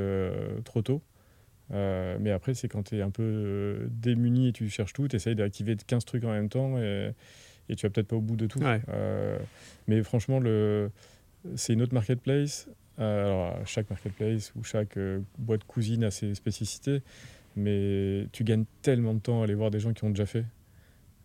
trop 0.64 0.82
tôt. 0.82 1.02
mais 1.72 2.32
après, 2.32 2.54
c'est 2.54 2.68
quand 2.68 2.84
tu 2.84 2.98
es 2.98 3.02
un 3.02 3.12
peu 3.12 3.88
démuni 3.90 4.50
et 4.50 4.54
tu 4.54 4.70
cherches 4.70 4.94
tout, 4.94 5.08
tu 5.08 5.16
essayes 5.16 5.36
d'activer 5.36 5.76
15 5.76 6.06
trucs 6.06 6.24
en 6.24 6.32
même 6.32 6.50
temps 6.50 6.78
et, 6.78 7.12
et 7.70 7.76
tu 7.76 7.86
vas 7.86 7.90
peut-être 7.90 8.08
pas 8.08 8.16
au 8.16 8.22
bout 8.22 8.36
de 8.36 8.46
tout. 8.46 8.60
mais 9.88 10.04
franchement, 10.04 10.40
le 10.40 10.92
c'est 11.56 11.74
une 11.74 11.82
autre 11.82 11.94
marketplace. 11.94 12.68
Euh, 13.00 13.26
alors, 13.26 13.68
chaque 13.68 13.90
marketplace 13.90 14.54
ou 14.56 14.64
chaque 14.64 14.98
euh, 14.98 15.22
boîte 15.38 15.64
cousine 15.64 16.04
a 16.04 16.12
ses 16.12 16.36
spécificités, 16.36 17.02
mais 17.56 18.28
tu 18.32 18.44
gagnes 18.44 18.66
tellement 18.82 19.14
de 19.14 19.20
temps 19.20 19.42
à 19.42 19.46
aller 19.46 19.56
voir 19.56 19.72
des 19.72 19.80
gens 19.80 19.94
qui 19.94 20.04
ont 20.04 20.10
déjà 20.10 20.26
fait. 20.26 20.46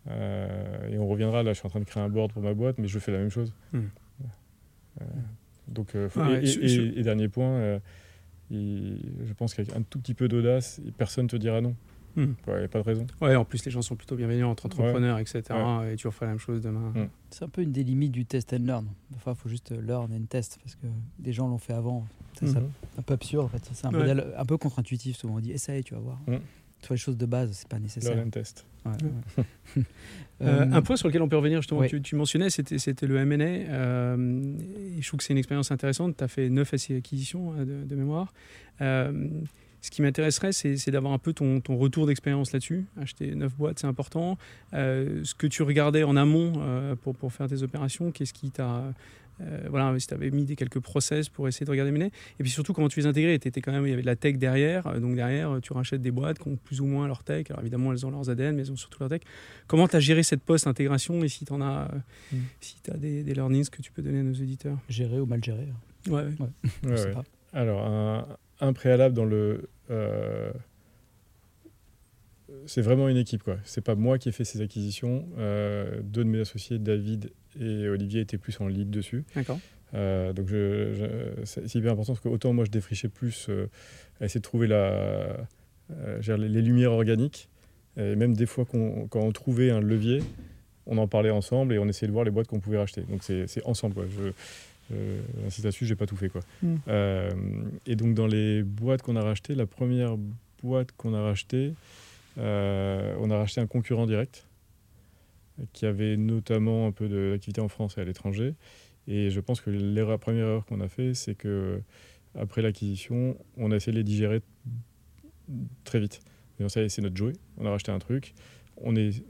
Euh, 0.09 0.89
et 0.89 0.99
on 0.99 1.07
reviendra, 1.07 1.43
là, 1.43 1.53
je 1.53 1.59
suis 1.59 1.67
en 1.67 1.71
train 1.71 1.81
de 1.81 1.85
créer 1.85 2.03
un 2.03 2.09
board 2.09 2.33
pour 2.33 2.43
ma 2.43 2.55
boîte, 2.55 2.79
mais 2.79 2.89
je 2.89 2.99
fais 2.99 3.13
la 3.13 3.19
même 3.19 3.31
chose. 3.31 3.53
Donc, 5.69 5.95
et, 5.97 7.03
dernier 7.03 7.29
point, 7.29 7.81
je 8.51 9.33
pense 9.37 9.55
qu'avec 9.55 9.75
un 9.75 9.83
tout 9.83 9.99
petit 9.99 10.15
peu 10.15 10.29
d'audace, 10.29 10.81
personne 10.97 11.25
ne 11.25 11.31
te 11.31 11.37
dira 11.37 11.61
non. 11.61 11.75
Il 12.17 12.23
hmm. 12.23 12.35
n'y 12.47 12.65
a 12.65 12.69
pas 12.69 12.79
de 12.79 12.85
raison. 12.85 13.07
Ouais, 13.21 13.37
en 13.37 13.45
plus, 13.45 13.65
les 13.65 13.71
gens 13.71 13.83
sont 13.83 13.97
plutôt 13.97 14.17
bienveillants 14.17 14.51
entre 14.51 14.67
entrepreneurs, 14.67 15.19
etc. 15.19 15.43
Et 15.93 15.97
tu 15.97 16.07
referais 16.07 16.27
la 16.27 16.33
même 16.33 16.39
chose 16.39 16.61
demain. 16.63 16.93
Hmm. 16.95 17.09
C'est 17.31 17.45
un 17.45 17.49
peu 17.49 17.63
une 17.63 17.73
des 17.73 17.85
limites 17.85 18.13
du 18.13 18.25
test 18.25 18.53
and 18.53 18.65
learn. 18.65 18.87
Parfois, 19.13 19.35
il 19.37 19.43
faut 19.43 19.49
juste 19.49 19.71
learn 19.71 20.13
and 20.13 20.27
test 20.29 20.59
parce 20.63 20.75
que 20.77 20.87
des 21.19 21.33
gens 21.33 21.49
l'ont 21.49 21.59
fait 21.59 21.75
avant. 21.75 22.07
C'est 22.35 22.47
hmm. 22.47 22.71
un 22.99 23.03
peu 23.03 23.15
absurde, 23.15 23.47
en 23.47 23.49
fait. 23.49 23.69
C'est 23.73 23.87
un 23.87 23.91
modèle 23.91 24.27
un 24.37 24.45
peu 24.45 24.57
contre-intuitif. 24.57 25.17
Souvent, 25.17 25.37
on 25.37 25.41
dit 25.41 25.53
essaye, 25.53 25.85
tu 25.85 25.95
vas 25.95 26.01
voir. 26.01 26.19
Tu 26.27 26.89
vois, 26.89 26.95
les 26.95 27.01
choses 27.01 27.17
de 27.17 27.27
base, 27.27 27.53
c'est 27.53 27.69
pas 27.69 27.79
nécessaire. 27.79 28.15
Learn 28.15 28.29
and 28.29 28.31
test. 28.31 28.67
Euh, 30.43 30.67
un 30.71 30.83
point 30.83 30.97
sur 30.97 31.09
lequel 31.09 31.23
on 31.23 31.31
peut 31.31 31.37
revenir, 31.39 31.63
justement, 31.63 31.87
tu, 31.87 32.03
tu, 32.03 32.15
mentionnais, 32.15 32.51
c'était 32.51 33.07
le 33.07 33.25
MNA. 33.25 33.45
Euh, 33.45 34.55
je 35.01 35.09
trouve 35.09 35.17
que 35.17 35.25
c'est 35.25 35.33
une 35.33 35.39
expérience 35.39 35.71
intéressante. 35.71 36.19
Tu 36.19 36.25
as 36.25 36.29
fait 36.29 36.51
9 36.51 36.75
acquisitions 36.75 37.55
hein, 37.55 37.65
de, 37.65 37.85
de 37.85 37.97
mémoire. 37.97 38.35
Euh, 38.83 39.29
ce 39.81 39.91
qui 39.91 40.03
m'intéresserait, 40.03 40.53
c'est 40.53 40.91
d'avoir 40.91 41.13
un 41.13 41.19
peu 41.19 41.33
ton, 41.33 41.61
retour 41.69 42.07
d'expérience 42.07 42.53
là-dessus. 42.53 42.87
Acheter 43.01 43.35
neuf 43.35 43.55
boîtes, 43.55 43.79
c'est 43.79 43.87
important. 43.87 44.39
Euh, 44.75 45.23
ce 45.25 45.35
que 45.35 45.47
tu 45.47 45.63
regardais 45.63 46.03
en 46.03 46.17
amont 46.17 46.55
euh, 46.59 46.97
pour, 46.97 47.15
pour, 47.15 47.33
faire 47.33 47.49
tes 47.49 47.63
opérations, 47.63 48.11
qu'est-ce 48.11 48.33
qui 48.33 48.51
t'a. 48.51 48.93
Euh, 49.43 49.67
voilà, 49.69 49.95
si 50.01 50.07
tu 50.07 50.15
avais 50.15 50.31
mis 50.31 50.45
des 50.47 50.57
quelques 50.57 50.81
process 50.81 51.29
pour 51.29 51.47
essayer 51.47 51.67
de 51.67 51.71
regarder 51.71 51.93
mener. 51.93 52.11
Et 52.41 52.43
puis 52.43 52.51
surtout, 52.51 52.73
comment 52.73 52.89
tu 52.89 53.01
les 53.01 53.07
intégrais. 53.07 53.35
Étais 53.35 53.61
quand 53.61 53.71
même, 53.71 53.87
il 53.87 53.91
y 53.91 53.93
avait 53.93 54.01
de 54.01 54.07
la 54.07 54.17
tech 54.17 54.39
derrière. 54.39 54.99
Donc 54.99 55.15
derrière, 55.15 55.59
tu 55.61 55.75
rachètes 55.75 56.01
des 56.01 56.11
boîtes 56.11 56.39
qui 56.39 56.49
ont 56.49 56.57
plus 56.57 56.81
ou 56.81 56.87
moins 56.87 57.07
leur 57.07 57.23
tech. 57.23 57.51
Alors 57.51 57.61
évidemment, 57.61 57.93
elles 57.93 58.07
ont 58.07 58.11
leurs 58.11 58.31
ADN, 58.31 58.57
mais 58.57 58.63
elles 58.63 58.73
ont 58.73 58.77
surtout 58.77 58.99
leur 59.01 59.11
tech. 59.11 59.21
Comment 59.67 59.89
tu 59.89 59.97
as 59.97 60.01
géré 60.01 60.23
cette 60.23 60.43
post-intégration 60.43 61.23
et 61.23 61.29
si 61.29 61.45
tu 61.45 61.53
as, 61.53 61.91
mm. 62.33 62.37
si 62.61 62.77
as 62.91 62.97
des, 62.97 63.23
des, 63.23 63.35
learnings 63.35 63.69
que 63.69 63.83
tu 63.83 63.93
peux 63.93 64.01
donner 64.01 64.21
à 64.21 64.23
nos 64.23 64.33
éditeurs 64.33 64.79
Gérer 64.89 65.21
ou 65.21 65.27
mal 65.27 65.45
gérer 65.45 65.69
Ouais, 66.09 66.25
ouais. 66.41 67.15
Alors, 67.53 67.87
un, 67.87 68.27
un 68.61 68.73
préalable 68.73 69.15
dans 69.15 69.25
le 69.25 69.69
euh, 69.91 70.53
c'est 72.67 72.83
vraiment 72.83 73.09
une 73.09 73.17
équipe. 73.17 73.43
quoi. 73.43 73.57
C'est 73.65 73.81
pas 73.81 73.95
moi 73.95 74.19
qui 74.19 74.29
ai 74.29 74.33
fait 74.33 74.45
ces 74.45 74.61
acquisitions. 74.61 75.27
Euh, 75.39 76.01
deux 76.03 76.25
de 76.25 76.29
mes 76.29 76.41
associés, 76.41 76.79
David 76.79 77.33
et 77.61 77.89
Olivier, 77.89 78.21
étaient 78.21 78.39
plus 78.39 78.61
en 78.61 78.69
lead 78.69 78.91
dessus. 78.91 79.25
D'accord. 79.35 79.59
Euh, 79.95 80.33
donc 80.33 80.49
c'est 81.45 81.75
hyper 81.75 81.93
important 81.93 82.15
parce 82.15 82.23
que 82.23 82.29
autant 82.29 82.53
moi 82.53 82.65
je 82.65 82.71
défrichais 82.71 83.09
plus 83.09 83.49
à 84.21 84.25
essayer 84.25 84.41
de 84.41 84.45
trouver 84.45 84.67
la, 84.67 85.37
les, 86.27 86.63
lumières 86.63 86.93
organiques. 86.93 87.49
Et 87.97 88.17
même 88.17 88.35
des 88.35 88.47
fois 88.47 88.65
quand 88.67 89.09
on 89.21 89.33
trouvait 89.33 89.71
un 89.71 89.81
levier, 89.81 90.23
on 90.87 90.99
en 90.99 91.07
parlait 91.07 91.31
ensemble 91.31 91.73
et 91.73 91.79
on 91.79 91.89
essayait 91.89 92.09
de 92.09 92.13
voir 92.13 92.25
les 92.25 92.31
boîtes 92.31 92.49
qu'on 92.49 92.61
pouvait 92.61 92.79
racheter. 92.79 93.03
Donc 93.03 93.23
c'est 93.23 93.65
ensemble. 93.65 93.95
Quoi. 93.95 94.05
Je, 94.09 94.33
euh, 94.93 95.21
ainsi 95.47 95.63
là-dessus, 95.63 95.87
j'ai 95.87 95.97
pas 95.97 96.07
tout 96.07 96.17
fait. 96.17 96.29
Quoi. 96.29 96.43
Mm. 96.63 96.77
Euh, 96.89 97.31
et 97.87 97.97
donc, 97.97 98.15
dans 98.15 98.27
les 98.27 98.63
boîtes 98.63 99.03
qu'on 99.03 99.17
a 99.17 99.23
rachetées, 99.23 99.55
la 99.55 99.67
première 99.67 100.17
boîte 100.63 100.93
qu'on 100.93 101.15
a 101.15 101.23
rachetée, 101.23 101.75
euh, 102.39 103.15
on 103.21 103.31
a 103.31 103.39
racheté 103.39 103.61
un 103.61 103.67
concurrent 103.67 104.07
direct 104.07 104.47
qui 105.73 105.87
avait 105.87 106.19
notamment 106.19 106.87
un 106.87 106.93
peu 106.93 107.09
d'activité 107.09 107.63
en 107.63 107.69
France 107.69 107.97
et 107.97 108.03
à 108.03 108.05
l'étranger. 108.05 108.55
Et 109.09 109.31
je 109.31 109.41
pense 109.41 109.61
que 109.61 109.71
la 109.71 110.19
première 110.19 110.47
erreur 110.47 110.67
qu'on 110.67 110.81
a 110.81 110.89
fait, 110.89 111.15
c'est 111.15 111.35
que 111.35 111.81
après 112.39 112.61
l'acquisition, 112.61 113.39
on 113.57 113.73
a 113.73 113.77
essayé 113.77 113.93
de 113.93 113.99
les 113.99 114.05
digérer 114.05 114.43
très 115.85 115.99
vite. 115.99 116.21
Et 116.59 116.69
c'est 116.69 116.99
notre 117.01 117.17
jouet. 117.17 117.33
On 117.57 117.67
a 117.67 117.71
racheté 117.71 117.93
un 117.93 117.99
truc. 117.99 118.35
On, 118.77 118.97
est, 118.97 119.25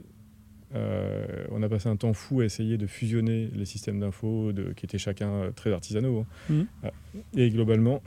euh, 0.75 1.45
on 1.51 1.63
a 1.63 1.69
passé 1.69 1.87
un 1.87 1.95
temps 1.95 2.13
fou 2.13 2.41
à 2.41 2.45
essayer 2.45 2.77
de 2.77 2.87
fusionner 2.87 3.49
les 3.53 3.65
systèmes 3.65 3.99
d'info 3.99 4.51
qui 4.75 4.85
étaient 4.85 4.97
chacun 4.97 5.29
euh, 5.29 5.51
très 5.51 5.71
artisanaux. 5.71 6.19
Hein. 6.19 6.53
Mmh. 6.53 6.61
Ah, 6.83 6.91
et 7.35 7.49
globalement, 7.49 8.01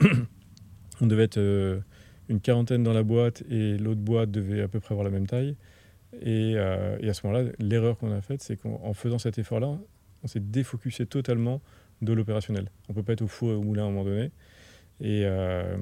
on 1.01 1.07
devait 1.07 1.23
être 1.23 1.37
euh, 1.37 1.79
une 2.29 2.39
quarantaine 2.39 2.83
dans 2.83 2.93
la 2.93 3.03
boîte 3.03 3.43
et 3.49 3.77
l'autre 3.77 4.01
boîte 4.01 4.31
devait 4.31 4.61
à 4.61 4.67
peu 4.67 4.79
près 4.79 4.93
avoir 4.93 5.05
la 5.05 5.11
même 5.11 5.27
taille. 5.27 5.55
Et, 6.21 6.51
et 6.51 7.09
à 7.09 7.13
ce 7.13 7.25
moment-là, 7.25 7.49
l'erreur 7.59 7.97
qu'on 7.97 8.11
a 8.11 8.19
faite, 8.19 8.41
c'est 8.41 8.57
qu'en 8.57 8.93
faisant 8.93 9.17
cet 9.17 9.39
effort-là, 9.39 9.79
on 10.23 10.27
s'est 10.27 10.41
défocusé 10.41 11.05
totalement 11.05 11.61
de 12.01 12.11
l'opérationnel. 12.11 12.69
On 12.89 12.91
ne 12.91 12.95
peut 12.95 13.03
pas 13.03 13.13
être 13.13 13.21
au 13.21 13.27
four 13.27 13.51
et 13.51 13.55
au 13.55 13.61
moulin 13.61 13.83
à 13.83 13.85
un 13.85 13.91
moment 13.91 14.03
donné. 14.03 14.31
Et 15.01 15.23
euh, 15.25 15.75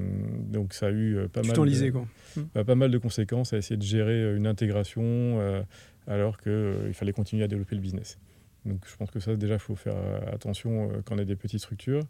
donc 0.50 0.74
ça 0.74 0.88
a 0.88 0.92
eu 0.92 1.18
euh, 1.18 1.28
pas, 1.28 1.42
mal 1.42 1.54
de, 1.54 1.90
quoi. 1.90 2.08
Bah, 2.56 2.64
pas 2.64 2.76
mal 2.76 2.90
de 2.90 2.98
conséquences 2.98 3.52
à 3.52 3.58
essayer 3.58 3.76
de 3.76 3.84
gérer 3.84 4.14
euh, 4.14 4.38
une 4.38 4.48
intégration 4.48 5.66
alors 6.10 6.38
qu'il 6.38 6.92
fallait 6.94 7.14
continuer 7.14 7.46
à 7.46 7.48
développer 7.48 7.76
le 7.76 7.82
business. 7.82 8.20
Donc 8.66 8.82
je 8.86 8.96
pense 8.98 9.10
que 9.10 9.22
ça 9.22 9.34
déjà 9.38 9.54
il 9.54 9.60
faut 9.60 9.76
faire 9.76 9.96
attention 10.34 10.90
quand 11.06 11.16
on 11.16 11.20
a 11.20 11.24
des 11.24 11.38
petites 11.38 11.62
structures. 11.62 12.04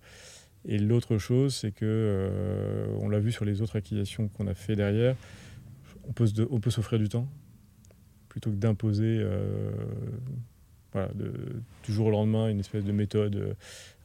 Et 0.66 0.80
l'autre 0.80 1.20
chose 1.20 1.54
c'est 1.54 1.72
que 1.72 2.88
on 3.00 3.10
l'a 3.10 3.20
vu 3.20 3.32
sur 3.32 3.46
les 3.46 3.62
autres 3.62 3.76
acquisitions 3.76 4.28
qu'on 4.30 4.48
a 4.48 4.56
fait 4.56 4.76
derrière, 4.76 5.16
on 6.08 6.12
peut 6.60 6.72
s'offrir 6.72 6.98
du 6.98 7.08
temps 7.08 7.28
plutôt 8.30 8.50
que 8.50 8.56
d'imposer 8.56 9.24
voilà, 10.94 11.10
de, 11.14 11.32
du 11.84 11.94
jour 11.94 12.08
au 12.08 12.12
lendemain, 12.12 12.50
une 12.50 12.60
espèce 12.60 12.84
de 12.84 12.92
méthode, 12.92 13.36
euh, 13.36 13.54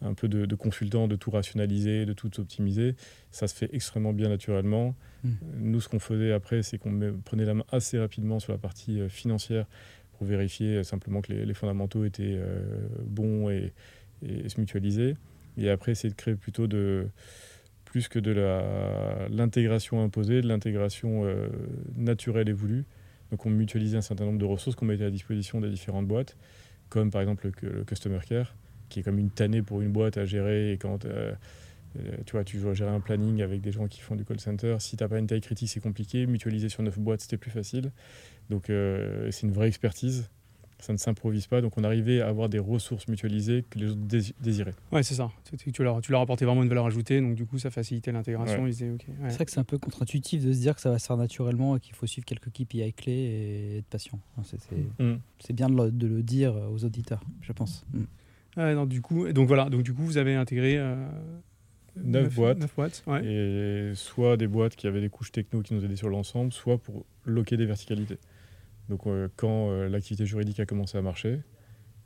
un 0.02 0.14
peu 0.14 0.28
de, 0.28 0.54
consultant, 0.54 1.08
de 1.08 1.16
tout 1.16 1.30
rationaliser, 1.30 2.04
de 2.04 2.12
tout 2.12 2.40
optimiser. 2.40 2.94
Ça 3.30 3.48
se 3.48 3.54
fait 3.54 3.70
extrêmement 3.72 4.12
bien 4.12 4.28
naturellement. 4.28 4.94
Hmm. 5.22 5.32
Nous, 5.56 5.80
ce 5.80 5.88
qu'on 5.88 5.98
faisait 5.98 6.32
après, 6.32 6.62
c'est 6.62 6.78
qu'on 6.78 7.14
prenait 7.24 7.46
la 7.46 7.54
main 7.54 7.64
assez 7.72 7.98
rapidement 7.98 8.38
sur 8.38 8.52
la 8.52 8.58
partie 8.58 9.00
euh, 9.00 9.08
financière 9.08 9.66
pour 10.18 10.26
vérifier 10.26 10.76
euh, 10.76 10.82
simplement 10.82 11.22
que 11.22 11.32
les, 11.32 11.54
fondamentaux 11.54 12.04
étaient 12.04 12.38
bons 13.06 13.48
et, 13.50 13.72
se 14.22 14.58
mutualiser. 14.60 15.16
Et 15.56 15.70
après, 15.70 15.92
essayer 15.92 16.10
de 16.10 16.14
créer 16.14 16.34
plutôt 16.34 16.66
de 16.66 17.06
plus 17.84 18.08
que 18.08 18.18
de 18.18 18.32
l'intégration 19.30 20.02
imposée, 20.02 20.40
de 20.40 20.48
l'intégration 20.48 21.24
naturelle 21.96 22.48
et 22.48 22.52
voulue. 22.52 22.84
Donc 23.30 23.46
on 23.46 23.50
mutualisait 23.50 23.96
un 23.96 24.02
certain 24.02 24.24
nombre 24.24 24.38
de 24.38 24.44
ressources 24.44 24.74
qu'on 24.76 24.86
mettait 24.86 25.04
à 25.04 25.10
disposition 25.10 25.60
des 25.60 25.70
différentes 25.70 26.06
boîtes 26.06 26.36
comme 26.94 27.10
par 27.10 27.22
exemple 27.22 27.50
le, 27.60 27.82
Customer 27.82 28.20
Care, 28.24 28.54
qui 28.88 29.00
est 29.00 29.02
comme 29.02 29.18
une 29.18 29.30
tannée 29.30 29.62
pour 29.62 29.82
une 29.82 29.90
boîte 29.90 30.16
à 30.16 30.24
gérer. 30.24 30.72
Et 30.72 30.78
quand 30.78 31.04
euh, 31.04 31.32
euh, 31.98 32.16
tu 32.24 32.32
vois, 32.32 32.44
tu 32.44 32.58
dois 32.58 32.72
gérer 32.72 32.92
un 32.92 33.00
planning 33.00 33.42
avec 33.42 33.60
des 33.60 33.72
gens 33.72 33.88
qui 33.88 34.00
font 34.00 34.14
du 34.14 34.24
call 34.24 34.38
center, 34.38 34.76
si 34.78 34.96
tu 34.96 35.02
n'as 35.02 35.08
pas 35.08 35.18
une 35.18 35.26
taille 35.26 35.40
critique, 35.40 35.68
c'est 35.68 35.80
compliqué. 35.80 36.24
Mutualiser 36.26 36.68
sur 36.68 36.84
neuf 36.84 36.96
boîtes, 36.96 37.22
c'était 37.22 37.36
plus 37.36 37.50
facile. 37.50 37.90
Donc 38.48 38.70
euh, 38.70 39.28
c'est 39.32 39.44
une 39.44 39.52
vraie 39.52 39.66
expertise 39.66 40.30
ça 40.78 40.92
ne 40.92 40.98
s'improvise 40.98 41.46
pas. 41.46 41.60
Donc 41.60 41.76
on 41.76 41.84
arrivait 41.84 42.20
à 42.20 42.28
avoir 42.28 42.48
des 42.48 42.58
ressources 42.58 43.08
mutualisées 43.08 43.64
que 43.70 43.78
les 43.78 43.90
autres 43.90 44.32
désiraient. 44.40 44.74
Ouais, 44.92 45.02
c'est 45.02 45.14
ça. 45.14 45.30
Tu 45.72 45.82
leur, 45.82 46.00
tu 46.00 46.12
leur 46.12 46.20
apportais 46.20 46.44
vraiment 46.44 46.62
une 46.62 46.68
valeur 46.68 46.86
ajoutée, 46.86 47.20
donc 47.20 47.34
du 47.34 47.46
coup 47.46 47.58
ça 47.58 47.70
facilitait 47.70 48.12
l'intégration. 48.12 48.66
C'est 48.70 49.34
vrai 49.34 49.44
que 49.44 49.50
c'est 49.50 49.60
un 49.60 49.64
peu 49.64 49.78
contre-intuitif 49.78 50.44
de 50.44 50.52
se 50.52 50.58
dire 50.58 50.74
que 50.74 50.80
ça 50.80 50.90
va 50.90 50.98
se 50.98 51.06
faire 51.06 51.16
naturellement 51.16 51.76
et 51.76 51.80
qu'il 51.80 51.94
faut 51.94 52.06
suivre 52.06 52.24
quelques 52.24 52.50
KPI 52.50 52.92
clés 52.92 53.12
et 53.12 53.78
être 53.78 53.86
patient. 53.86 54.18
Mm. 54.98 55.14
C'est 55.38 55.52
bien 55.52 55.68
de 55.68 56.06
le, 56.06 56.22
dire 56.22 56.54
aux 56.54 56.84
auditeurs, 56.84 57.22
je 57.40 57.52
pense. 57.52 57.86
Mm. 57.92 58.72
non, 58.74 58.86
du 58.86 59.00
coup, 59.00 59.32
donc 59.32 59.48
voilà, 59.48 59.70
donc 59.70 59.82
du 59.82 59.94
coup 59.94 60.02
vous 60.02 60.18
avez 60.18 60.34
intégré. 60.34 60.76
Euh, 60.78 61.06
9, 61.96 62.34
boîtes. 62.34 62.74
boîtes 62.74 63.04
Et 63.24 63.92
soit 63.94 64.36
des 64.36 64.48
boîtes 64.48 64.74
qui 64.74 64.88
avaient 64.88 65.00
des 65.00 65.08
couches 65.08 65.30
techno 65.30 65.62
qui 65.62 65.74
nous 65.74 65.84
aidaient 65.84 65.94
sur 65.94 66.08
l'ensemble, 66.08 66.52
soit 66.52 66.76
pour 66.76 67.04
loquer 67.24 67.56
des 67.56 67.66
verticalités. 67.66 68.18
Donc 68.88 69.06
euh, 69.06 69.28
quand 69.36 69.70
euh, 69.70 69.88
l'activité 69.88 70.26
juridique 70.26 70.60
a 70.60 70.66
commencé 70.66 70.98
à 70.98 71.02
marcher, 71.02 71.40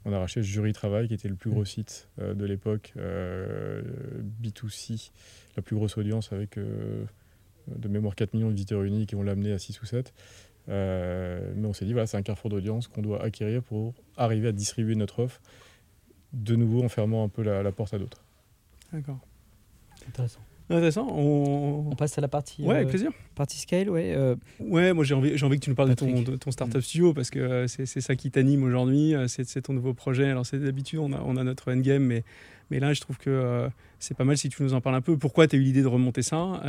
on 0.04 0.12
a 0.12 0.18
racheté 0.18 0.42
Jury 0.42 0.72
Travail, 0.72 1.08
qui 1.08 1.14
était 1.14 1.28
le 1.28 1.34
plus 1.34 1.50
gros 1.50 1.62
mm. 1.62 1.66
site 1.66 2.08
euh, 2.20 2.34
de 2.34 2.44
l'époque, 2.44 2.94
B2C, 2.96 5.10
la 5.56 5.62
plus 5.62 5.76
grosse 5.76 5.96
audience 5.96 6.32
avec 6.32 6.58
de 6.58 7.88
mémoire 7.88 8.14
4 8.14 8.34
millions 8.34 8.48
de 8.48 8.54
visiteurs 8.54 8.82
uniques 8.82 9.12
et 9.12 9.16
on 9.16 9.22
l'a 9.22 9.32
amené 9.32 9.52
à 9.52 9.58
6 9.58 9.82
ou 9.82 9.86
7. 9.86 10.14
mais 10.68 11.66
on 11.66 11.72
s'est 11.72 11.84
dit, 11.84 11.92
voilà, 11.92 12.06
c'est 12.06 12.16
un 12.16 12.22
carrefour 12.22 12.50
d'audience 12.50 12.88
qu'on 12.88 13.02
doit 13.02 13.22
acquérir 13.22 13.62
pour 13.62 13.94
arriver 14.16 14.48
à 14.48 14.52
distribuer 14.52 14.94
notre 14.94 15.24
offre, 15.24 15.40
de 16.32 16.56
nouveau 16.56 16.82
en 16.82 16.88
fermant 16.88 17.24
un 17.24 17.28
peu 17.28 17.42
la, 17.42 17.62
la 17.62 17.72
porte 17.72 17.94
à 17.94 17.98
d'autres. 17.98 18.24
D'accord. 18.92 19.18
Intéressant. 20.06 20.40
Intéressant. 20.70 21.08
On... 21.10 21.86
on... 21.90 21.96
passe 21.96 22.18
à 22.18 22.20
la 22.20 22.28
partie. 22.28 22.62
Ouais, 22.62 22.76
avec 22.76 22.88
euh, 22.88 22.90
plaisir. 22.90 23.10
Partie 23.34 23.58
scale, 23.58 23.88
ouais. 23.88 24.12
Euh. 24.14 24.36
Ouais, 24.60 24.92
moi 24.92 25.04
j'ai 25.04 25.14
envie, 25.14 25.36
j'ai 25.36 25.46
envie 25.46 25.58
que 25.58 25.64
tu 25.64 25.70
nous 25.70 25.76
parles 25.76 25.88
de 25.90 25.94
ton, 25.94 26.22
de 26.22 26.36
ton 26.36 26.50
startup 26.50 26.76
mm. 26.76 26.82
studio 26.82 27.14
parce 27.14 27.30
que 27.30 27.38
euh, 27.38 27.66
c'est, 27.66 27.86
c'est 27.86 28.00
ça 28.00 28.16
qui 28.16 28.30
t'anime 28.30 28.62
aujourd'hui, 28.64 29.14
c'est, 29.28 29.62
ton 29.62 29.72
nouveau 29.72 29.94
projet. 29.94 30.28
Alors 30.28 30.44
c'est 30.44 30.58
d'habitude 30.58 30.98
on 30.98 31.12
a, 31.12 31.20
on 31.24 31.36
a 31.36 31.44
notre 31.44 31.72
endgame, 31.72 32.02
mais, 32.02 32.22
mais 32.70 32.80
là 32.80 32.92
je 32.92 33.00
trouve 33.00 33.16
que 33.16 33.68
c'est 33.98 34.16
pas 34.16 34.24
mal 34.24 34.36
si 34.36 34.48
tu 34.50 34.62
nous 34.62 34.74
en 34.74 34.80
parles 34.80 34.96
un 34.96 35.00
peu. 35.00 35.16
Pourquoi 35.16 35.46
tu 35.46 35.56
as 35.56 35.58
eu 35.58 35.62
l'idée 35.62 35.82
de 35.82 35.86
remonter 35.86 36.22
ça 36.22 36.60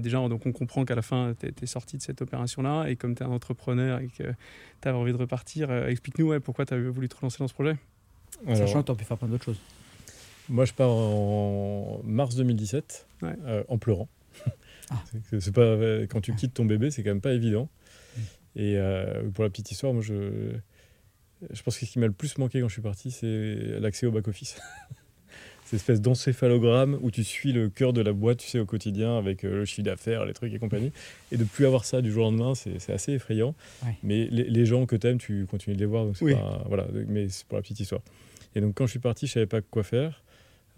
Déjà, 0.00 0.18
donc 0.28 0.46
on 0.46 0.52
comprend 0.52 0.84
qu'à 0.84 0.94
la 0.94 1.02
fin 1.02 1.34
tu 1.38 1.46
es, 1.46 1.66
sorti 1.66 1.96
de 1.96 2.02
cette 2.02 2.22
opération-là 2.22 2.86
et 2.86 2.96
comme 2.96 3.14
tu 3.14 3.22
es 3.22 3.26
un 3.26 3.30
entrepreneur 3.30 4.00
et 4.00 4.06
que 4.06 4.24
tu 4.80 4.88
as 4.88 4.96
envie 4.96 5.12
de 5.12 5.18
repartir, 5.18 5.72
explique-nous 5.88 6.28
ouais, 6.28 6.40
pourquoi 6.40 6.64
tu 6.64 6.74
as 6.74 6.78
voulu 6.78 7.08
te 7.08 7.16
relancer 7.16 7.38
dans 7.40 7.48
ce 7.48 7.54
projet. 7.54 7.76
Sachant 8.54 8.82
que 8.82 8.86
tu 8.86 8.92
as 8.92 8.94
pu 8.94 9.04
faire 9.04 9.18
plein 9.18 9.28
d'autres 9.28 9.44
choses. 9.44 9.60
Moi, 10.48 10.64
je 10.64 10.72
pars 10.72 10.90
en 10.90 12.00
mars 12.04 12.34
2017 12.34 13.06
euh, 13.24 13.64
en 13.68 13.78
pleurant. 13.78 14.08
Ah. 14.90 15.02
c'est 15.40 15.54
pas 15.54 15.76
quand 16.08 16.20
tu 16.20 16.34
quittes 16.34 16.54
ton 16.54 16.64
bébé, 16.64 16.90
c'est 16.90 17.02
quand 17.02 17.10
même 17.10 17.20
pas 17.20 17.32
évident. 17.32 17.68
Mm. 18.16 18.20
Et 18.56 18.76
euh, 18.76 19.30
pour 19.30 19.44
la 19.44 19.50
petite 19.50 19.70
histoire, 19.70 19.92
moi, 19.92 20.02
je, 20.02 20.52
je 21.50 21.62
pense 21.62 21.78
que 21.78 21.86
ce 21.86 21.90
qui 21.90 21.98
m'a 21.98 22.06
le 22.06 22.12
plus 22.12 22.36
manqué 22.38 22.60
quand 22.60 22.68
je 22.68 22.74
suis 22.74 22.82
parti, 22.82 23.10
c'est 23.10 23.56
l'accès 23.80 24.06
au 24.06 24.12
back 24.12 24.28
office. 24.28 24.60
Cette 25.64 25.80
espèce 25.80 26.02
d'encéphalogramme 26.02 26.98
où 27.00 27.10
tu 27.10 27.24
suis 27.24 27.52
le 27.52 27.70
cœur 27.70 27.94
de 27.94 28.02
la 28.02 28.12
boîte, 28.12 28.38
tu 28.38 28.48
sais, 28.48 28.58
au 28.58 28.66
quotidien 28.66 29.16
avec 29.16 29.42
euh, 29.42 29.60
le 29.60 29.64
chiffre 29.64 29.82
d'affaires, 29.82 30.26
les 30.26 30.34
trucs 30.34 30.52
et 30.52 30.58
compagnie. 30.58 30.92
Et 31.30 31.38
de 31.38 31.44
plus 31.44 31.64
avoir 31.64 31.86
ça 31.86 32.02
du 32.02 32.12
jour 32.12 32.26
au 32.26 32.30
lendemain, 32.30 32.54
c'est 32.54 32.92
assez 32.92 33.12
effrayant. 33.12 33.54
Mais 34.02 34.28
les, 34.30 34.66
gens 34.66 34.84
que 34.84 34.96
tu 34.96 35.06
aimes, 35.06 35.18
tu 35.18 35.46
continues 35.46 35.76
de 35.76 35.80
les 35.80 35.86
voir. 35.86 36.04
Donc 36.04 36.18
pas, 36.18 36.64
voilà, 36.66 36.86
mais 37.08 37.28
c'est 37.30 37.46
pour 37.46 37.56
la 37.56 37.62
petite 37.62 37.80
histoire. 37.80 38.02
Et 38.54 38.60
donc 38.60 38.74
quand 38.74 38.84
je 38.84 38.90
suis 38.90 39.00
parti, 39.00 39.26
je 39.26 39.32
savais 39.32 39.46
pas 39.46 39.62
quoi 39.62 39.82
faire. 39.82 40.22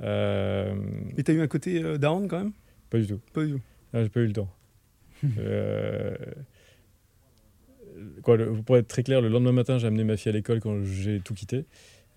Euh... 0.02 0.74
Et 1.16 1.22
t'as 1.22 1.32
eu 1.32 1.40
un 1.40 1.46
côté 1.46 1.82
euh, 1.82 1.98
down 1.98 2.28
quand 2.28 2.38
même? 2.38 2.52
Pas 2.90 2.98
du 2.98 3.06
tout. 3.06 3.20
Pas 3.32 3.44
du 3.44 3.52
tout. 3.52 3.60
Ah, 3.92 4.02
j'ai 4.02 4.08
pas 4.08 4.20
eu 4.20 4.26
le 4.26 4.32
temps. 4.32 4.50
euh... 5.38 6.16
Quoi, 8.22 8.38
pour 8.66 8.76
être 8.76 8.88
très 8.88 9.04
clair, 9.04 9.20
le 9.20 9.28
lendemain 9.28 9.52
matin, 9.52 9.78
j'ai 9.78 9.86
amené 9.86 10.02
ma 10.04 10.16
fille 10.16 10.30
à 10.30 10.32
l'école 10.32 10.60
quand 10.60 10.82
j'ai 10.84 11.20
tout 11.20 11.34
quitté. 11.34 11.64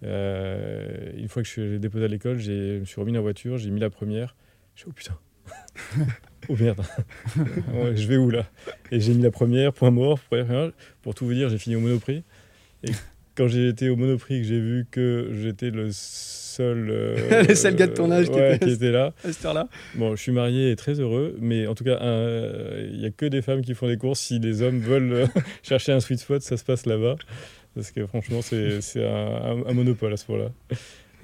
Euh, 0.03 1.11
une 1.15 1.27
fois 1.27 1.43
que 1.43 1.47
je 1.47 1.61
l'ai 1.61 1.79
déposée 1.79 2.05
à 2.05 2.07
l'école, 2.07 2.39
je 2.39 2.79
me 2.79 2.85
suis 2.85 2.99
remis 2.99 3.11
dans 3.11 3.19
la 3.19 3.23
voiture, 3.23 3.57
j'ai 3.57 3.69
mis 3.69 3.79
la 3.79 3.89
première. 3.89 4.35
J'ai 4.75 4.85
dit, 4.85 4.89
oh 4.89 4.93
putain. 4.93 5.17
oh 6.49 6.55
merde. 6.59 6.81
je 7.95 8.07
vais 8.07 8.17
où 8.17 8.29
là? 8.29 8.45
Et 8.91 8.99
j'ai 8.99 9.13
mis 9.13 9.21
la 9.21 9.31
première, 9.31 9.71
point 9.73 9.91
mort. 9.91 10.19
Pour 11.01 11.15
tout 11.15 11.25
vous 11.25 11.33
dire, 11.33 11.49
j'ai 11.49 11.57
fini 11.57 11.75
au 11.75 11.79
Monoprix. 11.79 12.23
Et 12.83 12.91
quand 13.35 13.47
j'ai 13.47 13.69
été 13.69 13.89
au 13.89 13.95
Monoprix, 13.95 14.41
que 14.41 14.47
j'ai 14.47 14.59
vu 14.59 14.87
que 14.89 15.29
j'étais 15.33 15.69
le 15.69 15.91
seul. 16.57 16.89
Euh, 16.89 17.43
le 17.47 17.55
seul 17.55 17.75
gars 17.75 17.87
de 17.87 17.93
ton 17.93 18.11
âge 18.11 18.29
qui, 18.29 18.69
était, 18.71 18.91
là. 18.91 19.13
À 19.23 19.31
cette 19.31 19.45
heure-là. 19.45 19.67
Bon, 19.95 20.15
je 20.15 20.21
suis 20.21 20.31
marié 20.31 20.71
et 20.71 20.75
très 20.75 20.99
heureux, 20.99 21.35
mais 21.39 21.67
en 21.67 21.75
tout 21.75 21.83
cas, 21.83 21.97
il 22.01 22.97
n'y 22.99 23.05
a 23.05 23.11
que 23.11 23.25
des 23.25 23.41
femmes 23.41 23.61
qui 23.61 23.73
font 23.73 23.87
des 23.87 23.97
courses. 23.97 24.19
Si 24.19 24.39
les 24.39 24.61
hommes 24.61 24.79
veulent 24.79 25.13
euh, 25.13 25.27
chercher 25.63 25.91
un 25.91 25.99
sweet 25.99 26.19
spot, 26.19 26.41
ça 26.41 26.57
se 26.57 26.63
passe 26.63 26.85
là-bas. 26.85 27.15
Parce 27.75 27.91
que 27.91 28.05
franchement, 28.07 28.41
c'est 28.41 29.03
un, 29.03 29.63
un, 29.67 29.73
monopole 29.73 30.13
à 30.13 30.17
ce 30.17 30.31
moment-là. 30.31 30.51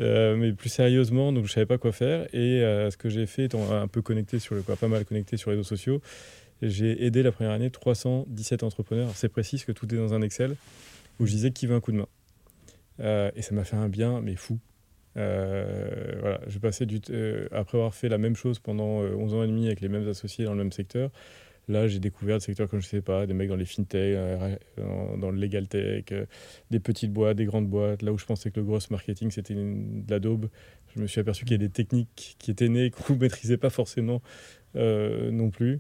Euh, 0.02 0.36
mais 0.36 0.54
plus 0.54 0.70
sérieusement, 0.70 1.32
donc 1.32 1.46
je 1.46 1.52
savais 1.52 1.66
pas 1.66 1.78
quoi 1.78 1.92
faire 1.92 2.24
et 2.34 2.62
ce 2.90 2.98
que 2.98 3.10
j'ai 3.10 3.26
fait, 3.26 3.46
étant 3.46 3.72
un 3.72 3.88
peu 3.88 4.02
connecté 4.02 4.40
sur 4.40 4.56
le 4.56 4.62
quoi, 4.62 4.76
pas 4.76 4.88
mal 4.88 5.06
connecté 5.06 5.38
sur 5.38 5.50
les 5.52 5.58
réseaux 5.58 5.68
sociaux, 5.68 6.02
j'ai 6.62 7.06
aidé 7.06 7.24
la 7.24 7.32
première 7.32 7.54
année 7.54 7.70
317 7.70 8.64
entrepreneurs. 8.64 9.10
C'est 9.16 9.30
précis 9.30 9.64
que 9.66 9.72
tout 9.72 9.92
est 9.94 9.98
dans 9.98 10.14
un 10.14 10.22
Excel 10.22 10.56
où 11.20 11.26
je 11.26 11.32
disais 11.32 11.52
qui 11.52 11.66
veut 11.66 11.76
un 11.76 11.80
coup 11.80 11.92
de 11.92 11.98
main. 11.98 13.32
et 13.36 13.42
ça 13.42 13.56
m'a 13.56 13.64
fait 13.64 13.76
un 13.76 13.90
bien, 13.90 14.22
mais 14.22 14.36
fou. 14.36 14.60
Euh, 15.18 16.16
voilà, 16.20 16.40
j'ai 16.48 16.60
passé 16.60 16.88
euh, 17.10 17.48
après 17.52 17.78
avoir 17.78 17.94
fait 17.94 18.10
la 18.10 18.18
même 18.18 18.36
chose 18.36 18.60
pendant 18.60 19.02
11 19.02 19.34
euh, 19.34 19.38
ans 19.38 19.44
et 19.44 19.48
demi 19.48 19.68
avec 19.68 19.82
les 19.82 19.90
mêmes 19.90 20.08
associés 20.08 20.46
dans 20.46 20.52
le 20.52 20.58
même 20.58 20.72
secteur. 20.72 21.12
Là, 21.70 21.88
j'ai 21.88 22.00
découvert 22.00 22.40
des 22.40 22.44
secteurs 22.44 22.68
que 22.68 22.78
je 22.78 22.86
ne 22.86 22.90
sais 22.90 23.02
pas, 23.02 23.26
des 23.26 23.34
mecs 23.34 23.48
dans 23.48 23.56
les 23.56 23.66
fintech, 23.66 24.18
dans, 24.78 25.32
le 25.32 25.38
legal 25.38 25.70
tech, 25.70 26.06
des 26.72 26.80
petites 26.82 27.14
boîtes, 27.14 27.38
des 27.38 27.46
grandes 27.46 27.70
boîtes. 27.70 28.02
Là 28.02 28.12
où 28.12 28.18
je 28.18 28.26
pensais 28.26 28.52
que 28.52 28.60
le 28.60 28.66
gros 28.66 28.80
marketing, 28.90 29.32
c'était 29.32 29.54
de 29.54 30.12
la 30.12 30.20
daube, 30.20 30.50
je 30.94 31.02
me 31.02 31.08
suis 31.08 31.22
aperçu 31.22 31.46
qu'il 31.46 31.54
y 31.54 31.56
a 31.56 31.66
des 31.66 31.70
techniques 31.70 32.36
qui 32.38 32.52
étaient 32.52 32.68
nées 32.68 32.92
qu'on 32.92 33.14
ne 33.14 33.20
maîtrisait 33.20 33.56
pas 33.56 33.70
forcément 33.70 34.22
non 34.76 35.52
plus. 35.52 35.80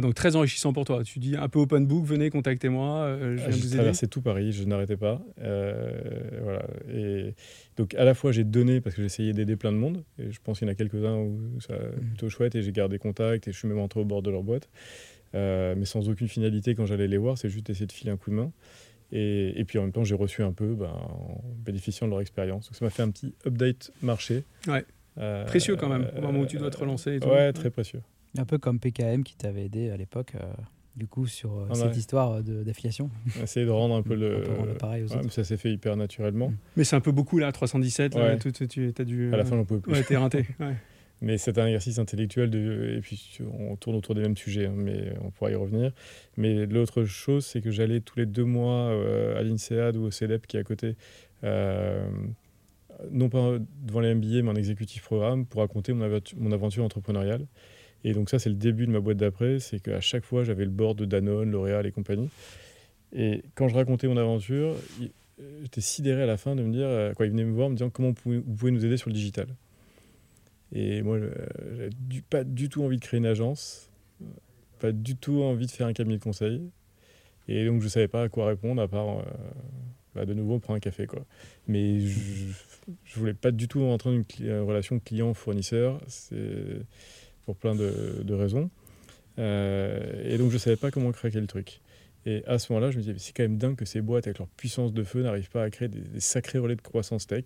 Donc 0.00 0.14
très 0.14 0.36
enrichissant 0.36 0.72
pour 0.72 0.84
toi. 0.84 1.02
Tu 1.04 1.18
dis 1.18 1.36
un 1.36 1.48
peu 1.48 1.58
open 1.60 1.86
book, 1.86 2.04
venez, 2.04 2.30
contactez-moi. 2.30 3.00
Euh, 3.00 3.36
je 3.36 3.74
traversé 3.74 4.08
tout 4.08 4.20
Paris, 4.20 4.52
je 4.52 4.64
n'arrêtais 4.64 4.96
pas. 4.96 5.22
Euh, 5.40 6.00
voilà. 6.42 6.66
Et 6.92 7.34
donc 7.76 7.94
à 7.94 8.04
la 8.04 8.14
fois 8.14 8.32
j'ai 8.32 8.44
donné 8.44 8.80
parce 8.80 8.96
que 8.96 9.02
j'ai 9.02 9.06
essayé 9.06 9.32
d'aider 9.32 9.56
plein 9.56 9.72
de 9.72 9.76
monde. 9.76 10.04
Et 10.18 10.30
je 10.30 10.40
pense 10.42 10.58
qu'il 10.58 10.68
y 10.68 10.70
en 10.70 10.72
a 10.72 10.74
quelques-uns 10.74 11.16
où 11.16 11.60
ça 11.60 11.74
mmh. 11.74 12.06
plutôt 12.08 12.28
chouette 12.28 12.54
et 12.54 12.62
j'ai 12.62 12.72
gardé 12.72 12.98
contact 12.98 13.48
et 13.48 13.52
je 13.52 13.58
suis 13.58 13.68
même 13.68 13.78
entré 13.78 14.00
au 14.00 14.04
bord 14.04 14.22
de 14.22 14.30
leur 14.30 14.42
boîte. 14.42 14.68
Euh, 15.34 15.74
mais 15.76 15.84
sans 15.84 16.08
aucune 16.08 16.28
finalité 16.28 16.74
quand 16.74 16.86
j'allais 16.86 17.08
les 17.08 17.18
voir, 17.18 17.36
c'est 17.38 17.48
juste 17.48 17.68
essayer 17.70 17.86
de 17.86 17.92
filer 17.92 18.10
un 18.10 18.16
coup 18.16 18.30
de 18.30 18.36
main. 18.36 18.52
Et, 19.12 19.60
et 19.60 19.64
puis 19.64 19.78
en 19.78 19.82
même 19.82 19.92
temps, 19.92 20.04
j'ai 20.04 20.14
reçu 20.14 20.42
un 20.42 20.52
peu 20.52 20.74
ben, 20.74 20.86
en 20.86 21.40
bénéficiant 21.64 22.06
de 22.06 22.10
leur 22.10 22.20
expérience. 22.20 22.66
Donc 22.66 22.76
ça 22.76 22.84
m'a 22.84 22.90
fait 22.90 23.02
un 23.02 23.10
petit 23.10 23.34
update 23.46 23.92
marché. 24.02 24.44
Ouais. 24.66 24.84
précieux 25.46 25.76
quand 25.76 25.88
même, 25.88 26.10
au 26.16 26.20
moment 26.20 26.40
où 26.40 26.46
tu 26.46 26.56
dois 26.56 26.70
te 26.70 26.78
relancer. 26.78 27.20
Et 27.22 27.26
Ouais, 27.26 27.52
très 27.52 27.70
précieux. 27.70 28.00
Un 28.36 28.44
peu 28.44 28.58
comme 28.58 28.80
PKM 28.80 29.22
qui 29.22 29.36
t'avait 29.36 29.66
aidé 29.66 29.90
à 29.90 29.96
l'époque, 29.96 30.32
euh, 30.34 30.52
du 30.96 31.06
coup, 31.06 31.26
sur 31.26 31.52
euh, 31.52 31.66
ah 31.70 31.74
cette 31.74 31.96
histoire 31.96 32.42
d'affiliation. 32.42 33.10
Essayer 33.40 33.64
de 33.64 33.70
rendre 33.70 33.94
un 33.94 34.02
peu 34.02 34.14
le. 34.16 34.42
pareil 34.78 35.04
aux 35.04 35.28
ça 35.30 35.44
s'est 35.44 35.56
fait 35.56 35.72
hyper 35.72 35.96
naturellement. 35.96 36.50
Mm. 36.50 36.56
Mais 36.76 36.84
c'est 36.84 36.96
un 36.96 37.00
peu 37.00 37.12
beaucoup 37.12 37.38
là, 37.38 37.52
317, 37.52 38.14
là, 38.16 38.36
tu, 38.36 38.94
as 38.96 39.04
dû. 39.04 39.32
À 39.32 39.36
la 39.36 39.44
fin, 39.44 39.56
j'en 39.56 39.64
pouvais 39.64 39.80
plus. 39.80 39.92
Ouais, 39.92 40.02
t'es 40.02 40.16
rinté. 40.16 40.46
Mais 41.20 41.38
c'est 41.38 41.56
un 41.58 41.66
exercice 41.66 41.98
intellectuel 41.98 42.50
de, 42.50 42.96
et 42.98 43.00
puis 43.00 43.38
on 43.58 43.76
tourne 43.76 43.96
autour 43.96 44.14
des 44.14 44.20
mêmes 44.20 44.36
sujets, 44.36 44.66
hein, 44.66 44.74
mais 44.76 45.14
on 45.22 45.30
pourra 45.30 45.50
y 45.50 45.54
revenir. 45.54 45.92
Mais 46.36 46.66
l'autre 46.66 47.04
chose, 47.04 47.46
c'est 47.46 47.62
que 47.62 47.70
j'allais 47.70 48.00
tous 48.00 48.18
les 48.18 48.26
deux 48.26 48.44
mois 48.44 48.90
euh, 48.90 49.38
à 49.38 49.42
l'INSEAD 49.42 49.96
ou 49.96 50.02
au 50.02 50.10
CELEP 50.10 50.46
qui 50.46 50.58
est 50.58 50.60
à 50.60 50.64
côté, 50.64 50.96
non 53.10 53.28
pas 53.30 53.58
devant 53.82 54.00
les 54.00 54.14
MBA, 54.14 54.42
mais 54.42 54.50
en 54.50 54.54
exécutif 54.54 55.04
programme, 55.04 55.46
pour 55.46 55.60
raconter 55.60 55.92
mon, 55.92 56.06
mon 56.36 56.52
aventure 56.52 56.84
entrepreneuriale. 56.84 57.46
Et 58.04 58.12
donc 58.12 58.28
ça, 58.28 58.38
c'est 58.38 58.50
le 58.50 58.54
début 58.54 58.86
de 58.86 58.92
ma 58.92 59.00
boîte 59.00 59.16
d'après, 59.16 59.58
c'est 59.58 59.80
qu'à 59.80 60.00
chaque 60.00 60.24
fois, 60.24 60.44
j'avais 60.44 60.64
le 60.64 60.70
bord 60.70 60.94
de 60.94 61.06
Danone, 61.06 61.50
L'Oréal 61.50 61.86
et 61.86 61.90
compagnie. 61.90 62.28
Et 63.14 63.42
quand 63.54 63.68
je 63.68 63.74
racontais 63.74 64.06
mon 64.06 64.18
aventure, 64.18 64.76
j'étais 65.62 65.80
sidéré 65.80 66.22
à 66.22 66.26
la 66.26 66.36
fin 66.36 66.54
de 66.54 66.62
me 66.62 66.70
dire, 66.70 66.86
euh, 66.86 67.14
quoi, 67.14 67.26
ils 67.26 67.32
venaient 67.32 67.44
me 67.44 67.52
voir, 67.52 67.70
me 67.70 67.76
disant 67.76 67.88
comment 67.88 68.08
vous 68.08 68.42
pouvez, 68.42 68.70
nous 68.70 68.84
aider 68.84 68.98
sur 68.98 69.08
le 69.08 69.14
digital? 69.14 69.46
Et 70.72 71.02
moi, 71.02 71.18
j'avais 71.76 71.90
pas 72.28 72.44
du 72.44 72.68
tout 72.68 72.82
envie 72.82 72.96
de 72.96 73.02
créer 73.02 73.18
une 73.18 73.26
agence, 73.26 73.88
pas 74.80 74.92
du 74.92 75.16
tout 75.16 75.42
envie 75.42 75.66
de 75.66 75.70
faire 75.70 75.86
un 75.86 75.92
cabinet 75.92 76.18
de 76.18 76.22
conseil. 76.22 76.60
Et 77.48 77.64
donc, 77.64 77.80
je 77.80 77.88
savais 77.88 78.08
pas 78.08 78.24
à 78.24 78.28
quoi 78.28 78.46
répondre, 78.46 78.82
à 78.82 78.88
part, 78.88 79.18
euh, 79.18 79.22
bah, 80.14 80.26
de 80.26 80.34
nouveau, 80.34 80.58
prendre 80.58 80.76
un 80.76 80.80
café. 80.80 81.06
Quoi. 81.06 81.24
Mais 81.68 82.00
je, 82.00 82.52
je 83.04 83.18
voulais 83.18 83.34
pas 83.34 83.50
du 83.50 83.68
tout 83.68 83.86
rentrer 83.86 84.10
dans 84.10 84.16
une 84.16 84.60
relation 84.60 84.98
client-fournisseur. 84.98 86.00
Pour 87.44 87.56
plein 87.56 87.74
de, 87.74 88.32
raisons. 88.34 88.70
Euh, 89.38 90.22
et 90.24 90.38
donc, 90.38 90.48
je 90.50 90.54
ne 90.54 90.58
savais 90.58 90.76
pas 90.76 90.90
comment 90.90 91.12
craquer 91.12 91.40
le 91.40 91.46
truc. 91.46 91.80
Et 92.26 92.42
à 92.46 92.58
ce 92.58 92.72
moment-là, 92.72 92.90
je 92.90 92.96
me 92.96 93.02
disais, 93.02 93.14
c'est 93.18 93.34
quand 93.34 93.42
même 93.42 93.58
dingue 93.58 93.76
que 93.76 93.84
ces 93.84 94.00
boîtes, 94.00 94.26
avec 94.26 94.38
leur 94.38 94.48
puissance 94.48 94.92
de 94.92 95.04
feu, 95.04 95.22
n'arrivent 95.22 95.50
pas 95.50 95.62
à 95.62 95.70
créer 95.70 95.88
des, 95.88 96.20
sacrés 96.20 96.58
relais 96.58 96.76
de 96.76 96.80
croissance 96.80 97.26
tech. 97.26 97.44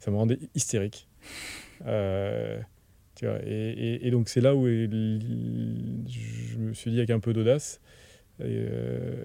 Ça 0.00 0.10
me 0.10 0.16
rendait 0.16 0.38
hystérique. 0.54 1.08
Euh, 1.86 2.58
tu 3.16 3.26
vois, 3.26 3.38
et, 3.44 4.10
donc, 4.10 4.28
c'est 4.28 4.40
là 4.40 4.54
où 4.54 4.66
je 4.66 4.78
me 6.58 6.72
suis 6.72 6.90
dit, 6.90 6.98
avec 6.98 7.10
un 7.10 7.20
peu 7.20 7.32
d'audace, 7.32 7.80
euh, 8.40 9.24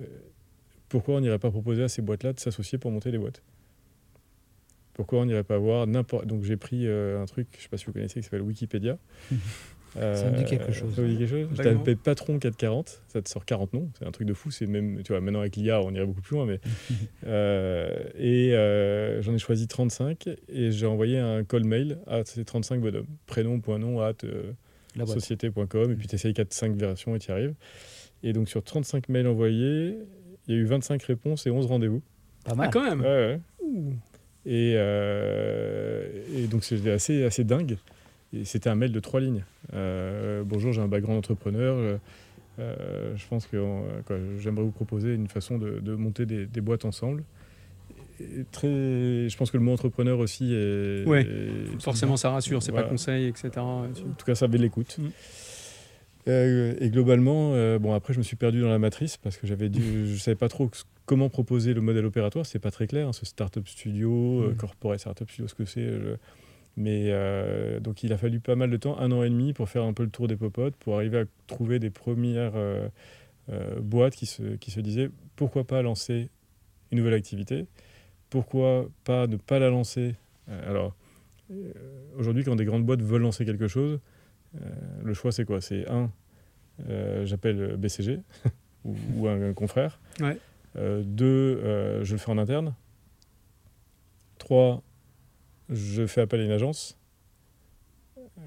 pourquoi 0.90 1.16
on 1.16 1.22
n'irait 1.22 1.40
pas 1.40 1.52
proposer 1.52 1.84
à 1.84 1.90
ces 1.90 2.02
boîtes-là 2.02 2.34
de 2.34 2.40
s'associer 2.40 2.78
pour 2.78 2.92
monter 2.92 3.12
des 3.12 3.18
boîtes? 3.18 3.42
Pourquoi 4.94 5.20
on 5.20 5.26
n'irait 5.26 5.44
pas 5.46 5.58
voir 5.58 5.88
n'importe. 5.88 6.28
Donc, 6.28 6.44
j'ai 6.44 6.58
pris 6.58 6.88
un 6.88 7.26
truc, 7.26 7.48
je 7.54 7.58
ne 7.58 7.62
sais 7.62 7.70
pas 7.70 7.78
si 7.78 7.86
vous 7.86 7.94
connaissez, 7.94 8.20
qui 8.20 8.24
s'appelle 8.24 8.42
Wikipédia. 8.42 8.98
ça 9.96 10.30
me 10.30 10.38
dit 10.38 10.46
quelque 10.46 10.72
chose. 10.72 10.94
Ça 10.96 11.02
me 11.02 11.10
dit 11.10 11.18
quelque 11.18 11.30
chose. 11.30 11.48
Je 11.52 11.62
tapé 11.62 11.96
patron 11.96 12.40
440, 12.40 13.02
ça 13.08 13.22
te 13.22 13.30
sort 13.30 13.46
40 13.46 13.74
noms. 13.74 13.90
C'est 13.98 14.06
un 14.06 14.12
truc 14.12 14.28
de 14.28 14.34
fou. 14.34 14.52
C'est 14.52 14.68
même, 14.68 15.02
tu 15.04 15.12
vois, 15.12 15.22
maintenant 15.22 15.40
avec 15.40 15.56
l'IA, 15.56 15.82
on 15.82 15.94
irait 15.94 16.06
beaucoup 16.06 16.22
plus 16.22 16.36
loin. 16.36 16.46
Mais, 16.46 16.60
euh, 17.26 18.04
et 18.18 18.54
euh, 18.54 19.22
j'en 19.22 19.34
ai 19.34 19.40
choisi 19.40 19.68
35 19.68 20.28
et 20.48 20.72
j'ai 20.72 20.86
envoyé 20.86 21.18
un 21.18 21.44
call 21.44 21.64
mail 21.64 22.00
à 22.08 22.24
ces 22.26 22.44
35 22.46 22.82
bonhommes. 22.82 23.08
Prénom, 23.26 23.60
point 23.60 23.80
nom, 23.80 24.02
at 24.02 24.14
euh, 24.24 24.54
société.com. 25.06 25.92
Et 25.92 25.96
puis 25.96 26.08
tu 26.08 26.16
essayes 26.16 26.34
4-5 26.34 26.76
versions 26.76 27.16
et 27.16 27.20
tu 27.20 27.30
y 27.30 27.32
arrives. 27.32 27.54
Et 28.24 28.34
donc 28.34 28.50
sur 28.50 28.64
35 28.64 29.10
mails 29.10 29.28
envoyés, 29.28 29.98
il 30.48 30.56
y 30.56 30.58
a 30.58 30.62
eu 30.62 30.66
25 30.66 31.02
réponses 31.04 31.48
et 31.48 31.52
11 31.52 31.66
rendez-vous. 31.66 32.02
Pas 32.44 32.56
mal. 32.56 32.68
Ah, 32.68 32.72
quand 32.72 32.84
même. 32.84 33.02
Ouais, 33.02 33.40
Et, 34.46 34.74
et, 34.74 36.48
donc 36.48 36.64
c'était 36.64 36.92
assez, 36.92 37.24
assez 37.24 37.44
dingue 37.44 37.78
c'était 38.44 38.70
un 38.70 38.76
mail 38.76 38.92
de 38.92 39.00
trois 39.00 39.20
lignes. 39.20 39.44
Euh, 39.74 40.44
bonjour, 40.46 40.72
j'ai 40.72 40.82
un 40.82 40.88
background 40.88 41.18
entrepreneur. 41.18 41.76
Euh, 41.76 41.98
euh, 42.60 43.14
je 43.16 43.28
pense 43.28 43.48
que 43.48 43.58
j'aimerais 44.40 44.64
vous 44.64 44.72
proposer 44.72 45.14
une 45.14 45.28
façon 45.28 45.58
de, 45.58 45.96
monter 45.96 46.26
des, 46.26 46.62
boîtes 46.62 46.86
ensemble. 46.86 47.24
très, 48.52 48.68
je 48.68 49.38
pense 49.38 49.50
que 49.50 49.58
le 49.58 49.64
mot 49.64 49.72
entrepreneur 49.72 50.20
aussi 50.20 50.54
est. 50.54 51.06
Oui, 51.08 51.26
forcément, 51.80 52.18
ça 52.18 52.32
rassure. 52.32 52.62
C'est 52.62 52.72
pas 52.72 52.84
conseil, 52.84 53.28
etc. 53.28 53.52
En 53.58 53.88
tout 54.18 54.26
cas, 54.26 54.36
ça 54.36 54.46
avait 54.46 54.58
de 54.58 54.64
l'écoute. 54.64 54.98
Mm. 55.00 55.10
et 56.28 56.90
globalement, 56.92 57.54
bon 57.80 57.94
après 57.94 58.14
je 58.14 58.20
me 58.20 58.24
suis 58.24 58.36
perdu 58.36 58.62
dans 58.62 58.70
la 58.70 58.78
matrice 58.78 59.18
parce 59.18 59.38
que 59.38 59.48
j'avais 59.48 59.72
je 59.74 60.16
savais 60.18 60.36
pas 60.36 60.50
trop 60.50 60.70
comment 61.08 61.30
proposer 61.30 61.74
le 61.74 61.82
modèle 61.82 62.06
opératoire. 62.06 62.46
C'est 62.46 62.60
pas 62.60 62.72
très 62.72 62.86
clair. 62.86 63.08
Hein, 63.08 63.14
ce 63.14 63.26
startup 63.26 63.68
studio, 63.68 64.52
mm. 64.52 64.56
corporate 64.58 65.00
startup 65.00 65.30
studio, 65.32 65.48
ce 65.48 65.56
que 65.56 65.66
c'est. 65.66 65.90
Mais 66.78 67.08
euh, 67.08 67.80
donc 67.80 68.04
il 68.04 68.14
a 68.14 68.18
fallu 68.18 68.40
pas 68.40 68.56
mal 68.56 68.70
de 68.70 68.78
temps, 68.78 68.98
un 69.00 69.12
an 69.12 69.24
et 69.24 69.30
demi, 69.30 69.54
pour 69.54 69.70
faire 69.70 69.84
un 69.84 69.94
peu 69.94 70.04
le 70.04 70.10
tour 70.10 70.28
des 70.28 70.38
popotes, 70.38 70.76
pour 70.76 70.96
arriver 70.96 71.20
à 71.20 71.26
trouver 71.48 71.80
des 71.80 71.90
premières 71.90 72.56
euh, 72.56 72.88
euh, 73.50 73.80
boîtes 73.82 74.16
qui 74.16 74.26
se, 74.26 74.56
qui 74.56 74.72
se 74.72 74.80
disaient 74.80 75.10
pourquoi 75.36 75.66
pas 75.66 75.82
lancer 75.82 76.30
une 76.92 77.00
nouvelle 77.00 77.16
activité, 77.16 77.66
pourquoi 78.30 78.90
pas 79.04 79.28
ne 79.28 79.36
pas 79.36 79.60
la 79.60 79.70
lancer? 79.70 80.16
alors 80.66 80.96
aujourd'hui, 82.18 82.44
quand 82.44 82.56
des 82.56 82.66
grandes 82.66 82.84
boîtes 82.84 83.04
veulent 83.04 83.22
lancer 83.22 83.46
quelque 83.46 83.68
chose, 83.68 84.00
le 85.04 85.14
choix 85.14 85.32
c'est 85.32 85.46
quoi? 85.46 85.62
C'est 85.62 85.88
un, 85.90 86.10
j'appelle 87.24 87.76
BCG 87.78 88.22
ou, 88.86 89.28
un, 89.28 89.54
confrère. 89.54 90.00
deux, 90.76 92.04
je 92.04 92.12
le 92.12 92.18
fais 92.18 92.32
en 92.32 92.40
interne. 92.40 92.74
Trois, 94.40 94.82
je 95.70 96.06
fais 96.08 96.22
appel 96.22 96.42
à 96.42 96.44
une 96.44 96.52
agence. 96.52 96.98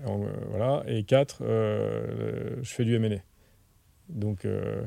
Euh, 0.06 0.32
voilà. 0.50 0.82
Et 0.87 1.04
quatre, 1.04 1.42
euh, 1.42 2.56
je 2.62 2.70
fais 2.70 2.85
du 2.85 2.94
M&A. 2.94 3.16
Donc, 4.08 4.44
euh, 4.44 4.82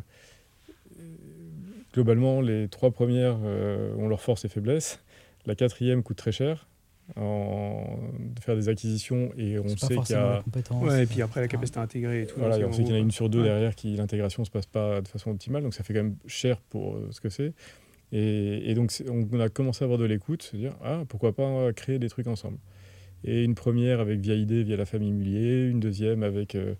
globalement, 1.94 2.42
les 2.42 2.68
trois 2.68 2.92
premières 2.92 3.38
ont 3.38 4.08
leurs 4.08 4.22
forces 4.22 4.46
et 4.46 4.50
faiblesses. 4.50 5.02
La 5.46 5.56
quatrième 5.56 6.04
coûte 6.04 6.18
très 6.18 6.32
cher. 6.32 6.68
En, 7.18 8.00
de 8.18 8.40
faire 8.40 8.56
des 8.56 8.68
acquisitions 8.68 9.32
et 9.38 9.60
on 9.60 9.68
sait 9.68 9.96
qu'il 9.96 10.16
y 10.16 10.18
a 10.18 10.44
ouais, 10.82 11.04
et 11.04 11.06
puis 11.06 11.22
après 11.22 11.40
la 11.40 11.48
capacité 11.48 11.78
à 11.78 11.84
intégrer 11.84 12.24
et 12.24 12.26
tout 12.26 12.40
voilà, 12.40 12.58
on 12.66 12.72
sait 12.72 12.82
qu'il 12.82 12.94
y 12.94 12.96
en 12.96 12.98
a 12.98 13.00
une 13.00 13.12
sur 13.12 13.30
deux 13.30 13.44
derrière 13.44 13.76
qui 13.76 13.96
l'intégration 13.96 14.44
se 14.44 14.50
passe 14.50 14.66
pas 14.66 15.02
de 15.02 15.08
façon 15.08 15.30
optimale 15.30 15.62
donc 15.62 15.76
ça 15.76 15.84
fait 15.84 15.94
quand 15.94 16.02
même 16.02 16.16
cher 16.26 16.60
pour 16.62 16.98
ce 17.12 17.22
que 17.22 17.30
c'est 17.30 17.54
et, 18.12 18.74
donc, 18.76 18.92
on 19.10 19.40
a 19.40 19.50
commencé 19.50 19.84
à 19.84 19.86
avoir 19.86 20.00
de 20.00 20.06
l'écoute, 20.06 20.44
se 20.44 20.56
dire, 20.56 20.74
ah, 20.84 21.04
pourquoi 21.10 21.34
pas 21.34 21.74
créer 21.74 22.00
des 22.00 22.10
trucs 22.10 22.28
ensemble. 22.28 22.58
Et 23.24 23.44
une 23.44 23.56
première 23.56 24.00
avec 24.00 24.20
Via 24.20 24.36
ID, 24.36 24.52
via 24.66 24.78
la 24.78 24.86
famille 24.86 25.12
Mullier, 25.12 25.68
une 25.68 25.80
deuxième 25.80 26.24
avec 26.24 26.56
euh, 26.56 26.76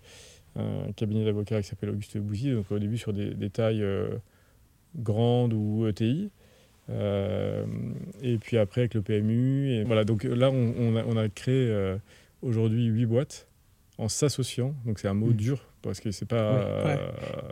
un 0.54 0.92
cabinet 0.92 1.24
d'avocats 1.24 1.60
qui 1.60 1.68
s'appelle 1.68 1.90
Auguste 1.90 2.18
Bouzy, 2.18 2.52
donc 2.52 2.70
au 2.70 2.78
début 2.78 2.98
sur 2.98 3.12
des, 3.12 3.50
tailles 3.50 3.82
euh, 3.82 4.16
grandes 4.96 5.52
ou 5.52 5.86
ETI. 5.86 6.30
Euh, 6.88 7.66
et 8.22 8.38
puis 8.38 8.58
après 8.58 8.82
avec 8.82 8.94
le 8.94 9.02
PMU. 9.02 9.70
Et 9.72 9.84
voilà, 9.84 10.04
donc 10.04 10.22
là, 10.22 10.50
on, 10.50 10.96
a, 10.96 11.04
on 11.04 11.16
a, 11.16 11.28
créé 11.28 11.96
aujourd'hui 12.42 12.86
huit 12.86 13.06
boîtes 13.06 13.48
en 13.98 14.08
s'associant. 14.08 14.74
Donc 14.84 14.98
c'est 14.98 15.08
un 15.08 15.14
mot 15.14 15.30
mmh. 15.30 15.36
dur 15.36 15.66
parce 15.82 16.00
que 16.00 16.10
c'est 16.10 16.26
pas. 16.26 16.98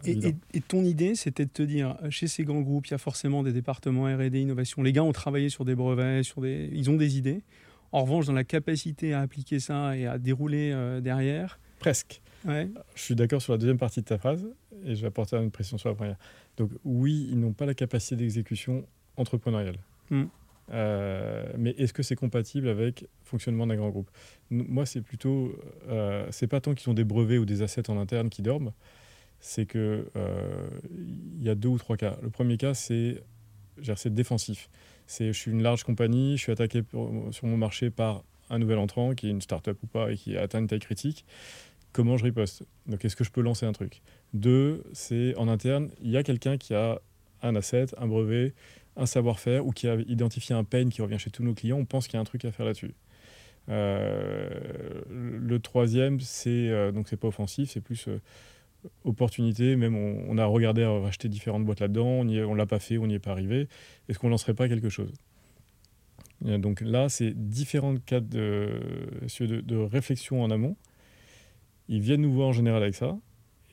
et, 0.05 0.61
ton 0.67 0.85
idée, 0.85 1.15
c'était 1.15 1.45
de 1.45 1.51
te 1.51 1.63
dire, 1.63 1.97
chez 2.11 2.27
ces 2.27 2.45
grands 2.45 2.61
groupes, 2.61 2.87
il 2.87 2.91
y 2.93 2.95
a 2.95 2.99
forcément 2.99 3.43
des 3.43 3.53
départements 3.53 4.05
R&D, 4.05 4.41
innovation. 4.41 4.83
Les 4.83 4.93
gars 4.93 5.05
ont 5.05 5.13
travaillé 5.13 5.49
sur 5.49 5.65
des 5.65 5.75
brevets, 5.75 6.25
sur 6.25 6.41
des, 6.41 6.69
ils 6.73 6.91
ont 6.91 6.97
des 6.97 7.17
idées. 7.17 7.43
En 7.93 8.03
revanche, 8.03 8.27
dans 8.27 8.33
la 8.33 8.45
capacité 8.45 9.15
à 9.15 9.21
appliquer 9.21 9.61
ça 9.61 9.97
et 9.97 10.07
à 10.07 10.19
dérouler 10.19 10.73
euh, 10.73 11.01
derrière. 11.01 11.61
Presque. 11.79 12.21
Je 12.47 12.67
suis 12.97 13.15
d'accord 13.15 13.41
sur 13.41 13.53
la 13.53 13.59
deuxième 13.59 13.79
partie 13.79 14.01
de 14.01 14.05
ta 14.05 14.19
phrase 14.19 14.45
et 14.85 14.95
je 14.95 15.01
vais 15.01 15.07
apporter 15.07 15.37
une 15.37 15.51
pression 15.51 15.79
sur 15.79 15.89
la 15.89 15.95
première. 15.95 16.17
Donc 16.57 16.71
oui, 16.85 17.29
ils 17.31 17.39
n'ont 17.39 17.53
pas 17.53 17.67
la 17.67 17.75
capacité 17.75 18.17
d'exécution 18.17 18.85
entrepreneuriale. 19.17 19.79
Mmh. 20.11 20.25
Euh, 20.71 21.45
mais 21.59 21.71
est-ce 21.73 21.93
que 21.93 22.03
c'est 22.03 22.17
compatible 22.17 22.69
avec 22.69 23.03
le 23.03 23.09
fonctionnement 23.25 23.67
d'un 23.67 23.77
grand 23.77 23.91
groupe? 23.91 24.11
Moi, 24.51 24.87
c'est 24.87 25.03
plutôt, 25.03 25.55
euh, 25.89 26.27
c'est 26.31 26.47
pas 26.47 26.61
tant 26.61 26.75
qu'ils 26.75 26.89
ont 26.91 26.95
des 26.95 27.05
brevets 27.05 27.39
ou 27.39 27.45
des 27.45 27.63
assets 27.63 27.91
en 27.91 27.99
interne 27.99 28.31
qui 28.31 28.43
dorment, 28.43 28.73
c'est 29.41 29.67
que 29.67 30.09
euh, 30.17 30.69
il 31.37 31.43
y 31.43 31.51
a 31.51 31.55
deux 31.55 31.69
ou 31.69 31.79
trois 31.79 31.97
cas. 31.97 32.17
Le 32.23 32.31
premier 32.31 32.57
cas, 32.57 32.75
c'est 32.75 33.23
c'est 33.97 34.15
défensif. 34.15 34.71
C'est 35.07 35.33
je 35.33 35.39
suis 35.39 35.51
une 35.51 35.63
large 35.63 35.85
compagnie, 35.85 36.37
je 36.37 36.43
suis 36.43 36.53
attaqué 36.53 36.83
sur 37.33 37.47
mon 37.47 37.57
marché 37.57 37.91
par 37.91 38.25
un 38.51 38.59
nouvel 38.59 38.79
entrant 38.79 39.15
qui 39.15 39.27
est 39.27 39.31
une 39.31 39.41
start-up 39.41 39.77
ou 39.83 39.87
pas 39.87 40.13
et 40.13 40.17
qui 40.17 40.37
atteint 40.37 40.61
une 40.61 40.69
taille 40.69 40.79
critique. 40.79 41.25
comment 41.95 42.19
je 42.19 42.25
riposte? 42.25 42.65
Donc, 42.87 43.05
est-ce 43.05 43.17
que 43.17 43.25
je 43.25 43.31
peux 43.31 43.41
lancer 43.41 43.65
un 43.65 43.73
truc? 43.73 44.03
Deux, 44.35 44.85
c'est 44.93 45.35
en 45.37 45.49
interne, 45.49 45.91
il 46.03 46.11
y 46.11 46.17
a 46.19 46.23
quelqu'un 46.23 46.59
qui 46.59 46.75
a 46.75 47.01
un 47.43 47.57
asset, 47.57 47.87
un 47.99 48.07
brevet, 48.07 48.53
un 48.97 49.07
savoir-faire 49.07 49.67
ou 49.67 49.73
qui 49.73 49.89
a 49.89 49.97
identifié 50.07 50.55
un 50.55 50.65
pain 50.65 50.89
qui 50.89 51.03
revient 51.03 51.19
chez 51.19 51.31
tous 51.31 51.43
nos 51.43 51.55
clients. 51.55 51.79
On 51.79 51.85
pense 51.85 52.07
qu'il 52.07 52.15
y 52.15 52.19
a 52.19 52.21
un 52.21 52.25
truc 52.25 52.45
à 52.45 52.53
faire 52.53 52.67
là-dessus. 52.67 52.95
Euh, 53.69 54.51
le 55.09 55.59
troisième, 55.59 56.21
c'est 56.21 56.69
euh, 56.69 56.93
donc 56.93 57.09
c'est 57.09 57.17
pas 57.17 57.29
offensif, 57.29 57.71
c'est 57.71 57.81
plus 57.81 58.09
euh, 58.09 58.21
opportunité. 59.05 59.77
Même 59.77 59.97
on, 59.97 60.37
a 60.39 60.45
regardé 60.45 60.83
à 60.83 60.91
racheter 60.91 61.29
différentes 61.29 61.65
boîtes 61.65 61.81
là-dedans, 61.81 62.27
on 62.27 62.55
l'a 62.55 62.67
pas 62.67 62.79
fait, 62.79 62.99
on 62.99 63.07
n'y 63.07 63.15
est 63.15 63.19
pas 63.19 63.31
arrivé. 63.31 63.69
Est-ce 64.09 64.19
qu'on 64.19 64.29
lancerait 64.29 64.55
pas 64.55 64.69
quelque 64.69 64.91
chose? 64.91 65.13
Donc 66.43 66.83
là, 66.83 67.09
c'est 67.09 67.33
différents 67.33 67.97
cas 67.97 68.21
de, 68.21 68.81
de, 69.41 69.77
réflexion 69.77 70.43
en 70.43 70.51
amont. 70.51 70.77
Ils 71.89 72.01
viennent 72.01 72.21
nous 72.21 72.33
voir 72.33 72.49
en 72.49 72.53
général 72.53 72.83
avec 72.83 72.95
ça. 72.95 73.17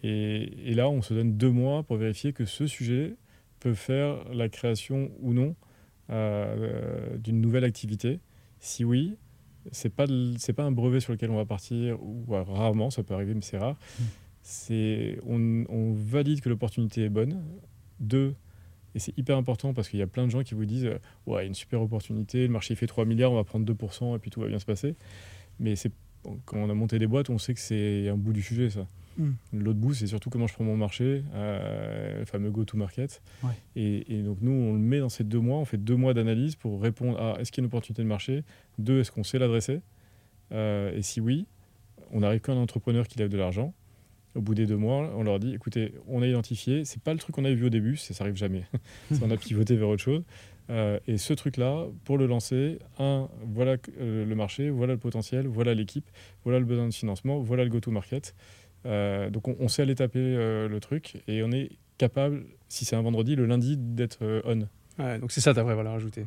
Et, 0.04 0.74
là, 0.74 0.90
on 0.90 1.02
se 1.02 1.14
donne 1.14 1.38
deux 1.38 1.52
mois 1.52 1.84
pour 1.84 1.98
vérifier 1.98 2.32
que 2.32 2.46
ce 2.46 2.68
sujet 2.68 3.16
peut 3.62 3.74
faire 3.74 4.26
la 4.34 4.50
création 4.50 5.12
ou 5.22 5.34
non 5.34 5.56
d'une 6.10 7.40
nouvelle 7.40 7.64
activité. 7.64 8.20
Si 8.60 8.84
oui, 8.84 9.16
c'est 9.72 9.94
pas 9.94 10.06
c'est 10.38 10.54
pas 10.54 10.64
un 10.64 10.72
brevet 10.72 11.00
sur 11.00 11.14
lequel 11.14 11.30
on 11.30 11.36
va 11.36 11.46
partir 11.46 12.02
ou 12.02 12.26
rarement 12.30 12.90
ça 12.90 13.04
peut 13.04 13.14
arriver 13.14 13.34
mais 13.34 13.42
c'est 13.42 13.58
rare 13.58 13.78
hmm. 14.00 14.04
c'est 14.42 15.20
on, 15.28 15.94
valide 15.94 16.42
que 16.42 16.50
l'opportunité 16.50 17.04
est 17.04 17.10
bonne 17.10 17.44
deux 18.00 18.34
et 18.96 19.00
c'est 19.00 19.18
hyper 19.18 19.38
important 19.38 19.74
parce 19.74 19.88
qu'il 19.88 20.00
y 20.00 20.02
a 20.02 20.08
plein 20.08 20.26
de 20.26 20.32
gens 20.32 20.44
qui 20.44 20.56
vous 20.56 20.66
disent 20.66 20.90
ouais 21.28 21.46
une 21.46 21.54
super 21.54 21.82
opportunité 21.82 22.48
le 22.48 22.54
marché 22.54 22.76
fait 22.76 22.88
3 22.88 23.06
milliards 23.06 23.32
on 23.32 23.36
va 23.36 23.44
prendre 23.44 23.72
2% 23.72 24.16
et 24.16 24.20
puis 24.20 24.32
tout 24.32 24.42
va 24.42 24.48
bien 24.48 24.60
se 24.60 24.66
passer 24.66 24.96
mais 25.60 25.76
c'est 25.76 25.92
quand 26.46 26.58
on 26.58 26.70
a 26.70 26.74
monté 26.74 26.98
des 27.00 27.08
boîtes 27.08 27.30
on 27.30 27.38
sait 27.38 27.54
que 27.54 27.60
c'est 27.60 28.10
un 28.10 28.18
bout 28.18 28.34
du 28.34 28.42
sujet 28.42 28.70
ça 28.70 28.88
Hmm. 29.22 29.34
L'autre 29.54 29.78
bout, 29.78 29.94
c'est 29.94 30.08
surtout 30.08 30.32
comment 30.32 30.48
je 30.48 30.54
prends 30.56 30.64
mon 30.64 30.76
marché, 30.76 31.24
euh, 31.36 32.20
le 32.20 32.26
fameux 32.26 32.50
go-to-market. 32.50 33.22
Et, 33.76 34.24
donc, 34.24 34.40
nous, 34.42 34.52
on 34.52 34.74
le 34.74 34.80
met 34.80 34.98
dans 34.98 35.10
ces 35.10 35.24
deux 35.24 35.40
mois. 35.40 35.60
On 35.60 35.66
fait 35.66 35.78
deux 35.78 35.96
mois 35.96 36.16
d'analyse 36.16 36.56
pour 36.56 36.82
répondre 36.82 37.22
à 37.22 37.40
est-ce 37.40 37.52
qu'il 37.52 37.62
y 37.62 37.64
a 37.64 37.66
une 37.66 37.68
opportunité 37.68 38.02
de 38.02 38.08
marché? 38.08 38.44
Deux, 38.80 39.00
est-ce 39.00 39.12
qu'on 39.12 39.24
sait 39.24 39.38
l'adresser? 39.38 39.82
Euh, 40.54 40.98
Et 40.98 41.04
si 41.04 41.22
oui, 41.22 41.46
on 42.12 42.24
arrive 42.24 42.42
qu'un 42.42 42.58
entrepreneur 42.58 43.08
qui 43.08 43.20
lève 43.20 43.30
de 43.30 43.38
l'argent. 43.38 43.76
Au 44.34 44.42
bout 44.42 44.56
des 44.56 44.66
deux 44.66 44.78
mois, 44.78 45.14
on 45.16 45.24
leur 45.24 45.40
dit 45.40 45.54
écoutez, 45.54 45.94
on 46.08 46.22
a 46.22 46.28
identifié, 46.28 46.86
c'est 46.86 47.04
pas 47.04 47.12
le 47.12 47.20
truc 47.20 47.36
qu'on 47.36 47.44
avait 47.44 47.54
vu 47.54 47.66
au 47.66 47.70
début, 47.70 47.98
ça 47.98 48.14
n'arrive 48.18 48.38
jamais. 48.38 48.64
on 49.22 49.30
a 49.30 49.36
pivoté 49.36 49.76
vers 49.76 49.90
autre 49.90 50.02
chose. 50.02 50.24
Euh, 50.70 51.00
et 51.06 51.18
ce 51.18 51.34
truc-là, 51.34 51.86
pour 52.06 52.18
le 52.18 52.28
lancer, 52.28 52.80
un, 52.98 53.28
voilà 53.44 53.76
le 54.00 54.34
marché, 54.34 54.70
voilà 54.70 54.94
le 54.94 55.00
potentiel, 55.00 55.48
voilà 55.48 55.74
l'équipe, 55.74 56.10
voilà 56.46 56.60
le 56.60 56.66
besoin 56.66 56.88
de 56.88 56.94
financement, 56.94 57.40
voilà 57.40 57.66
le 57.66 57.70
go-to-market. 57.70 58.34
Euh, 58.86 59.30
donc 59.30 59.48
on, 59.48 59.68
sait 59.68 59.84
aller 59.84 59.96
taper 59.96 60.20
euh, 60.20 60.68
le 60.68 60.80
truc 60.80 61.18
et 61.28 61.44
on 61.44 61.52
est 61.52 61.70
capable, 61.98 62.46
si 62.68 62.86
c'est 62.86 62.96
un 62.96 63.02
vendredi, 63.02 63.36
le 63.36 63.46
lundi, 63.46 63.78
d'être 63.78 64.20
euh, 64.24 64.42
on. 64.46 65.20
donc 65.20 65.32
c'est 65.32 65.42
ça 65.42 65.54
ta 65.54 65.64
vraie 65.64 65.76
valeur 65.76 65.94
ajoutée. 65.94 66.26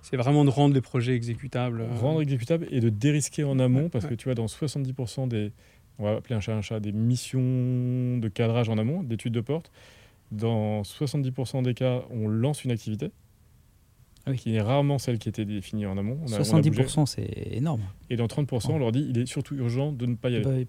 C'est 0.00 0.16
vraiment 0.16 0.44
de 0.44 0.50
rendre 0.50 0.74
les 0.74 0.80
projets 0.80 1.14
exécutables. 1.14 1.86
Rendre 2.00 2.22
exécutables 2.22 2.66
et 2.70 2.80
de 2.80 2.88
dérisquer 2.88 3.44
en 3.44 3.58
amont, 3.58 3.88
parce 3.88 4.06
que 4.06 4.14
tu 4.14 4.24
vois, 4.24 4.34
dans 4.34 4.46
70% 4.46 5.28
des, 5.28 5.52
on 5.98 6.04
va 6.04 6.16
appeler 6.16 6.34
un 6.34 6.40
chat 6.40 6.54
un 6.54 6.62
chat, 6.62 6.80
des 6.80 6.92
missions 6.92 8.18
de 8.18 8.28
cadrage 8.28 8.68
en 8.68 8.78
amont, 8.78 9.02
d'études 9.02 9.34
de 9.34 9.40
porte, 9.40 9.70
dans 10.32 10.82
70% 10.82 11.62
des 11.62 11.74
cas, 11.74 12.02
on 12.10 12.26
lance 12.26 12.64
une 12.64 12.70
activité 12.70 13.12
ah 14.24 14.34
qui 14.34 14.54
est 14.54 14.60
rarement 14.60 14.98
celle 14.98 15.18
qui 15.18 15.28
était 15.28 15.44
définie 15.44 15.84
en 15.86 15.98
amont. 15.98 16.18
70%, 16.26 17.06
c'est 17.06 17.28
énorme. 17.50 17.82
Et 18.08 18.16
dans 18.16 18.26
30%, 18.26 18.72
on 18.72 18.78
leur 18.78 18.92
dit 18.92 19.04
il 19.08 19.18
est 19.18 19.26
surtout 19.26 19.56
urgent 19.56 19.90
de 19.90 20.06
ne 20.06 20.14
pas 20.14 20.30
y 20.30 20.36
aller. 20.36 20.66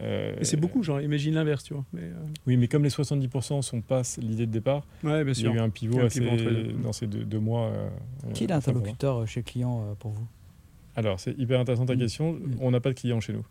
Euh, 0.00 0.36
c'est 0.42 0.58
beaucoup, 0.58 0.82
genre, 0.82 1.00
imagine 1.00 1.34
l'inverse, 1.34 1.64
tu 1.64 1.72
vois. 1.72 1.84
Mais 1.92 2.02
euh, 2.02 2.12
Oui, 2.46 2.56
mais 2.56 2.68
comme 2.68 2.84
les 2.84 2.90
70% 2.90 3.62
sont 3.62 3.80
pas 3.80 4.02
l'idée 4.20 4.46
de 4.46 4.52
départ, 4.52 4.86
ouais, 5.02 5.24
bien 5.24 5.34
sûr. 5.34 5.50
il 5.50 5.54
y 5.54 5.58
a 5.58 5.62
eu 5.62 5.64
un 5.64 5.70
pivot, 5.70 6.00
assez, 6.00 6.20
dans 6.82 6.92
ces 6.92 7.06
deux, 7.06 7.40
mois. 7.40 7.68
Euh, 7.68 7.88
qui 8.34 8.44
est 8.44 8.48
l'interlocuteur 8.48 9.26
chez 9.26 9.40
le 9.40 9.44
client 9.44 9.96
pour 9.98 10.10
vous? 10.10 10.26
Alors, 10.94 11.20
c'est 11.20 11.38
hyper 11.38 11.60
intéressant 11.60 11.86
ta 11.86 11.94
mm. 11.94 11.98
question. 11.98 12.32
Mm. 12.32 12.56
On 12.60 12.70
n'a 12.70 12.80
pas 12.80 12.90
de 12.90 12.98
client 12.98 13.20
chez 13.20 13.32
nous. 13.32 13.44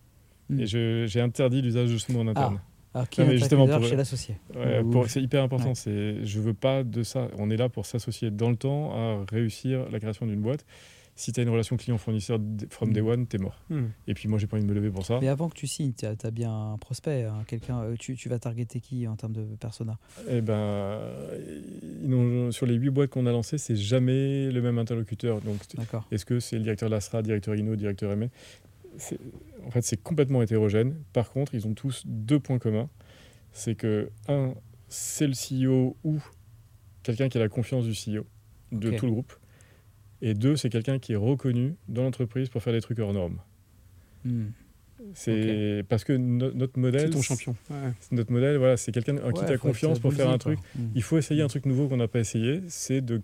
Mm. 0.49 0.60
Et 0.60 1.08
j'ai 1.08 1.21
interdit 1.21 1.62
l'usage 1.62 1.91
de 1.91 1.97
ce 1.97 2.12
mot 2.12 2.19
en 2.19 2.27
interne. 2.27 2.60
Ah. 2.60 2.76
Alors, 2.93 3.10
qui 3.10 3.21
est 3.21 3.38
justement 3.38 3.67
pour, 3.67 3.84
chez 3.84 3.95
l'associé 3.95 4.38
C'est 5.08 5.21
hyper 5.21 5.43
important. 5.43 5.76
C'est, 5.76 6.26
je 6.26 6.39
veux 6.39 6.54
pas 6.54 6.84
de 6.84 7.04
ça. 7.04 7.28
On 7.38 7.50
est 7.50 7.58
là 7.58 7.69
pour 7.69 7.86
s'associer 7.86 8.32
dans 8.32 8.50
le 8.50 8.56
temps 8.56 8.93
à 8.93 9.26
réussir 9.30 9.89
la 9.91 10.00
création 10.00 10.26
d'une 10.26 10.41
boîte. 10.41 10.65
Si 11.19 11.32
tu 11.32 11.39
as 11.39 11.43
une 11.43 11.50
relation 11.50 11.78
client-fournisseur 11.78 12.39
from 12.69 12.93
day 12.93 13.02
mm. 13.02 13.08
one, 13.08 13.28
tu 13.28 13.38
es 13.38 13.39
mort. 13.39 13.60
Mm. 13.71 13.86
Et 14.06 14.13
puis 14.13 14.30
moi, 14.30 14.38
j'ai 14.38 14.45
pas 14.45 14.56
envie 14.56 14.65
de 14.65 14.69
me 14.69 14.76
lever 14.76 14.91
pour 14.91 15.04
ça. 15.04 15.17
Mais 15.19 15.30
avant 15.30 15.50
que 15.50 15.56
tu 15.56 15.65
signes, 15.65 15.93
tu 15.93 16.06
as, 16.06 16.32
bien 16.32 16.73
un 16.73 16.78
prospect, 16.78 17.23
hein, 17.23 17.43
quelqu'un. 17.47 17.82
Euh, 17.82 17.95
tu, 17.97 18.15
tu, 18.15 18.30
vas 18.30 18.38
targeter 18.38 18.80
qui 18.80 19.08
en 19.08 19.15
termes 19.15 19.34
de 19.34 19.43
persona? 19.60 19.97
Eh 20.30 20.41
ben, 20.41 21.00
sur 22.52 22.67
les 22.67 22.76
huit 22.76 22.91
boîtes 22.91 23.10
qu'on 23.10 23.26
a 23.26 23.32
lancées, 23.32 23.58
c'est 23.58 23.76
jamais 23.76 24.52
le 24.52 24.62
même 24.62 24.78
interlocuteur. 24.78 25.41
Donc, 25.41 25.58
est-ce 26.12 26.23
que 26.23 26.39
c'est 26.39 26.58
le 26.58 26.62
directeur 26.62 26.88
de 26.88 26.93
l'ASRA, 26.93 27.23
directeur 27.23 27.56
INO, 27.56 27.76
directeur 27.76 28.15
ME 28.15 28.30
en 29.65 29.71
fait, 29.71 29.81
c'est 29.81 30.01
complètement 30.01 30.41
hétérogène. 30.41 30.95
Par 31.13 31.31
contre, 31.31 31.53
ils 31.53 31.67
ont 31.67 31.73
tous 31.73 32.03
deux 32.05 32.39
points 32.39 32.60
communs. 32.60 32.89
C'est 33.51 33.75
que, 33.75 34.10
un, 34.27 34.53
c'est 34.88 35.27
le 35.27 35.33
CEO 35.33 35.97
ou 36.03 36.21
quelqu'un 37.03 37.29
qui 37.29 37.38
a 37.38 37.41
la 37.41 37.49
confiance 37.49 37.86
du 37.86 37.91
CEO 37.91 38.25
de 38.71 38.91
tout 38.91 39.05
le 39.05 39.12
groupe. 39.12 39.33
Et 40.21 40.33
deux, 40.33 40.55
c'est 40.55 40.69
quelqu'un 40.69 40.99
qui 40.99 41.13
est 41.13 41.17
reconnu 41.17 41.75
dans 41.88 42.03
l'entreprise 42.03 42.49
pour 42.49 42.62
faire 42.63 42.73
des 42.73 42.81
trucs 42.81 42.99
hors 42.99 43.13
normes. 43.13 43.39
Hmm. 44.25 44.47
C'est 45.13 45.86
parce 45.89 46.03
que 46.03 46.13
notre 46.13 46.79
modèle. 46.79 47.01
C'est 47.01 47.10
ton 47.12 47.21
champion. 47.21 47.55
Notre 48.12 48.31
modèle, 48.31 48.57
voilà, 48.57 48.77
c'est 48.77 48.91
quelqu'un 48.91 49.17
en 49.23 49.31
qui 49.31 49.45
tu 49.45 49.51
as 49.51 49.57
confiance 49.57 49.99
pour 49.99 50.13
faire 50.13 50.29
un 50.29 50.39
truc. 50.39 50.60
Hmm. 50.75 50.88
Il 50.95 51.03
faut 51.03 51.17
essayer 51.17 51.41
un 51.43 51.47
truc 51.47 51.65
nouveau 51.65 51.88
qu'on 51.88 51.97
n'a 51.97 52.07
pas 52.07 52.19
essayé. 52.19 52.62
C'est 52.67 53.01
de 53.01 53.21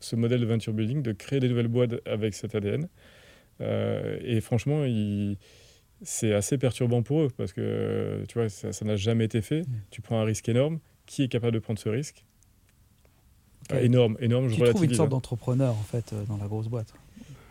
ce 0.00 0.14
modèle 0.14 0.40
de 0.40 0.46
venture 0.46 0.74
building, 0.74 1.02
de 1.02 1.12
créer 1.12 1.40
des 1.40 1.48
nouvelles 1.48 1.68
boîtes 1.68 1.94
avec 2.06 2.34
cet 2.34 2.54
ADN. 2.54 2.86
Euh, 3.60 4.18
et 4.22 4.40
franchement, 4.40 4.84
c'est 6.02 6.34
assez 6.34 6.58
perturbant 6.58 7.02
pour 7.02 7.22
eux 7.22 7.30
parce 7.36 7.52
que 7.52 8.24
tu 8.28 8.38
vois, 8.38 8.48
ça 8.48 8.84
n'a 8.84 8.96
jamais 8.96 9.24
été 9.24 9.40
fait. 9.42 9.62
Mm. 9.62 9.80
Tu 9.90 10.00
prends 10.00 10.20
un 10.20 10.24
risque 10.24 10.48
énorme. 10.48 10.78
Qui 11.06 11.22
est 11.22 11.28
capable 11.28 11.52
de 11.52 11.60
prendre 11.60 11.78
ce 11.78 11.88
risque? 11.88 12.24
Énorme, 13.80 14.16
énorme. 14.20 14.50
Tu 14.50 14.60
trouves 14.60 14.84
une 14.84 14.94
sorte 14.94 15.10
d'entrepreneur 15.10 15.70
en 15.70 15.82
fait 15.82 16.12
euh, 16.12 16.24
dans 16.28 16.36
la 16.36 16.46
grosse 16.46 16.68
boîte. 16.68 16.92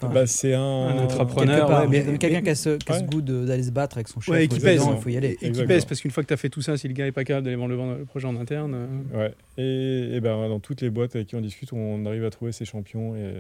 bah, 0.02 0.28
c'est 0.28 0.54
un, 0.54 0.62
un 0.62 1.04
entrepreneur, 1.04 1.90
quelqu'un 2.20 2.42
qui 2.42 2.50
a 2.50 2.56
ce, 2.56 2.78
goût 3.06 3.22
d'aller 3.22 3.64
se 3.64 3.72
battre 3.72 3.98
avec 3.98 4.08
son 4.08 4.20
chef. 4.22 4.34
Ouais, 4.34 4.48
qui 4.48 4.60
pèse, 4.60 4.82
il 4.86 5.02
faut 5.02 5.10
y 5.10 5.18
aller. 5.18 5.38
Et 5.42 5.52
qui 5.52 5.66
pèse, 5.66 5.86
parce 5.86 6.00
qu'une 6.00 6.12
fois 6.12 6.24
que 6.24 6.28
tu 6.28 6.34
as 6.34 6.38
fait 6.38 6.50
tout 6.50 6.62
ça, 6.62 6.78
si 6.78 6.88
le 6.88 6.94
gars 6.94 7.06
n'est 7.06 7.12
pas 7.12 7.24
capable 7.24 7.46
d'aller 7.46 7.58
vendre 7.58 7.98
le, 7.98 8.06
projet 8.06 8.28
en 8.28 8.36
interne. 8.36 8.76
Euh, 9.14 9.18
ouais. 9.18 9.34
Et, 9.58 10.16
et 10.16 10.22
ben, 10.22 10.48
dans 10.48 10.60
toutes 10.60 10.82
les 10.82 10.90
boîtes 10.90 11.16
avec 11.16 11.28
qui 11.28 11.36
on 11.36 11.42
discute, 11.42 11.74
on 11.74 12.06
arrive 12.06 12.24
à 12.24 12.30
trouver 12.30 12.52
ces 12.52 12.66
champions. 12.66 13.16
Et, 13.16 13.34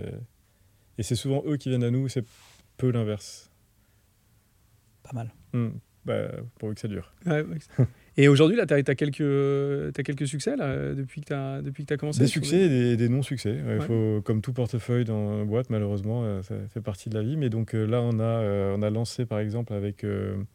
et 0.98 1.04
c'est 1.04 1.16
souvent 1.16 1.44
eux 1.46 1.58
qui 1.58 1.70
viennent 1.70 1.84
à 1.84 1.92
nous. 1.92 2.08
C'est 2.10 2.26
peu 2.78 2.92
l'inverse. 2.92 3.50
Pas 5.04 5.14
mal. 5.14 5.34
Hmm. 5.54 5.70
Bah, 6.06 6.28
pourvu 6.60 6.76
que 6.76 6.82
ça 6.82 6.88
dure. 6.90 7.12
et 8.16 8.28
aujourd'hui, 8.28 8.56
là, 8.56 8.66
tu 8.68 8.74
as, 8.74 8.96
quelques, 8.96 9.22
as 9.98 10.04
quelques 10.04 10.28
succès 10.28 10.56
là, 10.56 10.94
depuis 10.94 11.22
que 11.22 11.28
tu 11.28 11.34
as, 11.34 11.62
depuis 11.62 11.86
que 11.86 11.94
as 11.94 11.98
commencé 11.98 12.20
Des 12.20 12.28
succès 12.28 12.62
et 12.62 12.96
des, 12.96 13.10
non-succès. 13.10 13.58
Il 13.76 13.82
faut, 13.82 14.22
comme 14.24 14.42
tout 14.42 14.54
portefeuille 14.54 15.06
dans 15.06 15.42
une 15.42 15.48
boîte, 15.48 15.70
malheureusement, 15.70 16.24
euh, 16.24 16.44
ça 16.44 16.56
fait 16.72 16.82
partie 16.82 17.10
de 17.10 17.16
la 17.16 17.24
vie. 17.24 17.38
Mais 17.38 17.50
donc 17.50 17.74
euh, 17.74 17.86
là, 17.86 18.02
on 18.02 18.20
a, 18.20 18.24
euh, 18.24 18.76
on 18.78 18.84
a 18.84 18.90
lancé, 18.90 19.26
par 19.26 19.40
exemple, 19.40 19.74
avec 19.74 20.04
une 20.04 20.46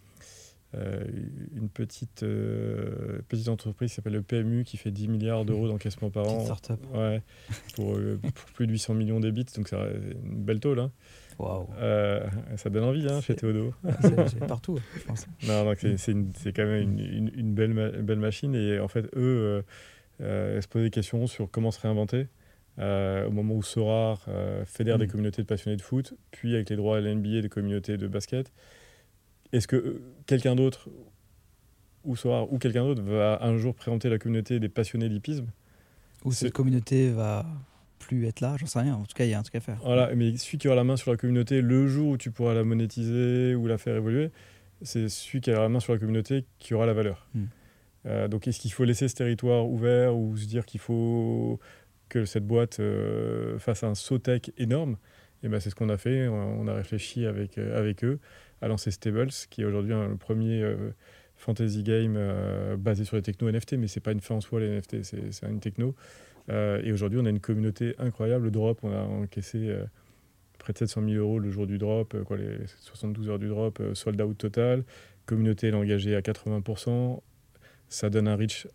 petite, 1.75 2.25
petite 3.29 3.49
entreprise 3.49 3.91
qui 3.91 3.97
s'appelle 3.97 4.13
le 4.13 4.23
PMU, 4.23 4.63
qui 4.63 4.77
fait 4.77 4.93
10 4.93 5.09
milliards 5.09 5.45
d'euros 5.45 5.67
d'encaissement 5.67 6.11
par 6.11 6.29
an. 6.29 6.47
Ouais, 6.95 7.23
pour, 7.75 7.95
pour, 8.23 8.45
plus 8.55 8.69
de 8.69 8.73
800 8.73 8.95
millions 8.95 9.19
d'ébits. 9.19 9.47
Donc, 9.57 9.69
c'est 9.69 9.77
une 9.77 10.45
belle 10.45 10.61
tôle. 10.61 10.79
Hein. 10.79 10.93
Euh, 11.79 12.27
ça 12.57 12.71
donne 12.71 12.85
envie 12.85 13.07
hein, 13.09 13.21
chez 13.21 13.35
Théodo. 13.35 13.73
c'est 14.01 14.39
partout, 14.47 14.79
je 14.97 15.05
pense. 15.05 15.27
Non, 15.47 15.73
c'est 16.37 16.53
quand 16.53 16.65
même 16.65 16.83
une, 16.83 17.31
une, 17.35 17.55
belle, 17.55 18.03
belle 18.03 18.19
machine. 18.19 18.55
Et 18.55 18.79
en 18.79 18.89
fait, 18.89 19.05
eux 19.17 19.17
euh, 19.17 19.63
euh, 20.21 20.61
se 20.61 20.69
posaient 20.69 20.85
des 20.85 20.91
questions 20.91 21.27
sur 21.27 21.51
comment 21.51 21.71
se 21.71 21.81
réinventer. 21.81 22.29
au 22.79 23.31
moment 23.31 23.55
où 23.55 23.63
Sorar 23.63 24.27
fédère 24.65 24.99
des 24.99 25.07
mm. 25.07 25.11
communautés 25.11 25.43
de 25.43 25.47
passionnés 25.47 25.77
de 25.77 25.83
foot, 25.83 26.15
puis 26.31 26.55
avec 26.55 26.71
les 26.71 26.77
droits 26.77 26.99
à 26.99 27.01
l'NBA 27.01 27.41
des 27.41 27.49
communautés 27.49 27.97
de 27.97 28.07
basket, 28.07 28.53
est-ce 29.53 29.67
que 29.67 30.01
quelqu'un 30.27 30.55
d'autre, 30.55 30.89
ou 32.05 32.17
Sorar, 32.17 32.53
ou 32.53 32.59
quelqu'un 32.59 32.85
d'autre, 32.85 33.03
va 33.03 33.43
un 33.43 33.57
jour 33.57 33.75
présenter 33.75 34.09
la 34.09 34.19
communauté 34.19 34.61
des 34.61 34.69
passionnés 34.69 35.09
d'hippisme 35.09 35.47
Ou 36.25 36.33
cette 36.33 36.53
communauté 36.53 37.11
va 37.11 37.45
plus 38.01 38.27
être 38.27 38.41
là, 38.41 38.57
j'en 38.59 38.67
sais 38.67 38.81
rien. 38.81 38.97
En 38.97 39.05
tout 39.05 39.15
cas, 39.15 39.25
il 39.25 39.31
y 39.31 39.35
a 39.35 39.39
un 39.39 39.43
truc 39.43 39.55
à 39.55 39.61
faire. 39.61 39.79
Voilà, 39.85 40.13
mais 40.17 40.37
celui 40.37 40.59
qui 40.59 40.67
aura 40.67 40.75
la 40.75 40.85
main 40.85 40.97
sur 40.97 41.13
la 41.13 41.17
communauté 41.17 41.61
le 41.61 41.87
jour 41.87 42.09
où 42.09 42.17
tu 42.17 42.33
pourras 42.33 42.55
la 42.55 42.65
monétiser 42.65 43.55
ou 43.55 43.67
la 43.69 43.79
faire 43.79 43.95
évoluer, 43.95 44.31
c'est 44.83 45.09
celui 45.09 45.41
qui 45.41 45.53
aura 45.53 45.63
la 45.63 45.69
main 45.69 45.79
sur 45.79 45.93
la 45.93 45.99
communauté 45.99 46.47
qui 46.59 46.75
aura 46.75 46.87
la 46.87 46.95
valeur. 46.95 47.29
Hmm. 47.35 47.45
Euh, 48.07 48.29
donc, 48.29 48.49
est-ce 48.49 48.59
qu'il 48.59 48.73
faut 48.73 48.85
laisser 48.85 49.07
ce 49.07 49.15
territoire 49.15 49.69
ouvert 49.69 50.17
ou 50.17 50.37
se 50.37 50.47
dire 50.47 50.65
qu'il 50.67 50.81
faut 50.81 51.61
que 52.09 52.25
cette 52.25 52.47
boîte 52.47 52.81
euh, 52.81 53.59
fasse 53.59 53.85
un 53.85 53.95
saut 53.95 54.19
tech 54.19 54.43
énorme? 54.57 54.97
Et 55.43 55.49
ben, 55.49 55.61
c'est 55.61 55.71
ce 55.71 55.75
qu'on 55.75 55.91
a 55.91 55.99
fait. 55.99 56.27
On, 56.27 56.67
a 56.67 56.75
réfléchi 56.75 57.27
avec, 57.27 57.59
avec 57.59 58.03
eux 58.05 58.19
à 58.63 58.69
lancer 58.69 58.91
Stables, 58.91 59.31
qui 59.49 59.63
est 59.63 59.65
aujourd'hui 59.65 59.95
le 59.95 60.17
premier 60.17 60.63
fantasy 61.37 61.83
game 61.83 62.19
basé 62.77 63.07
sur 63.07 63.17
les 63.17 63.23
technos 63.23 63.51
NFT, 63.51 63.75
mais 63.75 63.87
c'est 63.87 64.01
pas 64.01 64.13
une 64.13 64.21
fin 64.21 64.35
en 64.35 64.43
soi 64.43 64.61
les 64.61 64.69
NFT, 64.69 65.03
c'est 65.03 65.47
une 65.49 65.61
techno. 65.61 65.95
Et 66.51 66.93
aujourd'hui, 66.93 67.19
on 67.21 67.27
a 67.27 67.31
une 67.31 67.41
communauté 67.41 67.95
incroyable. 67.99 68.47
Le 68.47 68.51
drop, 68.51 68.81
on 68.83 68.93
a 68.93 69.01
encaissé 69.01 69.73
près 70.59 70.73
de 70.73 70.79
700 70.79 71.03
000 71.09 71.15
euros 71.15 71.39
le 71.39 71.51
jour 71.51 71.67
du 71.67 71.79
drop, 71.79 72.17
quoi, 72.25 72.37
les 72.37 72.59
72 72.81 73.29
heures 73.29 73.39
du 73.39 73.49
drop, 73.49 73.81
sold 73.95 74.21
out 74.21 74.37
total. 74.37 74.85
Communauté 75.27 75.69
est 75.69 75.75
engagée 75.75 76.17
à 76.17 76.21
80%. 76.21 77.21
Ça 77.89 78.11
donne 78.11 78.29
un 78.29 78.37
reach 78.37 78.67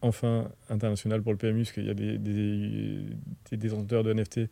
enfin 0.00 0.50
international 0.68 1.22
pour 1.22 1.32
le 1.32 1.38
PMU, 1.38 1.62
parce 1.62 1.72
qu'il 1.72 1.86
y 1.86 1.90
a 1.90 1.94
des, 1.94 2.18
des, 2.18 3.56
détenteurs 3.56 4.04
de 4.04 4.12
NFT 4.12 4.42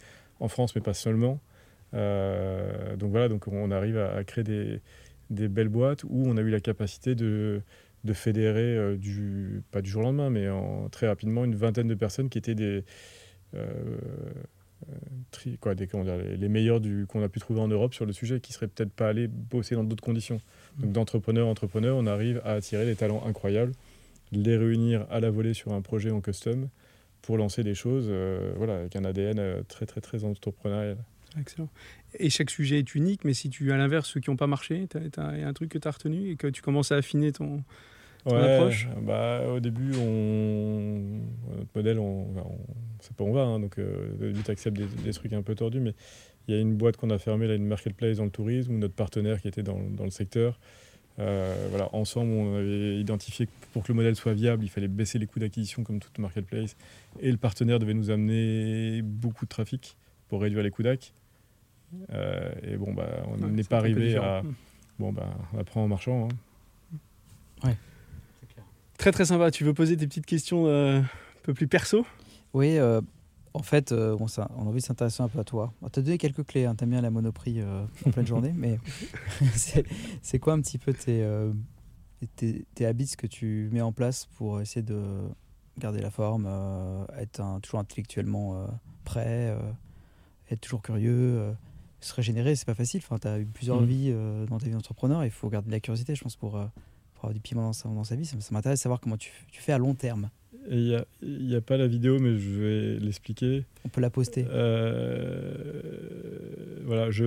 en 0.40 0.48
France, 0.48 0.74
mais 0.74 0.82
pas 0.82 0.94
seulement. 0.94 1.40
Euh, 1.94 2.96
donc 2.96 3.10
voilà, 3.10 3.28
donc 3.28 3.46
on 3.48 3.70
arrive 3.70 3.98
à, 3.98 4.22
créer 4.24 4.44
des, 5.30 5.48
belles 5.48 5.68
boîtes 5.68 6.04
où 6.04 6.24
on 6.26 6.36
a 6.36 6.40
eu 6.40 6.50
la 6.50 6.60
capacité 6.60 7.14
de, 7.14 7.62
de 8.06 8.12
fédérer, 8.14 8.76
euh, 8.76 8.96
du, 8.96 9.62
pas 9.70 9.82
du 9.82 9.90
jour 9.90 10.02
au 10.02 10.04
lendemain, 10.06 10.30
mais 10.30 10.48
en, 10.48 10.88
très 10.88 11.06
rapidement, 11.06 11.44
une 11.44 11.54
vingtaine 11.54 11.88
de 11.88 11.94
personnes 11.94 12.28
qui 12.28 12.38
étaient 12.38 12.54
des, 12.54 12.84
euh, 13.54 13.98
tri, 15.30 15.58
quoi, 15.58 15.74
des 15.74 15.86
dire, 15.86 16.16
les, 16.16 16.48
meilleurs 16.48 16.80
qu'on 17.08 17.22
a 17.22 17.28
pu 17.28 17.40
trouver 17.40 17.60
en 17.60 17.68
Europe 17.68 17.94
sur 17.94 18.06
le 18.06 18.12
sujet, 18.12 18.40
qui 18.40 18.52
seraient 18.52 18.68
peut-être 18.68 18.92
pas 18.92 19.08
allés 19.08 19.28
bosser 19.28 19.74
dans 19.74 19.84
d'autres 19.84 20.04
conditions. 20.04 20.40
Donc 20.78 20.92
d'entrepreneur 20.92 21.46
entrepreneur, 21.46 21.96
on 21.96 22.06
arrive 22.06 22.40
à 22.44 22.52
attirer 22.52 22.86
des 22.86 22.96
talents 22.96 23.22
incroyables 23.26 23.72
les 24.32 24.56
réunir 24.56 25.06
à 25.10 25.20
la 25.20 25.30
volée 25.30 25.54
sur 25.54 25.72
un 25.72 25.80
projet 25.80 26.10
en 26.10 26.20
custom 26.20 26.68
pour 27.22 27.36
lancer 27.36 27.62
des 27.62 27.74
choses 27.74 28.06
euh, 28.08 28.52
voilà, 28.56 28.78
avec 28.78 28.96
un 28.96 29.04
ADN 29.04 29.38
euh, 29.38 29.62
très, 29.68 29.86
très, 29.86 30.00
très 30.00 30.24
entrepreneurial. 30.24 30.98
Excellent. 31.38 31.68
Et 32.18 32.30
chaque 32.30 32.50
sujet 32.50 32.78
est 32.78 32.94
unique, 32.94 33.24
mais 33.24 33.34
si 33.34 33.50
tu, 33.50 33.70
à 33.72 33.76
l'inverse, 33.76 34.08
ceux 34.08 34.20
qui 34.20 34.30
n'ont 34.30 34.36
pas 34.36 34.46
marché, 34.46 34.88
il 34.94 35.38
y 35.38 35.42
a 35.42 35.48
un 35.48 35.52
truc 35.52 35.70
que 35.70 35.78
tu 35.78 35.86
as 35.86 35.90
retenu 35.90 36.30
et 36.30 36.36
que 36.36 36.46
tu 36.46 36.62
commences 36.62 36.92
à 36.92 36.96
affiner 36.96 37.32
ton, 37.32 37.62
approche 38.34 38.88
bah, 39.02 39.42
Au 39.48 39.60
début, 39.60 39.92
on, 39.96 41.20
notre 41.56 41.70
modèle, 41.74 41.98
on, 41.98 42.26
on, 42.36 42.58
sait 43.00 43.14
pas 43.16 43.24
où 43.24 43.28
on 43.28 43.32
va, 43.32 43.42
hein, 43.42 43.60
donc 43.60 43.78
euh, 43.78 44.08
vite 44.20 44.50
accepte 44.50 44.76
des, 44.76 44.86
des, 44.86 45.12
trucs 45.12 45.32
un 45.32 45.42
peu 45.42 45.54
tordus, 45.54 45.80
mais 45.80 45.94
il 46.48 46.54
y 46.54 46.58
a 46.58 46.60
une 46.60 46.74
boîte 46.76 46.96
qu'on 46.96 47.10
a 47.10 47.18
fermée, 47.18 47.46
là, 47.46 47.54
une 47.54 47.66
marketplace 47.66 48.16
dans 48.16 48.24
le 48.24 48.30
tourisme, 48.30 48.74
où 48.74 48.78
notre 48.78 48.94
partenaire 48.94 49.40
qui 49.40 49.48
était 49.48 49.62
dans, 49.62 49.80
dans 49.90 50.04
le 50.04 50.10
secteur 50.10 50.58
euh, 51.18 51.66
voilà, 51.70 51.88
ensemble, 51.94 52.32
on 52.32 52.56
avait 52.56 53.00
identifié 53.00 53.46
que 53.46 53.52
pour 53.72 53.82
que 53.82 53.88
le 53.88 53.94
modèle 53.94 54.16
soit 54.16 54.34
viable, 54.34 54.64
il 54.64 54.68
fallait 54.68 54.88
baisser 54.88 55.18
les 55.18 55.26
coûts 55.26 55.38
d'acquisition 55.38 55.82
comme 55.82 55.98
toute 55.98 56.18
marketplace. 56.18 56.76
Et 57.20 57.30
le 57.30 57.38
partenaire 57.38 57.78
devait 57.78 57.94
nous 57.94 58.10
amener 58.10 59.00
beaucoup 59.02 59.46
de 59.46 59.48
trafic 59.48 59.96
pour 60.28 60.42
réduire 60.42 60.62
les 60.62 60.70
coûts 60.70 60.82
d'acquisition. 60.82 61.14
Euh, 62.12 62.52
et 62.62 62.76
bon, 62.76 62.92
bah, 62.92 63.08
on 63.28 63.46
n'est 63.46 63.64
pas 63.64 63.78
arrivé 63.78 64.16
à. 64.16 64.42
Bon, 64.98 65.12
bah, 65.12 65.28
on 65.52 65.58
apprend 65.58 65.84
en 65.84 65.88
marchant. 65.88 66.28
Hein. 66.28 67.68
Ouais. 67.68 67.76
Très 68.98 69.12
très 69.12 69.24
sympa. 69.24 69.50
Tu 69.50 69.64
veux 69.64 69.74
poser 69.74 69.96
des 69.96 70.06
petites 70.06 70.26
questions 70.26 70.66
euh, 70.66 71.00
un 71.00 71.04
peu 71.42 71.54
plus 71.54 71.68
perso? 71.68 72.06
Oui, 72.54 72.78
en 73.56 73.62
fait, 73.62 73.90
euh, 73.90 74.14
bon, 74.16 74.26
ça, 74.26 74.50
on 74.58 74.66
a 74.66 74.68
envie 74.68 74.80
de 74.80 74.84
s'intéresser 74.84 75.22
un 75.22 75.28
peu 75.28 75.38
à 75.38 75.44
toi. 75.44 75.72
On 75.80 75.88
t'a 75.88 76.02
donné 76.02 76.18
quelques 76.18 76.44
clés, 76.44 76.66
hein. 76.66 76.74
t'aimes 76.74 76.90
bien 76.90 77.00
la 77.00 77.10
monoprix 77.10 77.62
euh, 77.62 77.86
en 78.04 78.10
pleine 78.10 78.26
journée, 78.26 78.52
mais 78.54 78.78
c'est 80.22 80.38
quoi 80.38 80.52
un 80.52 80.60
petit 80.60 80.76
peu 80.76 80.92
tes, 80.92 81.22
euh, 81.22 81.54
tes, 82.36 82.66
tes, 82.74 82.84
habits 82.84 83.16
que 83.16 83.26
tu 83.26 83.70
mets 83.72 83.80
en 83.80 83.92
place 83.92 84.26
pour 84.36 84.60
essayer 84.60 84.82
de 84.82 85.00
garder 85.78 86.02
la 86.02 86.10
forme, 86.10 86.46
être 87.18 87.42
toujours 87.62 87.80
intellectuellement 87.80 88.66
prêt, 89.04 89.56
être 90.50 90.60
toujours 90.60 90.82
curieux 90.82 91.54
se 92.00 92.14
régénérer, 92.14 92.56
c'est 92.56 92.66
pas 92.66 92.74
facile. 92.74 93.00
Enfin, 93.02 93.18
tu 93.18 93.26
as 93.26 93.38
eu 93.38 93.46
plusieurs 93.46 93.80
mmh. 93.80 93.86
vies 93.86 94.14
dans 94.48 94.58
ta 94.58 94.66
vie 94.66 94.72
d'entrepreneur, 94.72 95.24
il 95.24 95.30
faut 95.30 95.48
garder 95.48 95.68
de 95.68 95.72
la 95.72 95.80
curiosité, 95.80 96.14
je 96.14 96.22
pense, 96.22 96.36
pour, 96.36 96.58
pour 97.16 97.24
avoir 97.24 97.34
du 97.34 97.40
piment 97.40 97.62
dans 97.62 97.72
sa, 97.72 97.88
dans 97.88 98.04
sa 98.04 98.14
vie. 98.14 98.24
Ça, 98.24 98.36
ça 98.40 98.54
m'intéresse 98.54 98.78
de 98.78 98.82
savoir 98.82 99.00
comment 99.00 99.16
tu, 99.16 99.32
tu 99.50 99.60
fais 99.60 99.72
à 99.72 99.78
long 99.78 99.94
terme. 99.94 100.30
Il 100.70 101.04
n'y 101.22 101.54
a, 101.54 101.58
a, 101.58 101.60
pas 101.60 101.76
la 101.76 101.86
vidéo, 101.86 102.18
mais 102.18 102.36
je 102.36 102.50
vais 102.50 102.98
l'expliquer. 102.98 103.64
On 103.84 103.88
peut 103.88 104.00
la 104.00 104.10
poster. 104.10 104.46
Euh, 104.50 105.54
voilà, 106.84 107.10
je 107.10 107.24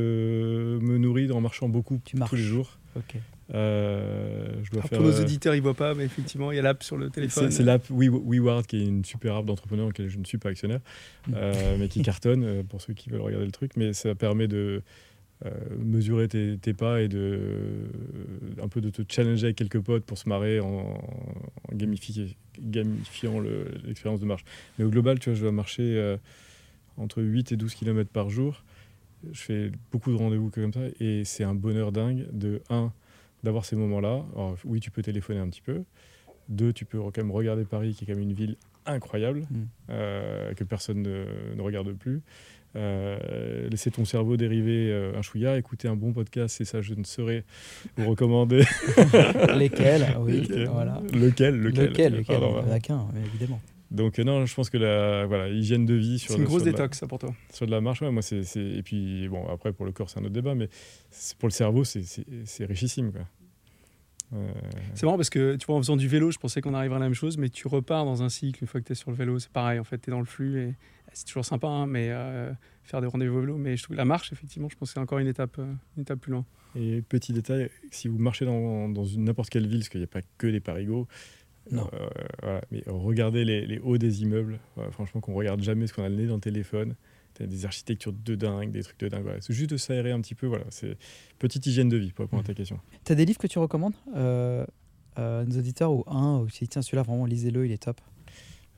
me 0.80 0.98
nourris 0.98 1.32
en 1.32 1.42
marchant 1.42 1.70
beaucoup 1.70 2.02
tous 2.06 2.36
les 2.36 2.42
jours. 2.42 2.78
Ok. 2.96 3.16
Euh, 3.52 4.48
je 4.62 4.70
dois 4.72 4.84
faire, 4.84 5.00
pour 5.00 5.08
nos 5.08 5.20
euh, 5.20 5.24
auditeurs, 5.24 5.56
ils 5.56 5.60
ne 5.60 5.64
voient 5.64 5.74
pas, 5.74 5.96
mais 5.96 6.04
effectivement, 6.06 6.52
il 6.52 6.58
y 6.58 6.60
a 6.60 6.62
l'app 6.62 6.84
sur 6.84 6.98
le 6.98 7.10
téléphone. 7.10 7.50
C'est 7.50 7.64
l'app 7.64 7.84
WeWard, 7.90 8.68
qui 8.68 8.78
est 8.78 8.86
une 8.86 9.06
super 9.06 9.36
app 9.36 9.46
d'entrepreneur 9.46 9.86
en 9.86 9.90
laquelle 9.90 10.10
je 10.10 10.20
ne 10.20 10.26
suis 10.26 10.38
pas 10.38 10.50
actionnaire, 10.50 10.82
mm. 11.28 11.34
mais 11.80 11.88
qui 11.88 12.02
cartonne 12.02 12.64
pour 12.66 12.82
ceux 12.82 12.94
qui 12.94 13.10
veulent 13.10 13.22
regarder 13.22 13.46
le 13.46 13.52
truc. 13.52 13.72
Mais 13.78 13.94
ça 13.94 14.14
permet 14.16 14.48
de 14.48 14.84
euh, 15.46 15.52
mesurer 15.78 16.28
tes, 16.28 16.74
pas 16.74 17.02
et 17.02 17.08
de 17.08 17.88
un 18.62 18.68
peu 18.68 18.82
de 18.82 18.90
te 18.90 19.02
challenger 19.08 19.46
avec 19.46 19.56
quelques 19.56 19.80
potes 19.80 20.04
pour 20.04 20.18
se 20.18 20.28
marrer 20.28 20.60
en, 20.60 21.02
gamifiant 21.72 23.40
l'expérience 23.86 24.20
de 24.20 24.26
marche. 24.26 24.44
Mais 24.78 24.86
au 24.86 24.90
global, 24.90 25.18
tu 25.20 25.30
vois, 25.30 25.38
je 25.38 25.42
dois 25.42 25.54
marcher 25.54 25.98
euh, 25.98 26.18
entre 26.98 27.22
8 27.22 27.54
et 27.54 27.58
12 27.58 27.74
km 27.74 28.10
par 28.10 28.30
jour. 28.30 28.64
Je 29.32 29.40
fais 29.40 29.72
beaucoup 29.92 30.12
de 30.12 30.18
rendez-vous 30.18 30.50
comme 30.50 30.74
ça 30.74 30.82
et 31.00 31.24
c'est 31.24 31.44
un 31.44 31.56
bonheur 31.56 31.92
dingue 31.92 32.28
de 32.34 32.62
1 32.70 32.92
d'avoir 33.44 33.64
ces 33.64 33.78
moments-là. 33.78 34.26
Oui, 34.66 34.82
tu 34.82 34.92
peux 34.92 35.02
téléphoner 35.02 35.40
un 35.40 35.48
petit 35.48 35.62
peu. 35.62 35.84
Deux, 36.50 36.74
tu 36.74 36.84
peux 36.84 37.00
quand 37.00 37.18
même 37.18 37.32
regarder 37.32 37.64
Paris, 37.64 37.94
qui 37.94 38.04
est 38.04 38.08
quand 38.08 38.14
même 38.14 38.24
une 38.24 38.34
ville 38.34 38.58
incroyable, 38.86 39.48
mm. 39.50 39.64
euh, 39.92 40.54
que 40.54 40.64
personne 40.64 41.02
ne, 41.02 41.26
ne, 41.56 41.62
regarde 41.62 41.94
plus. 41.94 42.22
Euh, 42.76 43.68
laisser 43.70 43.90
ton 43.90 44.06
cerveau 44.06 44.38
dériver 44.38 44.92
euh, 44.92 45.18
un 45.18 45.22
chouïa, 45.24 45.58
écouter 45.58 45.88
un 45.88 45.96
bon 45.96 46.14
podcast, 46.14 46.56
c'est 46.58 46.66
ça, 46.66 46.82
je 46.82 46.94
ne 46.94 47.04
saurais 47.04 47.44
vous 47.98 48.10
recommander. 48.10 48.64
Lesquels 49.58 50.16
Oui, 50.20 50.48
voilà. 50.72 51.02
Lequel 51.12 51.56
Lequel, 51.60 51.86
lequel, 51.86 52.14
lequel 52.18 52.82
qu'un, 52.82 53.08
évidemment. 53.26 53.60
Donc 53.92 54.20
non, 54.20 54.46
je 54.46 54.54
pense 54.54 54.70
que 54.70 54.78
la 54.78 55.26
voilà, 55.26 55.50
hygiène 55.50 55.88
de 55.88 55.96
vie 55.96 56.20
sur. 56.20 56.34
C'est 56.34 56.40
une 56.40 56.46
grosse 56.46 56.64
détox, 56.64 57.00
ça 57.00 57.08
pour 57.08 57.18
toi. 57.18 57.34
Sur 57.52 57.66
de 57.66 57.72
la 57.72 57.82
marche, 57.82 58.04
ouais, 58.04 58.12
moi 58.12 58.22
c'est 58.22 58.44
et 58.56 58.84
puis 58.84 59.28
bon 59.30 59.48
après 59.52 59.74
pour 59.74 59.86
le 59.86 59.92
corps 59.92 60.10
c'est 60.10 60.20
un 60.20 60.24
autre 60.24 60.34
débat, 60.34 60.54
mais 60.54 60.70
pour 61.40 61.50
le 61.50 61.54
cerveau 61.54 61.84
c'est 61.84 62.66
richissime 62.66 63.12
quoi. 63.12 63.22
Euh, 64.34 64.52
c'est 64.94 65.06
marrant 65.06 65.18
parce 65.18 65.30
que 65.30 65.56
tu 65.56 65.66
vois 65.66 65.76
en 65.76 65.80
faisant 65.80 65.98
du 65.98 66.08
vélo, 66.08 66.32
je 66.32 66.38
pensais 66.38 66.62
qu'on 66.62 66.74
arriverait 66.74 66.98
à 66.98 67.00
la 67.00 67.06
même 67.06 67.16
chose, 67.16 67.38
mais 67.38 67.50
tu 67.50 67.68
repars 67.68 68.06
dans 68.06 68.22
un 68.22 68.30
cycle 68.30 68.64
une 68.64 68.68
fois 68.68 68.80
que 68.80 68.86
tu 68.86 68.92
es 68.92 68.96
sur 68.96 69.10
le 69.10 69.18
vélo, 69.18 69.40
c'est 69.40 69.52
pareil 69.52 69.80
en 69.80 69.84
fait, 69.84 69.98
tu 70.00 70.10
es 70.10 70.12
dans 70.12 70.20
le 70.20 70.26
flux 70.26 70.62
et 70.62 70.76
c'est 71.14 71.26
toujours 71.26 71.46
sympa, 71.46 71.68
hein, 71.68 71.88
mais 71.88 72.10
euh, 72.12 72.52
faire 72.84 73.02
des 73.02 73.08
rendez-vous 73.08 73.42
vélo. 73.42 73.58
Mais 73.58 73.78
je 73.78 73.84
trouve 73.84 73.96
la 73.96 74.06
marche, 74.06 74.32
effectivement, 74.32 74.70
je 74.70 74.76
pense 74.76 74.90
que 74.90 74.94
c'est 74.94 75.00
encore 75.00 75.20
une 75.20 75.28
étape, 75.28 75.58
euh, 75.60 75.74
une 75.98 76.04
étape 76.04 76.20
plus 76.20 76.32
loin. 76.32 76.46
Et 76.76 77.02
petit 77.02 77.34
détail, 77.34 77.70
si 77.92 78.08
vous 78.08 78.20
marchez 78.20 78.46
dans, 78.46 78.90
dans 78.90 79.06
n'importe 79.18 79.50
quelle 79.50 79.68
ville, 79.68 79.80
parce 79.80 79.90
qu'il 79.90 80.02
n'y 80.02 80.06
a 80.06 80.08
pas 80.08 80.22
que 80.38 80.48
des 80.48 80.60
parigots, 80.60 81.08
non. 81.72 81.88
Euh, 82.44 82.60
mais 82.72 82.84
regardez 82.88 83.46
les, 83.46 83.80
hauts 83.80 83.98
des 83.98 84.24
immeubles. 84.24 84.60
franchement, 84.92 85.22
qu'on 85.22 85.34
regarde 85.34 85.62
jamais 85.62 85.88
ce 85.88 85.94
qu'on 85.94 86.04
a 86.04 86.10
le 86.10 86.16
nez 86.16 86.28
dans 86.28 86.36
le 86.36 86.42
téléphone. 86.42 86.96
Des 87.48 87.66
architectures 87.66 88.14
de 88.14 88.36
dingue, 88.36 88.72
des 88.72 88.84
trucs 88.84 89.00
de 89.00 89.08
dingue. 89.08 89.26
C'est 89.42 89.54
juste 89.54 89.70
de 89.70 89.78
s'aérer 89.78 90.12
un 90.12 90.22
petit 90.22 90.36
peu. 90.36 90.48
Voilà, 90.48 90.66
c'est 90.70 90.98
petite 91.40 91.66
hygiène 91.66 91.90
de 91.90 91.98
vie 91.98 92.12
pour 92.12 92.26
répondre 92.26 92.44
à 92.44 92.46
ta 92.46 92.52
mmh. 92.52 92.56
question. 92.56 92.80
Tu 93.06 93.12
as 93.12 93.16
des 93.16 93.26
livres 93.26 93.40
que 93.40 93.48
tu 93.48 93.60
recommandes 93.60 93.96
à 94.14 95.44
nos 95.46 95.58
auditeurs 95.58 95.92
ou 95.92 96.04
un 96.08 96.40
ou 96.40 96.50
si 96.50 96.68
tiens 96.68 96.82
celui-là 96.82 97.04
vraiment 97.04 97.26
lisez-le, 97.26 97.66
il 97.66 97.72
est 97.72 97.84
top. 97.84 98.00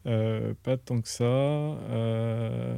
Euh, 0.07 0.53
pas 0.64 0.78
tant 0.78 1.01
que 1.01 1.07
ça. 1.07 1.24
Euh, 1.24 2.76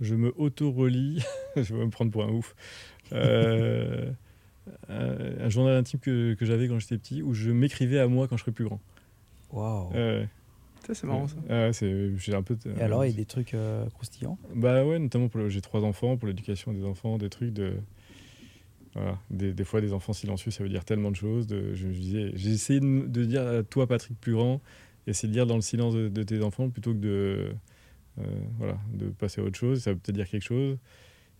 je 0.00 0.14
me 0.14 0.32
auto-relis. 0.36 1.22
je 1.56 1.74
vais 1.74 1.84
me 1.84 1.90
prendre 1.90 2.10
pour 2.10 2.24
un 2.24 2.30
ouf. 2.30 2.54
Euh, 3.12 4.10
un 4.88 5.48
journal 5.48 5.76
intime 5.76 5.98
que, 5.98 6.34
que 6.34 6.44
j'avais 6.44 6.68
quand 6.68 6.78
j'étais 6.78 6.98
petit 6.98 7.22
où 7.22 7.32
je 7.32 7.50
m'écrivais 7.50 7.98
à 7.98 8.06
moi 8.06 8.28
quand 8.28 8.36
je 8.36 8.42
serais 8.42 8.52
plus 8.52 8.66
grand. 8.66 8.80
Waouh! 9.50 9.90
C'est 10.92 11.06
marrant 11.06 11.28
ça. 11.28 11.36
j'ai 11.72 12.34
un 12.34 12.42
peu. 12.42 12.56
Et 12.78 12.82
alors, 12.82 13.04
il 13.04 13.10
y 13.10 13.14
a 13.14 13.16
des 13.16 13.24
trucs 13.24 13.54
croustillants? 13.94 14.38
Bah 14.54 14.84
ouais, 14.84 14.98
notamment 14.98 15.28
pour 15.28 15.48
j'ai 15.48 15.60
trois 15.60 15.82
enfants, 15.84 16.16
pour 16.16 16.28
l'éducation 16.28 16.72
des 16.72 16.84
enfants, 16.84 17.18
des 17.18 17.30
trucs 17.30 17.52
de. 17.52 17.74
Voilà. 18.94 19.18
Des, 19.30 19.52
des, 19.52 19.64
fois, 19.64 19.80
des 19.80 19.92
enfants 19.92 20.12
silencieux, 20.12 20.50
ça 20.50 20.62
veut 20.62 20.68
dire 20.68 20.84
tellement 20.84 21.10
de 21.10 21.16
choses. 21.16 21.46
De, 21.46 21.74
je, 21.74 21.88
disais, 21.88 22.30
j'ai 22.34 22.50
essayé 22.50 22.80
de, 22.80 23.06
de, 23.06 23.24
dire 23.24 23.46
à 23.46 23.62
toi, 23.62 23.86
Patrick 23.86 24.18
plus 24.20 24.32
grand, 24.32 24.60
et 25.06 25.12
c'est 25.12 25.28
de 25.28 25.32
lire 25.32 25.46
dans 25.46 25.56
le 25.56 25.62
silence 25.62 25.94
de, 25.94 26.22
tes 26.22 26.42
enfants 26.42 26.68
plutôt 26.68 26.92
que 26.92 26.98
de, 26.98 27.52
euh, 28.18 28.22
voilà, 28.58 28.78
de 28.92 29.08
passer 29.10 29.40
à 29.40 29.44
autre 29.44 29.58
chose. 29.58 29.82
Ça 29.82 29.92
peut 29.92 29.98
peut-être 29.98 30.16
dire 30.16 30.28
quelque 30.28 30.42
chose. 30.42 30.78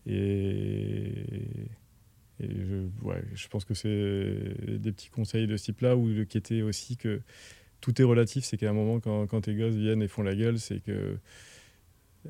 Et, 0.07 1.13
et 2.41 2.49
je, 2.49 3.07
ouais, 3.07 3.23
je 3.35 3.49
pense 3.49 3.65
que 3.65 3.75
c'est 3.75 4.79
des 4.79 4.93
petits 4.93 5.11
conseils 5.11 5.47
de 5.47 5.57
ce 5.57 5.65
type-là, 5.65 5.97
ou 5.97 6.25
qui 6.27 6.39
étaient 6.39 6.63
aussi 6.63 6.97
que 6.97 7.21
tout 7.81 8.01
est 8.01 8.05
relatif. 8.05 8.45
C'est 8.45 8.57
qu'à 8.57 8.71
un 8.71 8.73
moment, 8.73 9.01
quand, 9.01 9.27
quand, 9.27 9.43
tes 9.43 9.55
gosses 9.55 9.75
viennent 9.75 10.03
et 10.03 10.09
font 10.09 10.23
la 10.23 10.35
gueule, 10.35 10.59
c'est 10.59 10.81
que 10.81 11.17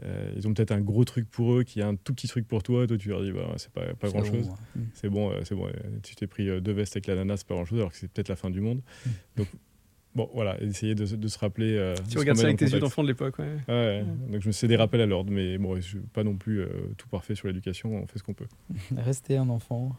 euh, 0.03 0.33
ils 0.37 0.47
ont 0.47 0.55
peut-être 0.55 0.73
un 0.73 0.81
gros 0.81 1.05
truc 1.05 1.29
pour 1.29 1.55
eux 1.55 1.65
qui 1.65 1.81
est 1.81 1.85
un 1.85 1.97
tout 1.97 2.15
petit 2.15 2.29
truc 2.29 2.47
pour 2.47 2.63
toi. 2.63 2.87
Toi, 2.87 2.99
tu 2.99 3.09
leur 3.09 3.23
dis, 3.23 3.33
bah, 3.33 3.55
c'est 3.57 3.73
pas, 3.73 3.95
pas 3.95 4.09
grand 4.09 4.25
chose. 4.25 4.49
Mm. 4.75 4.81
C'est 4.95 5.09
bon, 5.09 5.33
c'est 5.45 5.55
bon. 5.55 5.69
Tu 6.03 6.15
t'es 6.15 6.27
pris 6.27 6.61
deux 6.61 6.73
vestes 6.73 6.97
avec 6.97 7.07
l'ananas, 7.07 7.39
c'est 7.39 7.47
pas 7.47 7.55
grand 7.55 7.65
chose, 7.65 7.79
alors 7.79 7.91
que 7.91 7.97
c'est 7.97 8.11
peut-être 8.11 8.29
la 8.29 8.37
fin 8.37 8.51
du 8.51 8.61
monde. 8.61 8.83
Mm. 9.07 9.11
Donc, 9.37 9.49
bon, 10.19 10.29
voilà, 10.35 10.61
essayer 10.63 10.95
de, 10.95 11.07
se 11.07 11.39
rappeler. 11.39 11.77
Euh, 11.77 11.95
tu 12.11 12.19
regardes 12.19 12.39
ça 12.39 12.45
avec 12.45 12.59
tes 12.59 12.67
yeux 12.67 12.81
d'enfant 12.81 13.03
de 13.03 13.09
l'époque, 13.09 13.39
ouais. 13.39 13.57
ouais. 13.69 14.05
Donc 14.31 14.43
je 14.43 14.49
me 14.49 14.53
fais 14.53 14.69
des 14.69 14.77
rappels 14.77 15.01
à 15.01 15.07
l'ordre, 15.07 15.31
mais 15.33 15.59
bon, 15.59 15.77
je 15.77 15.81
suis 15.81 15.99
pas 15.99 16.25
non 16.25 16.37
plus 16.37 16.61
euh, 16.61 16.69
tout 16.97 17.09
parfait 17.09 17.35
sur 17.35 17.47
l'éducation, 17.47 17.95
on 17.95 18.07
fait 18.07 18.19
ce 18.19 18.25
qu'on 18.25 18.35
peut. 18.35 18.49
Rester 18.97 19.37
un 19.37 19.49
enfant, 19.49 19.97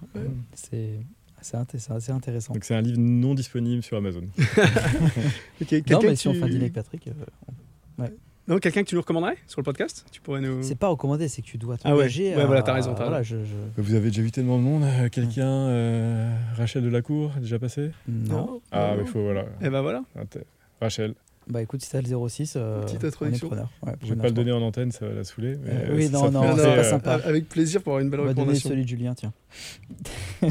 c'est. 0.53 0.99
Assez 1.41 2.11
intéressant. 2.11 2.53
Donc 2.53 2.63
c'est 2.63 2.75
un 2.75 2.81
livre 2.81 2.99
non 2.99 3.33
disponible 3.33 3.83
sur 3.83 3.97
Amazon. 3.97 4.23
ok, 5.61 5.71
non, 5.89 5.99
mais 6.03 6.15
si 6.15 6.27
on 6.27 6.33
fait 6.33 6.43
un 6.43 6.47
dîner 6.47 6.61
avec 6.61 6.73
Patrick, 6.73 7.07
euh, 7.07 8.01
ouais. 8.01 8.13
Non, 8.47 8.57
quelqu'un 8.57 8.81
que 8.81 8.89
tu 8.89 8.95
nous 8.95 9.01
recommanderais 9.01 9.37
sur 9.45 9.61
le 9.61 9.63
podcast? 9.63 10.05
Tu 10.11 10.21
pourrais 10.21 10.41
nous. 10.41 10.63
C'est 10.63 10.73
pas 10.73 10.87
recommander, 10.87 11.27
c'est 11.27 11.43
que 11.43 11.47
tu 11.47 11.59
dois 11.59 11.77
Ah 11.83 11.95
ouais, 11.95 12.07
ouais 12.07 12.45
voilà, 12.45 12.63
t'as 12.63 12.73
raison. 12.73 12.93
voilà, 12.95 13.21
je, 13.21 13.37
Vous 13.77 13.93
avez 13.93 14.09
déjà 14.09 14.23
vu 14.23 14.31
tellement 14.31 14.57
de 14.57 14.63
monde 14.63 14.85
Quelqu'un, 15.11 15.47
euh, 15.47 16.35
Rachel 16.57 16.83
Delacour, 16.83 17.31
déjà 17.39 17.59
passé? 17.59 17.91
Non. 18.07 18.59
Ah, 18.71 18.95
mais 18.97 19.03
il 19.03 19.07
faut, 19.07 19.21
voilà. 19.21 19.41
Et 19.41 19.65
eh 19.65 19.69
ben 19.69 19.81
voilà. 19.81 20.03
Rachel. 20.81 21.13
Bah 21.49 21.63
écoute, 21.63 21.81
si 21.81 21.89
t'as 21.89 22.01
le 22.01 22.29
06, 22.29 22.53
euh, 22.55 22.83
petite 22.83 23.03
introduction. 23.03 23.49
Ouais, 23.49 23.93
je 24.03 24.13
vais 24.13 24.15
pas 24.15 24.27
le 24.27 24.33
donner 24.33 24.51
en 24.51 24.61
antenne, 24.61 24.91
ça 24.91 25.07
va 25.07 25.13
la 25.13 25.23
saouler. 25.23 25.57
Mais 25.63 25.71
euh, 25.71 25.95
oui, 25.95 26.09
non, 26.09 26.29
non, 26.29 26.55
c'est 26.55 26.75
pas 26.75 26.83
sympa. 26.83 27.13
Avec 27.25 27.49
plaisir 27.49 27.81
pour 27.81 27.93
avoir 27.93 28.03
une 28.03 28.11
belle 28.11 28.19
On 28.19 28.25
va 28.25 28.33
donner 28.35 28.55
celui 28.55 28.83
de 28.83 28.87
Julien, 28.87 29.15
tiens. 29.15 29.33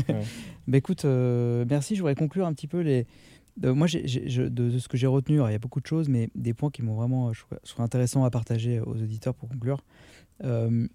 bah 0.69 0.79
écoute, 0.79 1.05
merci. 1.05 1.97
Je 1.97 2.01
voudrais 2.01 2.15
conclure 2.15 2.47
un 2.47 2.53
petit 2.53 2.69
peu 2.69 2.81
les, 2.81 3.07
moi, 3.67 3.87
de, 3.89 4.79
ce 4.79 4.89
que 4.89 4.97
j'ai 4.97 5.07
retenu, 5.07 5.37
il 5.37 5.53
y 5.53 5.55
a 5.55 5.59
beaucoup 5.59 5.81
de 5.81 5.87
choses, 5.87 6.09
mais 6.09 6.31
des 6.35 6.55
points 6.55 6.71
qui 6.71 6.83
m'ont 6.83 6.95
vraiment, 6.95 7.33
je 7.33 7.45
trouve, 7.65 7.85
intéressants 7.85 8.25
à 8.25 8.31
partager 8.31 8.81
aux 8.81 8.95
auditeurs 8.95 9.35
pour 9.35 9.49
conclure. 9.49 9.83
Euh, 10.45 10.87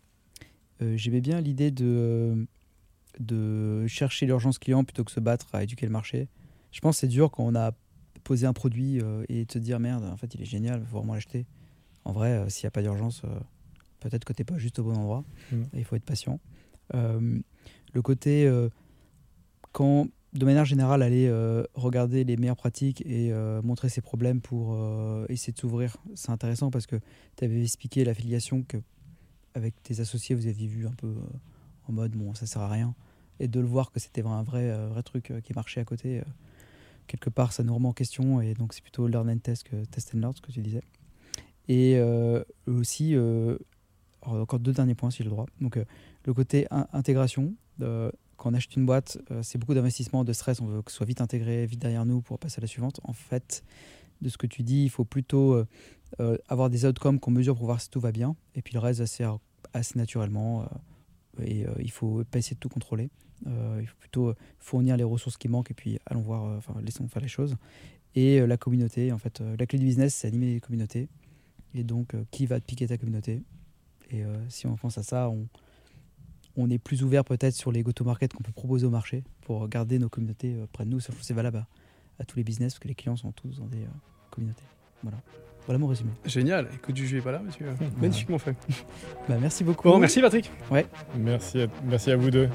euh, 0.82 0.97
j'aimais 0.97 1.21
bien 1.21 1.41
l'idée 1.41 1.71
de, 1.71 2.47
de 3.19 3.86
chercher 3.88 4.26
l'urgence 4.26 4.59
client 4.59 4.84
plutôt 4.84 5.03
que 5.03 5.11
se 5.11 5.19
battre 5.19 5.53
à 5.53 5.63
éduquer 5.63 5.86
le 5.86 5.91
marché. 5.91 6.30
Je 6.71 6.80
pense 6.80 6.95
que 6.97 7.01
c'est 7.01 7.07
dur 7.07 7.32
quand 7.32 7.43
on 7.43 7.55
a 7.55 7.74
posé 8.24 8.47
un 8.47 8.53
produit 8.53 9.01
euh, 9.01 9.26
et 9.28 9.45
te 9.45 9.57
dire 9.57 9.80
merde, 9.80 10.05
en 10.05 10.17
fait, 10.17 10.34
il 10.34 10.41
est 10.41 10.45
génial, 10.45 10.80
il 10.82 10.88
faut 10.88 10.97
vraiment 10.97 11.13
l'acheter. 11.13 11.45
En 12.05 12.13
vrai, 12.13 12.49
s'il 12.49 12.65
n'y 12.65 12.67
a 12.67 12.71
pas 12.71 12.82
d'urgence, 12.82 13.21
peut-être 14.01 14.26
que 14.26 14.34
tu 14.34 14.41
n'es 14.41 14.45
pas 14.45 14.57
juste 14.57 14.80
au 14.80 14.84
bon 14.84 14.95
endroit. 14.95 15.24
Mmh. 15.51 15.61
Il 15.74 15.86
faut 15.86 15.95
être 15.95 16.03
patient. 16.03 16.39
le 16.93 18.01
côté, 18.01 18.49
quand 19.74 20.07
de 20.34 20.45
manière 20.45 20.65
générale, 20.65 21.03
aller 21.03 21.28
euh, 21.28 21.63
regarder 21.76 22.24
les 22.24 22.38
meilleures 22.38 22.55
pratiques 22.55 23.01
et 23.05 23.32
euh, 23.32 23.61
montrer 23.61 23.89
ses 23.89 24.01
problèmes 24.01 24.41
pour 24.41 24.74
euh, 24.74 25.26
essayer 25.30 25.53
de 25.53 25.59
s'ouvrir, 25.59 25.97
c'est 26.15 26.32
intéressant 26.32 26.71
parce 26.71 26.88
que 26.88 26.95
tu 27.38 27.45
avais 27.45 27.61
expliqué 27.61 28.03
l'affiliation 28.03 28.63
que 28.63 28.78
avec 29.53 29.82
tes 29.84 29.99
associés, 29.99 30.36
vous 30.36 30.47
aviez 30.47 30.67
vu 30.67 30.88
un 30.88 30.93
peu 30.93 31.13
en 31.88 31.93
mode 31.93 32.13
bon, 32.13 32.34
ça 32.34 32.47
sert 32.47 32.63
à 32.63 32.69
rien. 32.69 32.95
Et 33.39 33.47
de 33.47 33.59
le 33.59 33.67
voir 33.67 33.91
que 33.91 33.99
c'était 33.99 34.26
un 34.26 34.41
vrai, 34.41 34.76
vrai 34.88 35.03
truc 35.03 35.32
qui 35.43 35.53
marchait 35.53 35.80
à 35.80 35.86
côté, 35.86 36.24
quelque 37.05 37.30
part, 37.30 37.53
ça 37.53 37.61
nous 37.61 37.76
remet 37.76 37.88
en 37.88 37.93
question. 37.93 38.41
Et 38.41 38.55
donc, 38.55 38.74
c'est 38.74 38.82
plutôt 38.82 39.07
learn 39.07 39.30
and 39.30 39.38
test 39.38 39.63
que 39.63 39.86
test 39.86 40.15
and 40.15 40.19
learn, 40.19 40.34
ce 40.36 40.41
que 40.41 40.51
tu 40.51 40.61
disais. 40.61 40.82
Et 41.67 42.01
aussi, 42.65 43.15
encore 44.21 44.59
deux 44.59 44.71
derniers 44.74 44.95
points, 44.95 45.11
si 45.11 45.19
j'ai 45.19 45.26
le 45.26 45.30
droit. 45.30 45.45
Donc, 45.61 45.78
le 46.26 46.34
côté 46.34 46.65
intégration 46.71 47.53
quand 48.43 48.49
on 48.49 48.53
achète 48.55 48.75
une 48.75 48.85
boîte, 48.85 49.17
euh, 49.31 49.41
c'est 49.41 49.57
beaucoup 49.57 49.73
d'investissement, 49.73 50.25
de 50.25 50.33
stress, 50.33 50.59
on 50.59 50.65
veut 50.65 50.81
que 50.81 50.91
ce 50.91 50.97
soit 50.97 51.05
vite 51.05 51.21
intégré, 51.21 51.65
vite 51.65 51.79
derrière 51.79 52.05
nous 52.05 52.19
pour 52.19 52.37
passer 52.39 52.59
à 52.59 52.61
la 52.61 52.67
suivante. 52.67 52.99
En 53.05 53.13
fait, 53.13 53.63
de 54.21 54.27
ce 54.27 54.37
que 54.37 54.47
tu 54.47 54.63
dis, 54.63 54.83
il 54.83 54.89
faut 54.89 55.05
plutôt 55.05 55.53
euh, 55.53 55.65
euh, 56.19 56.37
avoir 56.49 56.69
des 56.69 56.85
outcomes 56.85 57.21
qu'on 57.21 57.31
mesure 57.31 57.55
pour 57.55 57.67
voir 57.67 57.79
si 57.79 57.89
tout 57.89 58.01
va 58.01 58.11
bien, 58.11 58.35
et 58.53 58.61
puis 58.61 58.73
le 58.73 58.81
reste 58.81 58.99
assez, 58.99 59.25
assez 59.71 59.97
naturellement. 59.97 60.67
et 61.41 61.65
il 61.79 61.89
faut 61.89 62.25
pas 62.25 62.39
essayer 62.39 62.55
de 62.55 62.59
tout 62.59 62.67
contrôler. 62.67 63.09
il 63.45 63.87
faut 63.87 63.95
plutôt 63.97 64.33
fournir 64.59 64.97
les 64.97 65.05
ressources 65.05 65.37
qui 65.37 65.47
manquent, 65.47 65.71
et 65.71 65.73
puis 65.73 65.97
allons 66.05 66.21
voir, 66.21 66.43
enfin 66.57 66.75
laissons 66.81 67.07
faire 67.07 67.21
les 67.21 67.29
choses. 67.29 67.55
Et 68.13 68.45
la 68.45 68.57
communauté, 68.57 69.13
en 69.13 69.17
fait, 69.17 69.41
la 69.57 69.65
clé 69.65 69.79
du 69.79 69.85
business, 69.85 70.15
c'est 70.15 70.27
animer 70.27 70.55
les 70.55 70.59
communautés. 70.59 71.07
Et 71.73 71.85
donc, 71.85 72.13
qui 72.29 72.45
va 72.45 72.59
piquer 72.59 72.87
ta 72.87 72.97
communauté? 72.97 73.41
Et 74.11 74.23
si 74.49 74.67
on 74.67 74.75
pense 74.75 74.97
à 74.97 75.03
ça, 75.03 75.29
on, 75.29 75.47
on 76.56 76.70
est 76.70 76.78
plus 76.78 77.04
ouvert 77.04 77.24
peut-être 77.24 77.56
sur 77.56 77.72
les 77.72 77.84
go-to-market 77.84 78.34
qu'on 78.34 78.43
peut 78.43 78.51
proposer 78.51 78.86
au 78.86 78.89
marché 78.89 79.24
pour 79.41 79.68
garder 79.68 79.99
nos 79.99 80.10
communautés 80.10 80.54
euh, 80.56 80.66
près 80.72 80.86
de 80.86 80.89
nous. 80.89 80.99
C'est 80.99 81.34
valable 81.34 81.66
à, 82.20 82.26
tous 82.26 82.38
les 82.38 82.43
business 82.43 82.74
parce 82.74 82.80
que 82.80 82.88
les 82.88 82.95
clients 82.95 83.16
sont 83.16 83.32
tous 83.32 83.58
dans 83.58 83.68
des 83.68 83.84
euh, 83.84 83.88
communautés. 84.32 84.64
Voilà. 85.01 85.18
Voilà 85.66 85.80
mon 85.80 85.88
résumé. 85.88 86.12
Génial. 86.26 86.68
Écoute 86.74 86.93
du 86.93 87.08
jeu 87.08 87.20
est 87.20 87.22
pas 87.22 87.32
là, 87.32 87.39
monsieur. 87.39 87.66
Magnifiquement 88.01 88.38
fait. 88.38 88.56
bah, 89.30 89.38
merci 89.39 89.64
beaucoup. 89.64 89.88
Bon, 89.88 89.97
merci 89.97 90.20
Patrick. 90.22 90.51
Ouais. 90.70 90.86
Merci 91.18 91.68
merci 91.86 92.12
à 92.12 92.18
vous 92.18 92.30
deux. 92.30 92.49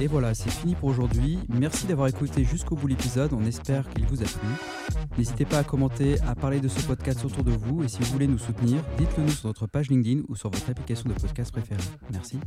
Et 0.00 0.06
voilà, 0.06 0.34
c'est 0.34 0.50
fini 0.50 0.74
pour 0.74 0.90
aujourd'hui. 0.90 1.38
Merci 1.48 1.86
d'avoir 1.86 2.06
écouté 2.06 2.44
jusqu'au 2.44 2.76
bout 2.76 2.86
l'épisode. 2.86 3.32
On 3.32 3.44
espère 3.46 3.88
qu'il 3.90 4.06
vous 4.06 4.22
a 4.22 4.26
plu. 4.26 5.05
N'hésitez 5.18 5.44
pas 5.44 5.58
à 5.58 5.64
commenter, 5.64 6.20
à 6.22 6.34
parler 6.34 6.60
de 6.60 6.68
ce 6.68 6.80
podcast 6.82 7.24
autour 7.24 7.44
de 7.44 7.52
vous. 7.52 7.82
Et 7.82 7.88
si 7.88 8.00
vous 8.00 8.12
voulez 8.12 8.26
nous 8.26 8.38
soutenir, 8.38 8.82
dites-le 8.98 9.24
nous 9.24 9.30
sur 9.30 9.48
notre 9.48 9.66
page 9.66 9.88
LinkedIn 9.88 10.22
ou 10.28 10.36
sur 10.36 10.50
votre 10.50 10.68
application 10.68 11.08
de 11.08 11.14
podcast 11.14 11.50
préférée. 11.52 11.82
Merci. 12.12 12.38